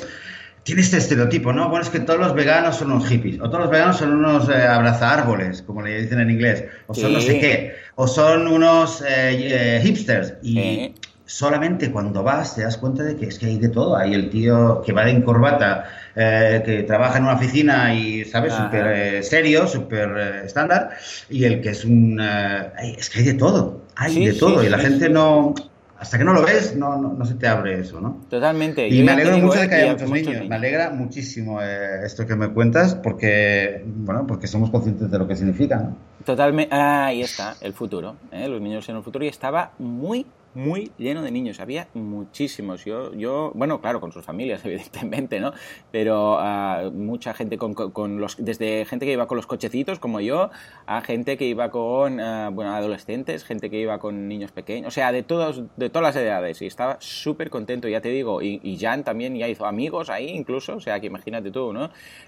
tiene 0.68 0.82
este 0.82 0.98
estereotipo, 0.98 1.54
¿no? 1.54 1.70
Bueno, 1.70 1.86
es 1.86 1.90
que 1.90 2.02
todos 2.02 2.20
los 2.20 2.34
veganos 2.34 2.76
son 2.76 2.92
unos 2.92 3.08
hippies, 3.08 3.40
o 3.40 3.50
todos 3.50 3.62
los 3.62 3.70
veganos 3.70 3.96
son 4.00 4.12
unos 4.12 4.50
eh, 4.50 4.68
árboles, 4.68 5.62
como 5.62 5.82
le 5.82 6.02
dicen 6.02 6.20
en 6.20 6.30
inglés, 6.30 6.66
o 6.88 6.94
son 6.94 7.14
no 7.14 7.22
sé 7.22 7.40
qué, 7.40 7.76
o 7.96 8.06
son 8.06 8.50
unos 8.50 9.02
eh, 9.02 9.78
eh, 9.78 9.82
hipsters. 9.82 10.34
Y 10.44 10.94
solamente 11.26 11.90
cuando 11.90 12.22
vas 12.22 12.54
te 12.56 12.64
das 12.64 12.76
cuenta 12.76 13.04
de 13.04 13.16
que 13.16 13.28
es 13.28 13.40
que 13.40 13.46
hay 13.46 13.60
de 13.60 13.70
todo. 13.70 13.96
Hay 13.96 14.14
el 14.14 14.30
tío 14.30 14.82
que 14.86 14.92
va 14.92 15.10
en 15.10 15.22
corbata, 15.22 15.86
eh, 16.18 16.62
que 16.66 16.84
trabaja 16.84 17.18
en 17.18 17.24
una 17.24 17.36
oficina 17.36 17.96
y, 17.96 18.26
¿sabes? 18.26 18.52
Súper 18.52 19.24
serio, 19.24 19.68
súper 19.68 20.44
estándar, 20.44 20.98
y 21.30 21.46
el 21.46 21.62
que 21.62 21.70
es 21.70 21.86
un... 21.86 22.20
es 22.20 23.10
que 23.10 23.20
hay 23.20 23.26
de 23.26 23.36
todo, 23.36 23.84
hay 23.96 24.26
de 24.26 24.34
todo, 24.34 24.62
y 24.62 24.68
la 24.68 24.80
gente 24.80 25.08
no 25.08 25.56
hasta 26.00 26.18
que 26.18 26.24
no 26.24 26.34
lo 26.34 26.44
ves, 26.44 26.76
no, 26.76 26.98
no, 26.98 27.26
se 27.26 27.36
te 27.36 27.48
abre 27.48 27.80
eso, 27.80 28.00
¿no? 28.00 28.22
Totalmente. 28.30 28.88
Y 28.88 29.04
me 29.04 29.14
alegro 29.14 29.38
mucho 29.40 29.60
de 29.60 29.68
que 29.68 29.76
haya 29.76 29.94
muchos 29.94 30.12
niños. 30.12 30.48
Me 30.48 30.56
alegra 30.56 30.92
muchísimo 30.92 31.62
eh, 31.62 32.06
esto 32.06 32.26
que 32.28 32.36
me 32.36 32.50
cuentas 32.50 32.96
porque, 32.96 33.84
bueno, 33.86 34.28
porque 34.28 34.48
somos 34.48 34.70
conscientes 34.70 35.10
de 35.10 35.18
lo 35.18 35.28
que 35.28 35.36
significa, 35.36 35.78
¿no? 35.78 35.98
Totalmente. 36.24 36.76
ahí 36.76 37.22
está, 37.22 37.56
el 37.62 37.74
futuro. 37.74 38.16
¿eh? 38.32 38.48
Los 38.48 38.62
niños 38.62 38.88
en 38.90 38.98
el 38.98 39.04
futuro 39.04 39.26
y 39.26 39.28
estaba 39.28 39.72
muy, 39.80 40.26
muy 40.58 40.92
lleno 40.98 41.22
de 41.22 41.30
niños, 41.30 41.60
había 41.60 41.88
muchísimos. 41.94 42.84
Yo, 42.84 43.14
yo 43.14 43.52
bueno, 43.54 43.80
claro, 43.80 44.02
con 44.02 44.12
sus 44.12 44.26
familias, 44.26 44.62
evidentemente, 44.66 45.40
¿no? 45.40 45.54
Pero 45.92 46.38
uh, 46.38 46.92
mucha 46.92 47.34
gente 47.34 47.58
con, 47.58 47.74
con, 47.74 48.20
los, 48.20 48.36
desde 48.44 48.84
gente 48.86 49.06
que 49.06 49.14
iba 49.14 49.28
con 49.28 49.36
los 49.36 49.46
cochecitos, 49.46 50.00
como 50.00 50.20
yo, 50.20 50.50
a 50.88 51.02
gente 51.02 51.38
que 51.38 51.46
iba 51.46 51.70
con, 51.70 52.20
uh, 52.20 52.52
bueno, 52.52 52.74
adolescentes, 52.74 53.44
gente 53.44 53.70
que 53.70 53.80
iba 53.80 54.00
con 54.00 54.28
niños 54.28 54.52
pequeños, 54.52 54.88
o 54.88 54.92
sea, 54.92 55.12
de, 55.12 55.22
todos, 55.22 55.64
de 55.78 55.90
todas 55.90 56.16
las 56.16 56.16
edades. 56.16 56.62
Y 56.62 56.66
estaba 56.66 56.98
súper 57.00 57.52
contento, 57.52 57.88
ya 57.88 58.02
te 58.02 58.10
digo. 58.10 58.42
Y, 58.42 58.78
Jan 58.80 59.04
también 59.04 59.36
ya 59.36 59.48
hizo 59.48 59.66
amigos 59.66 60.10
ahí, 60.10 60.30
incluso, 60.30 60.76
o 60.76 60.82
sea, 60.82 61.00
que 61.00 61.08
imagínate 61.08 61.52
tú, 61.52 61.74
¿no? 61.74 61.86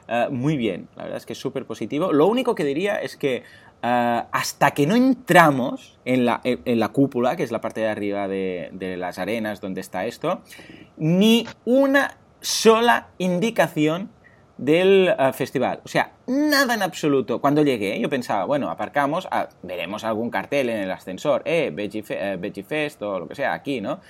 Uh, 0.07 0.31
muy 0.31 0.55
bien, 0.55 0.87
la 0.95 1.03
verdad 1.03 1.17
es 1.17 1.25
que 1.25 1.35
súper 1.35 1.65
positivo. 1.65 2.13
Lo 2.13 2.27
único 2.27 2.55
que 2.55 2.63
diría 2.63 2.95
es 3.01 3.17
que 3.17 3.43
Ah, 3.81 4.27
hasta 4.33 4.71
que 4.71 4.85
no 4.85 4.95
entramos 4.95 5.97
en 6.03 6.25
la, 6.25 6.41
en 6.43 6.79
la, 6.79 6.89
cúpula, 6.89 7.37
que 7.37 7.43
es 7.43 7.51
la 7.51 7.61
parte 7.61 7.79
de 7.79 7.87
arriba 7.87 8.27
de, 8.27 8.95
las 8.97 9.19
arenas 9.19 9.61
donde 9.61 9.79
está 9.79 10.05
esto, 10.05 10.41
ni 10.97 11.47
una 11.63 12.17
sola 12.41 13.07
indicación 13.19 14.09
del 14.57 15.15
ah, 15.17 15.31
festival. 15.31 15.79
O 15.85 15.87
sea, 15.87 16.11
nada 16.27 16.73
en 16.73 16.81
absoluto. 16.81 17.39
Cuando 17.39 17.63
llegué, 17.63 17.97
yo 18.01 18.09
pensaba, 18.09 18.43
bueno, 18.43 18.69
aparcamos, 18.69 19.29
ah, 19.31 19.47
veremos 19.63 20.03
algún 20.03 20.29
cartel 20.29 20.67
en 20.69 20.81
el 20.81 20.91
ascensor, 20.91 21.41
eh, 21.45 21.71
Veggie, 21.73 22.03
eh, 22.09 22.63
Fest 22.67 23.01
o 23.01 23.19
lo 23.19 23.27
que 23.29 23.35
sea, 23.35 23.53
aquí, 23.53 23.79
¿no? 23.79 24.01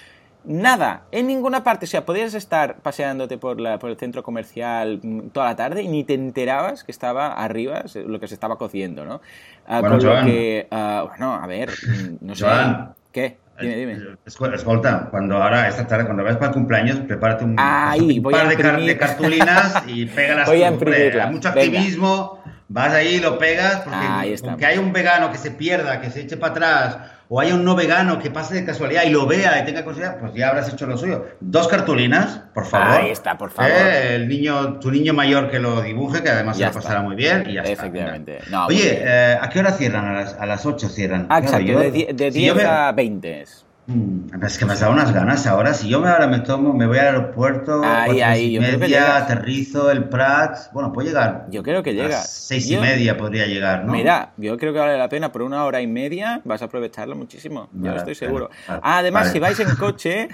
Nada, 0.46 1.04
en 1.12 1.28
ninguna 1.28 1.64
parte. 1.64 1.86
O 1.86 1.88
sea, 1.88 2.06
podías 2.06 2.34
estar 2.34 2.78
paseándote 2.78 3.38
por, 3.38 3.60
la, 3.60 3.78
por 3.78 3.90
el 3.90 3.98
centro 3.98 4.24
comercial 4.24 5.00
mm, 5.04 5.30
toda 5.30 5.48
la 5.48 5.56
tarde 5.56 5.84
y 5.84 5.88
ni 5.88 6.04
te 6.04 6.14
enterabas 6.14 6.84
que 6.84 6.92
estaba 6.92 7.34
arriba 7.34 7.84
lo 7.94 8.20
que 8.20 8.28
se 8.28 8.34
estaba 8.34 8.58
cociendo, 8.58 9.06
¿no? 9.06 9.22
Ah, 9.68 9.82
bueno, 9.82 10.00
Joan, 10.02 10.26
que, 10.26 10.68
ah, 10.72 11.06
bueno, 11.08 11.34
a 11.34 11.46
ver, 11.46 11.70
mm, 11.70 12.26
no 12.26 12.36
sé. 12.36 12.46
Joan, 12.46 12.96
¿Qué? 13.12 13.38
Dime, 13.60 13.76
dime. 13.76 13.98
Escolta, 14.26 15.10
cuando 15.12 15.36
ahora, 15.42 15.68
esta 15.68 15.86
tarde, 15.86 16.06
cuando 16.06 16.24
vayas 16.24 16.38
para 16.38 16.50
el 16.50 16.54
cumpleaños, 16.54 16.98
prepárate 17.02 17.44
un, 17.44 17.56
Ay, 17.58 18.20
un 18.20 18.32
par 18.32 18.48
de, 18.48 18.86
de, 18.86 18.98
cartulinas 18.98 19.84
y 19.88 20.06
pégalas. 20.06 20.48
Voy 20.48 20.64
a 20.64 20.70
imprimirla. 20.70 21.28
Mucho 21.28 21.50
activismo, 21.50 22.42
vas 22.70 22.94
ahí 22.94 23.16
y 23.16 23.20
lo 23.20 23.38
pegas, 23.38 23.82
porque 23.82 24.38
aunque 24.48 24.66
haya 24.66 24.80
un 24.80 24.94
vegano 24.94 25.32
que 25.32 25.38
se 25.38 25.52
pierda, 25.52 26.00
que 26.00 26.10
se 26.10 26.22
eche 26.22 26.38
para 26.38 26.52
atrás, 26.52 26.98
o 27.32 27.40
haya 27.40 27.54
un 27.54 27.64
no 27.64 27.76
vegano 27.76 28.18
que 28.18 28.32
pase 28.32 28.56
de 28.56 28.66
casualidad 28.66 29.04
y 29.06 29.12
lo 29.12 29.28
vea 29.28 29.62
y 29.62 29.66
tenga 29.66 29.84
curiosidad, 29.84 30.18
pues 30.20 30.34
ya 30.34 30.50
habrás 30.50 30.68
hecho 30.74 30.88
lo 30.88 30.98
suyo. 30.98 31.28
Dos 31.40 31.68
cartulinas, 31.68 32.42
por 32.56 32.66
favor. 32.66 32.88
Ahí 33.02 33.12
está, 33.12 33.38
por 33.38 33.52
favor. 33.52 33.72
Eh, 33.72 34.16
el 34.16 34.28
niño, 34.28 34.80
tu 34.80 34.90
niño 34.90 35.14
mayor 35.14 35.50
que 35.52 35.60
lo 35.60 35.80
dibuje, 35.82 36.24
que 36.24 36.30
además 36.30 36.58
Ya 36.58 36.70
se 36.70 36.74
lo 36.76 36.82
pasará 36.82 37.02
muy 37.04 37.16
bien 37.16 37.44
y 37.48 37.54
ya 37.54 37.62
está. 37.62 37.74
Efectivamente. 37.74 38.40
No, 38.50 38.66
Oye, 38.66 39.00
eh, 39.06 39.38
¿a 39.40 39.48
qué 39.48 39.60
hora 39.60 39.72
cierran? 39.74 40.06
A 40.08 40.14
las, 40.14 40.34
a 40.34 40.46
las 40.48 40.66
8 40.66 40.90
cierran. 40.90 41.28
Ah, 41.30 41.40
Claro, 41.40 41.58
exacto, 41.60 41.72
yo- 41.72 41.80
de, 41.80 41.92
die- 41.92 42.14
de 42.14 42.32
si 42.32 42.46
yo 42.46 42.54
10 42.56 42.66
me- 42.66 42.70
a 42.72 42.92
20 42.94 43.42
es. 43.42 43.66
Mm, 43.90 44.44
Es 44.46 44.58
que 44.60 44.66
me 44.66 44.74
has 44.74 44.80
dado 44.82 44.94
unas 44.94 45.12
ganas 45.12 45.48
ahora. 45.48 45.74
Si 45.74 45.90
yo 45.90 46.00
me 46.00 46.10
ahora 46.10 46.28
me 46.28 46.40
tomo, 46.42 46.74
me 46.74 46.86
voy 46.86 47.00
al 47.00 47.08
aeropuerto, 47.08 47.82
Ahí, 47.84 48.22
ahí, 48.22 48.58
creo 48.58 48.70
que 48.72 48.78
media, 48.78 49.00
llegas. 49.00 49.24
aterrizo 49.24 49.90
el 49.90 50.04
Prat. 50.10 50.72
Bueno, 50.74 50.94
puedo 50.94 51.08
llegar. 51.08 51.48
Yo 51.50 51.64
creo 51.64 51.82
que 51.82 51.96
llega. 51.96 52.22
seis 52.22 52.68
Yo- 52.68 52.78
y 52.78 52.82
media 52.82 53.18
podría 53.18 53.48
llegar, 53.48 53.86
¿no? 53.86 53.94
Mira, 53.94 54.34
yo 54.38 54.58
creo 54.58 54.74
que 54.74 54.80
vale 54.80 54.96
la 54.96 55.10
pena 55.10 55.32
por 55.32 55.42
una 55.42 55.66
hora 55.66 55.82
y 55.82 55.88
media, 55.88 56.40
vas 56.46 56.62
a 56.62 56.66
aprovecharlo 56.66 57.16
muchísimo, 57.16 57.70
yo 57.74 57.96
estoy 57.96 58.14
seguro. 58.14 58.50
vale, 58.50 58.60
vale. 58.68 58.82
Además, 59.00 59.28
si 59.32 59.40
vais 59.40 59.60
en 59.60 59.76
coche, 59.76 60.30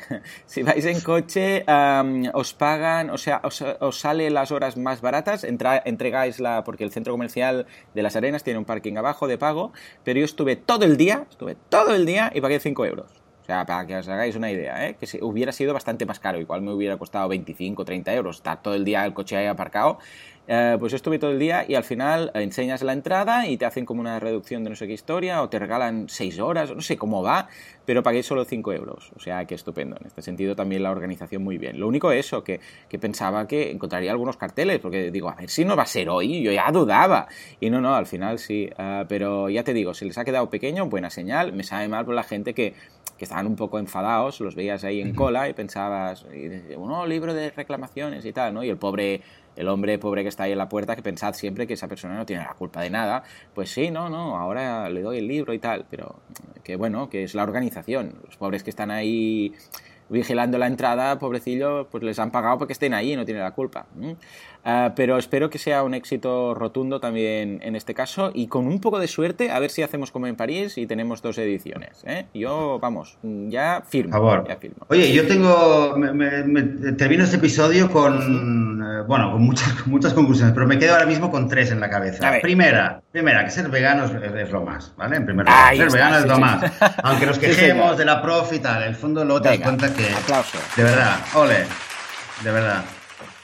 si 0.46 0.62
vais 0.62 0.84
en 0.86 1.00
coche, 1.00 1.64
os 2.34 2.54
pagan, 2.54 3.10
o 3.10 3.18
sea, 3.18 3.40
os, 3.44 3.62
os 3.80 3.98
sale 4.00 4.30
las 4.32 4.52
horas 4.52 4.76
más 4.76 5.00
baratas, 5.00 5.46
entra- 5.46 5.82
entregáis 5.86 6.42
la, 6.42 6.66
porque 6.66 6.84
el 6.84 6.92
centro 6.92 7.14
comercial 7.14 7.68
de 7.94 8.04
Las 8.04 8.18
Arenas 8.18 8.44
tiene 8.44 8.60
un 8.60 8.66
parking 8.66 8.98
abajo 8.98 9.28
de 9.28 9.38
pago, 9.38 9.72
pero 10.04 10.20
yo 10.20 10.26
estuve 10.26 10.58
todo 10.58 10.84
el 10.84 10.98
día, 10.98 11.24
estuve 11.30 11.56
todo 11.70 11.96
el 11.96 12.06
día 12.06 12.32
y 12.36 12.42
pagué 12.42 12.60
5 12.60 12.86
euros. 12.86 13.06
O 13.46 13.48
sea, 13.48 13.64
para 13.64 13.86
que 13.86 13.96
os 13.96 14.08
hagáis 14.08 14.36
una 14.36 14.50
idea, 14.50 14.90
¿eh? 14.90 14.96
que 15.00 15.06
si 15.06 15.22
hubiera 15.22 15.52
sido 15.52 15.72
bastante 15.72 16.08
más 16.08 16.20
caro, 16.20 16.40
igual 16.40 16.64
me 16.64 16.74
hubiera 16.74 16.98
costado 16.98 17.30
25, 17.30 17.86
30 17.86 18.16
euros, 18.16 18.38
estar 18.38 18.60
todo 18.64 18.74
el 18.74 18.84
día 18.84 19.06
el 19.06 19.14
coche 19.14 19.38
ahí 19.38 19.46
aparcado. 19.46 20.00
Eh, 20.48 20.78
pues 20.80 20.92
yo 20.92 20.96
estuve 20.96 21.18
todo 21.18 21.32
el 21.32 21.40
día 21.40 21.66
y 21.68 21.74
al 21.74 21.84
final 21.84 22.32
enseñas 22.36 22.84
la 22.84 22.94
entrada 22.94 23.48
y 23.48 23.58
te 23.58 23.66
hacen 23.66 23.84
como 23.86 24.02
una 24.02 24.20
reducción 24.20 24.64
de 24.64 24.70
no 24.70 24.76
sé 24.76 24.86
qué 24.86 24.94
historia 24.94 25.42
o 25.42 25.50
te 25.50 25.58
regalan 25.58 26.08
6 26.08 26.40
horas, 26.40 26.72
no 26.76 26.82
sé 26.82 26.98
cómo 26.98 27.24
va, 27.24 27.48
pero 27.86 28.04
pagué 28.04 28.22
solo 28.22 28.46
5 28.46 28.74
euros. 28.74 29.12
O 29.16 29.20
sea, 29.20 29.46
que 29.46 29.56
estupendo. 29.56 29.96
En 30.00 30.06
este 30.06 30.22
sentido 30.22 30.56
también 30.56 30.84
la 30.84 30.92
organización 30.92 31.44
muy 31.44 31.58
bien. 31.58 31.80
Lo 31.80 31.88
único 31.88 32.12
eso, 32.12 32.44
que, 32.44 32.60
que 32.90 33.00
pensaba 33.00 33.48
que 33.48 33.72
encontraría 33.72 34.12
algunos 34.12 34.38
carteles, 34.38 34.80
porque 34.80 35.10
digo, 35.10 35.30
a 35.30 35.36
ver 35.36 35.50
si 35.50 35.66
no 35.66 35.76
va 35.76 35.84
a 35.84 35.88
ser 35.88 36.10
hoy, 36.10 36.44
yo 36.44 36.52
ya 36.52 36.72
dudaba. 36.72 37.28
Y 37.60 37.70
no, 37.70 37.82
no, 37.82 37.96
al 37.96 38.06
final 38.06 38.38
sí. 38.38 38.70
Ah, 38.78 39.06
pero 39.08 39.50
ya 39.50 39.64
te 39.64 39.74
digo, 39.74 39.94
se 39.94 40.06
les 40.06 40.18
ha 40.18 40.26
quedado 40.26 40.50
pequeño, 40.50 40.86
buena 40.88 41.10
señal. 41.10 41.54
Me 41.54 41.64
sabe 41.64 41.88
mal 41.88 42.06
por 42.06 42.14
la 42.14 42.24
gente 42.24 42.54
que, 42.54 42.76
que 43.18 43.26
estaban 43.26 43.48
un 43.48 43.56
poco 43.56 43.80
enfadados, 43.80 44.40
los 44.42 44.56
veías 44.56 44.84
ahí 44.84 45.02
en 45.02 45.14
cola 45.14 45.48
y 45.48 45.54
pensabas, 45.54 46.26
y 46.34 46.50
dices, 46.50 46.78
no, 46.78 47.06
libro 47.06 47.34
de 47.34 47.50
reclamaciones 47.52 48.26
y 48.26 48.34
tal, 48.34 48.54
¿no? 48.54 48.64
Y 48.64 48.70
el 48.70 48.78
pobre, 48.78 49.22
el 49.56 49.68
hombre 49.70 49.98
pobre 49.98 50.24
que 50.24 50.30
está 50.30 50.44
ahí 50.44 50.52
en 50.52 50.58
la 50.58 50.68
puerta, 50.68 50.96
que 50.96 51.02
pensad 51.02 51.34
siempre 51.34 51.66
que 51.66 51.76
esa 51.76 51.88
persona 51.88 52.16
no 52.16 52.26
tiene 52.26 52.44
la 52.44 52.54
culpa 52.54 52.82
de 52.82 52.90
nada, 52.90 53.24
pues 53.54 53.72
sí, 53.72 53.90
no, 53.90 54.10
no, 54.10 54.38
ahora 54.38 54.90
le 54.90 55.02
doy 55.02 55.20
el 55.20 55.28
libro 55.28 55.54
y 55.54 55.60
tal, 55.60 55.86
pero 55.90 56.20
que 56.64 56.76
bueno, 56.76 57.10
que 57.10 57.24
es 57.24 57.36
la 57.36 57.44
organización, 57.44 58.16
los 58.26 58.36
pobres 58.38 58.64
que 58.64 58.70
están 58.70 58.92
ahí 58.92 59.54
vigilando 60.10 60.58
la 60.58 60.68
entrada, 60.68 61.18
pobrecillos, 61.18 61.88
pues 61.90 62.04
les 62.04 62.20
han 62.20 62.32
pagado 62.32 62.58
porque 62.58 62.74
estén 62.74 62.94
ahí 62.94 63.14
y 63.14 63.16
no 63.16 63.26
tienen 63.26 63.44
la 63.44 63.52
culpa. 63.52 63.88
Ah, 64.68 64.94
pero 64.96 65.20
espero 65.20 65.52
que 65.52 65.60
sea 65.60 65.84
un 65.84 65.94
éxito 65.94 66.56
rotundo 66.56 67.00
también 67.00 67.60
en 67.62 67.76
este 67.76 67.94
caso 67.94 68.32
y 68.34 68.48
con 68.48 68.66
un 68.66 68.82
poco 68.82 68.98
de 68.98 69.08
suerte 69.08 69.52
a 69.52 69.60
ver 69.60 69.70
si 69.70 69.84
hacemos 69.84 70.10
como 70.10 70.26
en 70.26 70.36
París 70.36 70.80
y 70.80 70.88
tenemos 70.88 71.22
dos 71.22 71.38
ediciones. 71.38 72.04
¿eh? 72.08 72.26
Yo, 72.34 72.80
vamos, 72.82 73.20
ya 73.22 73.84
firmo. 73.88 74.12
Por 74.12 74.20
favor. 74.22 74.48
Ya 74.48 74.56
firmo. 74.58 74.86
Oye, 74.90 75.14
yo 75.14 75.28
tengo. 75.28 75.94
Me, 75.98 76.12
me- 76.14 76.44
me- 76.44 76.92
termino 76.94 77.24
este 77.26 77.36
episodio 77.38 77.92
con. 77.92 78.82
eh, 78.84 79.04
bueno, 79.08 79.32
con 79.34 79.44
muchas, 79.44 79.72
con 79.74 79.92
muchas 79.92 80.14
conclusiones, 80.14 80.56
pero 80.56 80.66
me 80.66 80.80
quedo 80.80 80.94
ahora 80.94 81.06
mismo 81.06 81.30
con 81.30 81.48
tres 81.48 81.70
en 81.72 81.80
la 81.80 81.90
cabeza. 81.90 82.32
Primera, 82.42 83.02
primera, 83.12 83.46
que 83.46 83.52
ser 83.52 83.70
vegano 83.70 84.06
es, 84.06 84.12
es 84.14 84.52
lo 84.52 84.62
más, 84.64 84.94
¿vale? 84.98 85.18
En 85.18 85.26
primer 85.28 85.46
lugar, 85.46 85.64
Ahí 85.68 85.78
ser 85.78 85.88
está, 85.88 85.98
vegano 86.10 86.16
sí, 86.18 86.22
es 86.24 86.28
lo 86.30 86.36
sí. 86.36 86.42
más. 86.42 86.72
Aunque 87.04 87.26
nos 87.28 87.36
Sí, 87.40 87.42
quejemos 87.46 87.98
de 88.00 88.06
la 88.06 88.20
prof 88.20 88.52
y 88.52 88.58
tal, 88.60 88.82
en 88.82 88.90
el 88.90 88.96
fondo 88.96 89.24
luego 89.24 89.44
te 89.44 89.50
das 89.50 89.60
cuenta 89.60 89.94
que. 89.94 90.10
aplauso. 90.10 90.58
De 90.76 90.82
verdad, 90.82 91.18
ole. 91.36 91.66
De 92.44 92.52
verdad. 92.52 92.84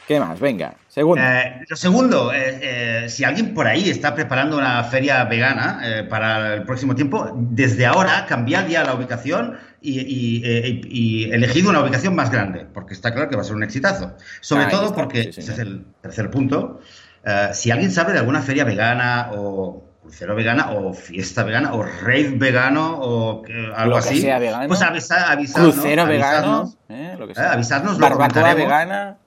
¿Qué 0.07 0.19
más? 0.19 0.39
Venga, 0.39 0.73
segundo. 0.91 1.21
Eh, 1.23 1.63
lo 1.67 1.75
segundo, 1.75 2.33
eh, 2.33 2.59
eh, 3.05 3.09
si 3.09 3.23
alguien 3.23 3.53
por 3.53 3.65
ahí 3.67 3.89
está 3.89 4.13
preparando 4.13 4.57
una 4.57 4.83
feria 4.83 5.23
vegana 5.25 5.79
eh, 5.83 6.03
para 6.03 6.53
el 6.55 6.63
próximo 6.63 6.93
tiempo, 6.95 7.31
desde 7.35 7.85
ahora 7.85 8.25
cambiad 8.27 8.67
ya 8.67 8.83
la 8.83 8.93
ubicación 8.93 9.57
y, 9.81 9.99
y, 10.01 10.41
eh, 10.45 10.81
y- 10.83 11.25
y 11.27 11.31
elegid 11.31 11.65
una 11.67 11.81
ubicación 11.81 12.13
más 12.15 12.29
grande, 12.29 12.65
porque 12.73 12.93
está 12.93 13.13
claro 13.13 13.29
que 13.29 13.35
va 13.37 13.41
a 13.41 13.45
ser 13.45 13.55
un 13.55 13.63
exitazo. 13.63 14.15
Sobre 14.41 14.65
Ahí 14.65 14.71
todo 14.71 14.85
está, 14.87 14.95
porque, 14.95 15.23
sí, 15.31 15.39
ese 15.39 15.53
es 15.53 15.59
el 15.59 15.85
tercer 16.01 16.29
punto, 16.29 16.81
eh, 17.23 17.49
si 17.53 17.71
alguien 17.71 17.91
sabe 17.91 18.13
de 18.13 18.19
alguna 18.19 18.41
feria 18.41 18.63
vegana 18.65 19.29
o 19.33 19.83
crucero 20.01 20.35
vegana 20.35 20.71
o 20.71 20.93
fiesta 20.93 21.43
vegana 21.43 21.73
o 21.73 21.83
rave 21.83 22.33
vegano 22.35 22.97
o 22.99 23.43
algo 23.75 23.95
Lo 23.97 24.01
que 24.01 24.09
así, 24.09 24.21
sea 24.21 24.39
vegano. 24.39 24.67
pues 24.67 24.81
avisa, 24.81 25.31
avisarnos, 25.31 25.75
Crucero 25.75 26.05
vegano, 26.05 26.57
avisarnos, 26.57 26.77
¿eh? 26.89 27.15
lo 27.17 27.27
que 27.27 27.35
sea. 27.35 27.53
avisarnos, 27.53 27.93
lo 27.99 28.09
Barbacoa 28.09 28.53
vegana, 28.55 29.17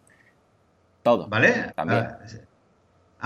todo. 1.05 1.29
¿Vale? 1.29 1.73
También. 1.77 2.01
Ah, 2.11 2.19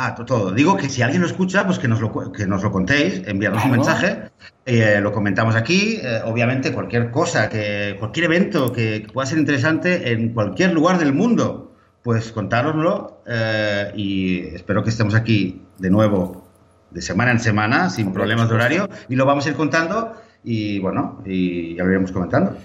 Ah, 0.01 0.15
to- 0.15 0.25
todo. 0.25 0.53
Digo 0.53 0.77
que 0.77 0.89
si 0.89 1.03
alguien 1.03 1.23
lo 1.23 1.27
escucha, 1.27 1.67
pues 1.67 1.79
que 1.81 1.89
nos 1.89 2.01
lo, 2.01 2.13
que 2.31 2.47
nos 2.47 2.63
lo 2.63 2.71
contéis, 2.71 3.23
enviarnos 3.27 3.65
un 3.65 3.73
mensaje, 3.73 4.31
eh, 4.65 5.01
lo 5.03 5.11
comentamos 5.13 5.57
aquí. 5.57 5.99
eh, 6.01 6.21
obviamente, 6.25 6.73
cualquier 6.73 7.11
cosa, 7.11 7.49
que 7.49 7.97
cualquier 7.99 8.27
evento 8.27 8.71
que, 8.73 9.03
que 9.03 9.13
pueda 9.13 9.27
ser 9.27 9.39
interesante 9.39 10.13
en 10.13 10.33
cualquier 10.35 10.73
lugar 10.73 10.99
del 10.99 11.13
mundo, 11.13 11.75
pues 12.05 12.31
contárnoslo 12.31 13.23
eh, 13.27 13.91
y 13.97 14.39
espero 14.55 14.85
que 14.85 14.91
estemos 14.91 15.17
aquí 15.17 15.63
de 15.79 15.91
nuevo 15.91 16.47
de 16.93 17.03
semana 17.03 17.33
en 17.33 17.41
semana, 17.41 17.91
sin 17.91 18.13
problemas 18.13 18.49
de 18.49 18.55
horario, 18.55 18.89
y 19.09 19.17
lo 19.17 19.27
vamos 19.27 19.47
a 19.47 19.49
ir 19.49 19.57
contando 19.57 20.15
y 20.45 20.79
bueno, 20.79 21.21
y 21.27 21.75
ya 21.75 21.83
lo 21.83 21.91
iremos 21.91 22.13
comentando. 22.13 22.57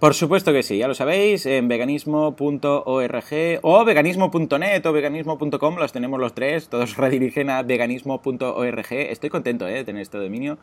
Por 0.00 0.14
supuesto 0.14 0.54
que 0.54 0.62
sí, 0.62 0.78
ya 0.78 0.88
lo 0.88 0.94
sabéis, 0.94 1.44
en 1.44 1.68
veganismo.org 1.68 3.58
o 3.60 3.84
veganismo.net 3.84 4.86
o 4.86 4.92
veganismo.com, 4.94 5.76
los 5.76 5.92
tenemos 5.92 6.18
los 6.18 6.32
tres, 6.32 6.70
todos 6.70 6.96
redirigen 6.96 7.50
a 7.50 7.62
veganismo.org. 7.62 8.92
Estoy 8.92 9.28
contento 9.28 9.68
eh, 9.68 9.74
de 9.74 9.84
tener 9.84 10.00
este 10.00 10.16
dominio. 10.16 10.56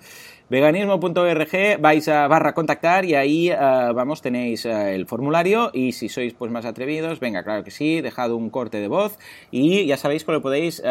Veganismo.org, 0.50 1.80
vais 1.80 2.08
a 2.08 2.28
barra 2.28 2.56
contactar 2.56 3.06
y 3.06 3.14
ahí, 3.14 3.52
eh, 3.52 3.56
vamos, 3.94 4.24
tenéis 4.24 4.66
eh, 4.66 4.96
el 4.96 5.06
formulario 5.06 5.70
y 5.72 5.92
si 5.92 6.10
sois 6.10 6.34
pues 6.34 6.52
más 6.52 6.66
atrevidos, 6.66 7.20
venga, 7.20 7.44
claro 7.44 7.64
que 7.64 7.70
sí, 7.70 8.02
dejad 8.02 8.32
un 8.32 8.50
corte 8.50 8.80
de 8.80 8.88
voz 8.88 9.20
y 9.52 9.86
ya 9.86 9.98
sabéis 9.98 10.24
que 10.24 10.32
lo 10.32 10.42
podéis 10.42 10.82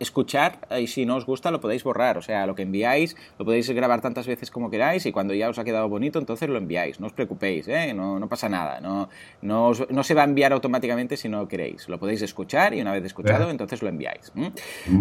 escuchar 0.00 0.58
y 0.78 0.88
si 0.88 1.06
no 1.06 1.16
os 1.16 1.24
gusta 1.24 1.50
lo 1.50 1.62
podéis 1.62 1.82
borrar, 1.82 2.18
o 2.18 2.22
sea, 2.22 2.46
lo 2.46 2.54
que 2.54 2.62
enviáis 2.62 3.16
lo 3.38 3.46
podéis 3.46 3.70
grabar 3.70 4.02
tantas 4.02 4.26
veces 4.26 4.50
como 4.50 4.68
queráis 4.68 5.06
y 5.06 5.12
cuando 5.12 5.32
ya 5.32 5.48
os 5.48 5.58
ha 5.58 5.64
quedado 5.64 5.88
bonito 5.88 6.18
entonces 6.18 6.50
lo 6.50 6.58
enviáis, 6.58 7.00
no 7.00 7.06
os 7.06 7.14
preocupéis, 7.14 7.66
¿eh? 7.68 7.85
No, 7.94 8.18
no 8.18 8.28
pasa 8.28 8.48
nada, 8.48 8.80
no, 8.80 9.08
no, 9.42 9.68
os- 9.68 9.88
no 9.90 10.02
se 10.02 10.14
va 10.14 10.22
a 10.22 10.24
enviar 10.24 10.52
automáticamente 10.52 11.16
si 11.16 11.28
no 11.28 11.46
queréis, 11.48 11.88
lo 11.88 11.98
podéis 11.98 12.22
escuchar 12.22 12.74
y 12.74 12.80
una 12.80 12.92
vez 12.92 13.04
escuchado 13.04 13.50
entonces 13.50 13.82
lo 13.82 13.88
enviáis. 13.88 14.32
¿m? 14.36 14.52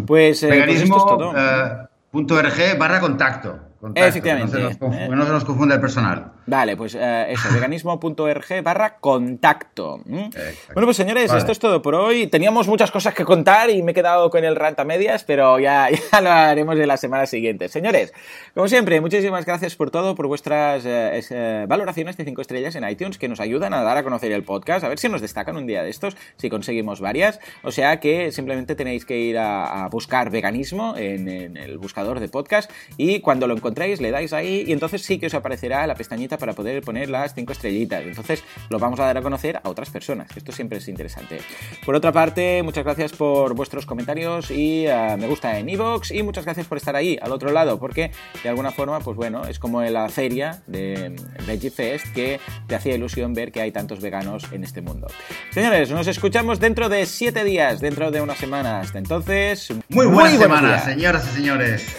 Pues, 0.05 0.43
eh, 0.43 0.63
pues 0.65 0.81
esto 0.81 0.97
es 0.97 1.05
todo. 1.05 1.33
Eh, 1.35 1.87
punto 2.11 2.35
.org 2.35 2.77
barra 2.77 2.99
contacto. 2.99 3.59
Contacto, 3.79 4.07
Efectivamente, 4.09 4.57
Que 4.57 4.63
no 4.63 4.69
se, 4.71 4.79
nos 4.79 4.95
eh. 4.95 5.07
que 5.09 5.15
no 5.15 5.25
se 5.25 5.31
nos 5.31 5.45
confunda 5.45 5.75
el 5.75 5.81
personal. 5.81 6.31
Vale, 6.47 6.77
pues 6.77 6.95
eh, 6.95 7.27
eso, 7.29 7.49
veganismo.org 7.53 8.63
barra 8.63 8.97
contacto. 8.97 9.99
Bueno, 10.05 10.85
pues 10.85 10.97
señores, 10.97 11.27
Vale. 11.27 11.39
esto 11.39 11.51
es 11.51 11.59
todo 11.59 11.81
por 11.81 11.95
hoy. 11.95 12.27
Teníamos 12.27 12.67
muchas 12.67 12.91
cosas 12.91 13.13
que 13.13 13.25
contar 13.25 13.69
y 13.69 13.81
me 13.81 13.91
he 13.91 13.93
quedado 13.95 14.29
con 14.29 14.43
el 14.43 14.55
rant 14.55 14.79
a 14.79 14.85
medias, 14.85 15.23
pero 15.23 15.59
ya, 15.59 15.89
ya 16.11 16.21
lo 16.21 16.29
haremos 16.29 16.77
en 16.77 16.87
la 16.87 16.97
semana 16.97 17.25
siguiente. 17.25 17.67
Señores, 17.67 18.13
como 18.53 18.67
siempre, 18.67 19.01
muchísimas 19.01 19.45
gracias 19.45 19.75
por 19.75 19.89
todo, 19.89 20.13
por 20.13 20.27
vuestras 20.27 20.85
eh, 20.85 21.19
eh, 21.31 21.65
valoraciones 21.67 22.15
de 22.17 22.25
5 22.25 22.41
estrellas 22.41 22.75
en 22.75 22.87
iTunes 22.87 23.17
que 23.17 23.27
nos 23.27 23.39
ayudan 23.39 23.73
a 23.73 23.81
dar 23.81 23.97
a 23.97 24.03
conocer 24.03 24.31
el 24.31 24.43
podcast, 24.43 24.85
a 24.85 24.89
ver 24.89 24.99
si 24.99 25.09
nos 25.09 25.21
destacan 25.21 25.57
un 25.57 25.65
día 25.65 25.83
de 25.83 25.89
estos, 25.89 26.15
si 26.37 26.49
conseguimos 26.49 27.01
varias. 27.01 27.39
O 27.63 27.71
sea 27.71 27.99
que 27.99 28.31
simplemente 28.31 28.75
tenéis 28.75 29.05
que 29.05 29.17
ir 29.17 29.37
a, 29.37 29.85
a 29.85 29.89
buscar 29.89 30.29
veganismo 30.29 30.95
en, 30.95 31.27
en 31.27 31.57
el 31.57 31.77
buscador 31.79 32.19
de 32.19 32.27
podcast 32.27 32.69
y 32.97 33.19
cuando 33.21 33.47
lo 33.47 33.55
encontréis 33.55 33.99
le 33.99 34.11
dais 34.11 34.33
ahí 34.33 34.63
y 34.67 34.73
entonces 34.73 35.01
sí 35.01 35.17
que 35.17 35.27
os 35.27 35.33
aparecerá 35.33 35.87
la 35.87 35.95
pestañita 35.95 36.34
para 36.37 36.53
poder 36.53 36.81
poner 36.81 37.09
las 37.09 37.33
5 37.33 37.51
estrellitas. 37.51 38.03
Entonces 38.03 38.43
lo 38.69 38.79
vamos 38.79 38.99
a 38.99 39.05
dar 39.05 39.17
a 39.17 39.21
conocer 39.21 39.57
a 39.63 39.69
otras 39.69 39.89
personas, 39.89 40.31
que 40.31 40.39
esto 40.39 40.51
siempre 40.51 40.77
es 40.77 40.87
interesante. 40.87 41.39
Por 41.85 41.95
otra 41.95 42.11
parte, 42.11 42.63
muchas 42.63 42.83
gracias 42.83 43.13
por 43.13 43.53
vuestros 43.55 43.85
comentarios 43.85 44.51
y 44.51 44.85
eh, 44.87 45.15
me 45.17 45.27
gusta 45.27 45.57
en 45.57 45.69
iVoox 45.69 46.11
y 46.11 46.23
muchas 46.23 46.45
gracias 46.45 46.67
por 46.67 46.77
estar 46.77 46.95
ahí 46.95 47.17
al 47.21 47.31
otro 47.31 47.51
lado, 47.51 47.79
porque 47.79 48.11
de 48.43 48.49
alguna 48.49 48.71
forma, 48.71 48.99
pues 48.99 49.15
bueno, 49.17 49.45
es 49.45 49.59
como 49.59 49.81
la 49.81 50.09
feria 50.09 50.61
de 50.67 51.15
Veggie 51.45 51.71
Fest 51.71 52.07
que 52.13 52.39
te 52.67 52.75
hacía 52.75 52.95
ilusión 52.95 53.33
ver 53.33 53.51
que 53.51 53.61
hay 53.61 53.71
tantos 53.71 54.01
veganos 54.01 54.45
en 54.51 54.63
este 54.63 54.81
mundo. 54.81 55.07
Señores, 55.51 55.91
nos 55.91 56.07
escuchamos 56.07 56.59
dentro 56.59 56.89
de 56.89 57.05
7 57.05 57.43
días, 57.43 57.79
dentro 57.79 58.11
de 58.11 58.21
una 58.21 58.35
semana. 58.35 58.79
Hasta 58.79 58.97
entonces, 58.97 59.73
Muy 59.89 60.05
buena 60.05 60.37
buenos 60.37 60.41
semana, 60.41 60.79
señoras 60.79 61.27
y 61.31 61.35
señores. 61.35 61.95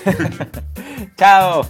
Chao. 1.16 1.68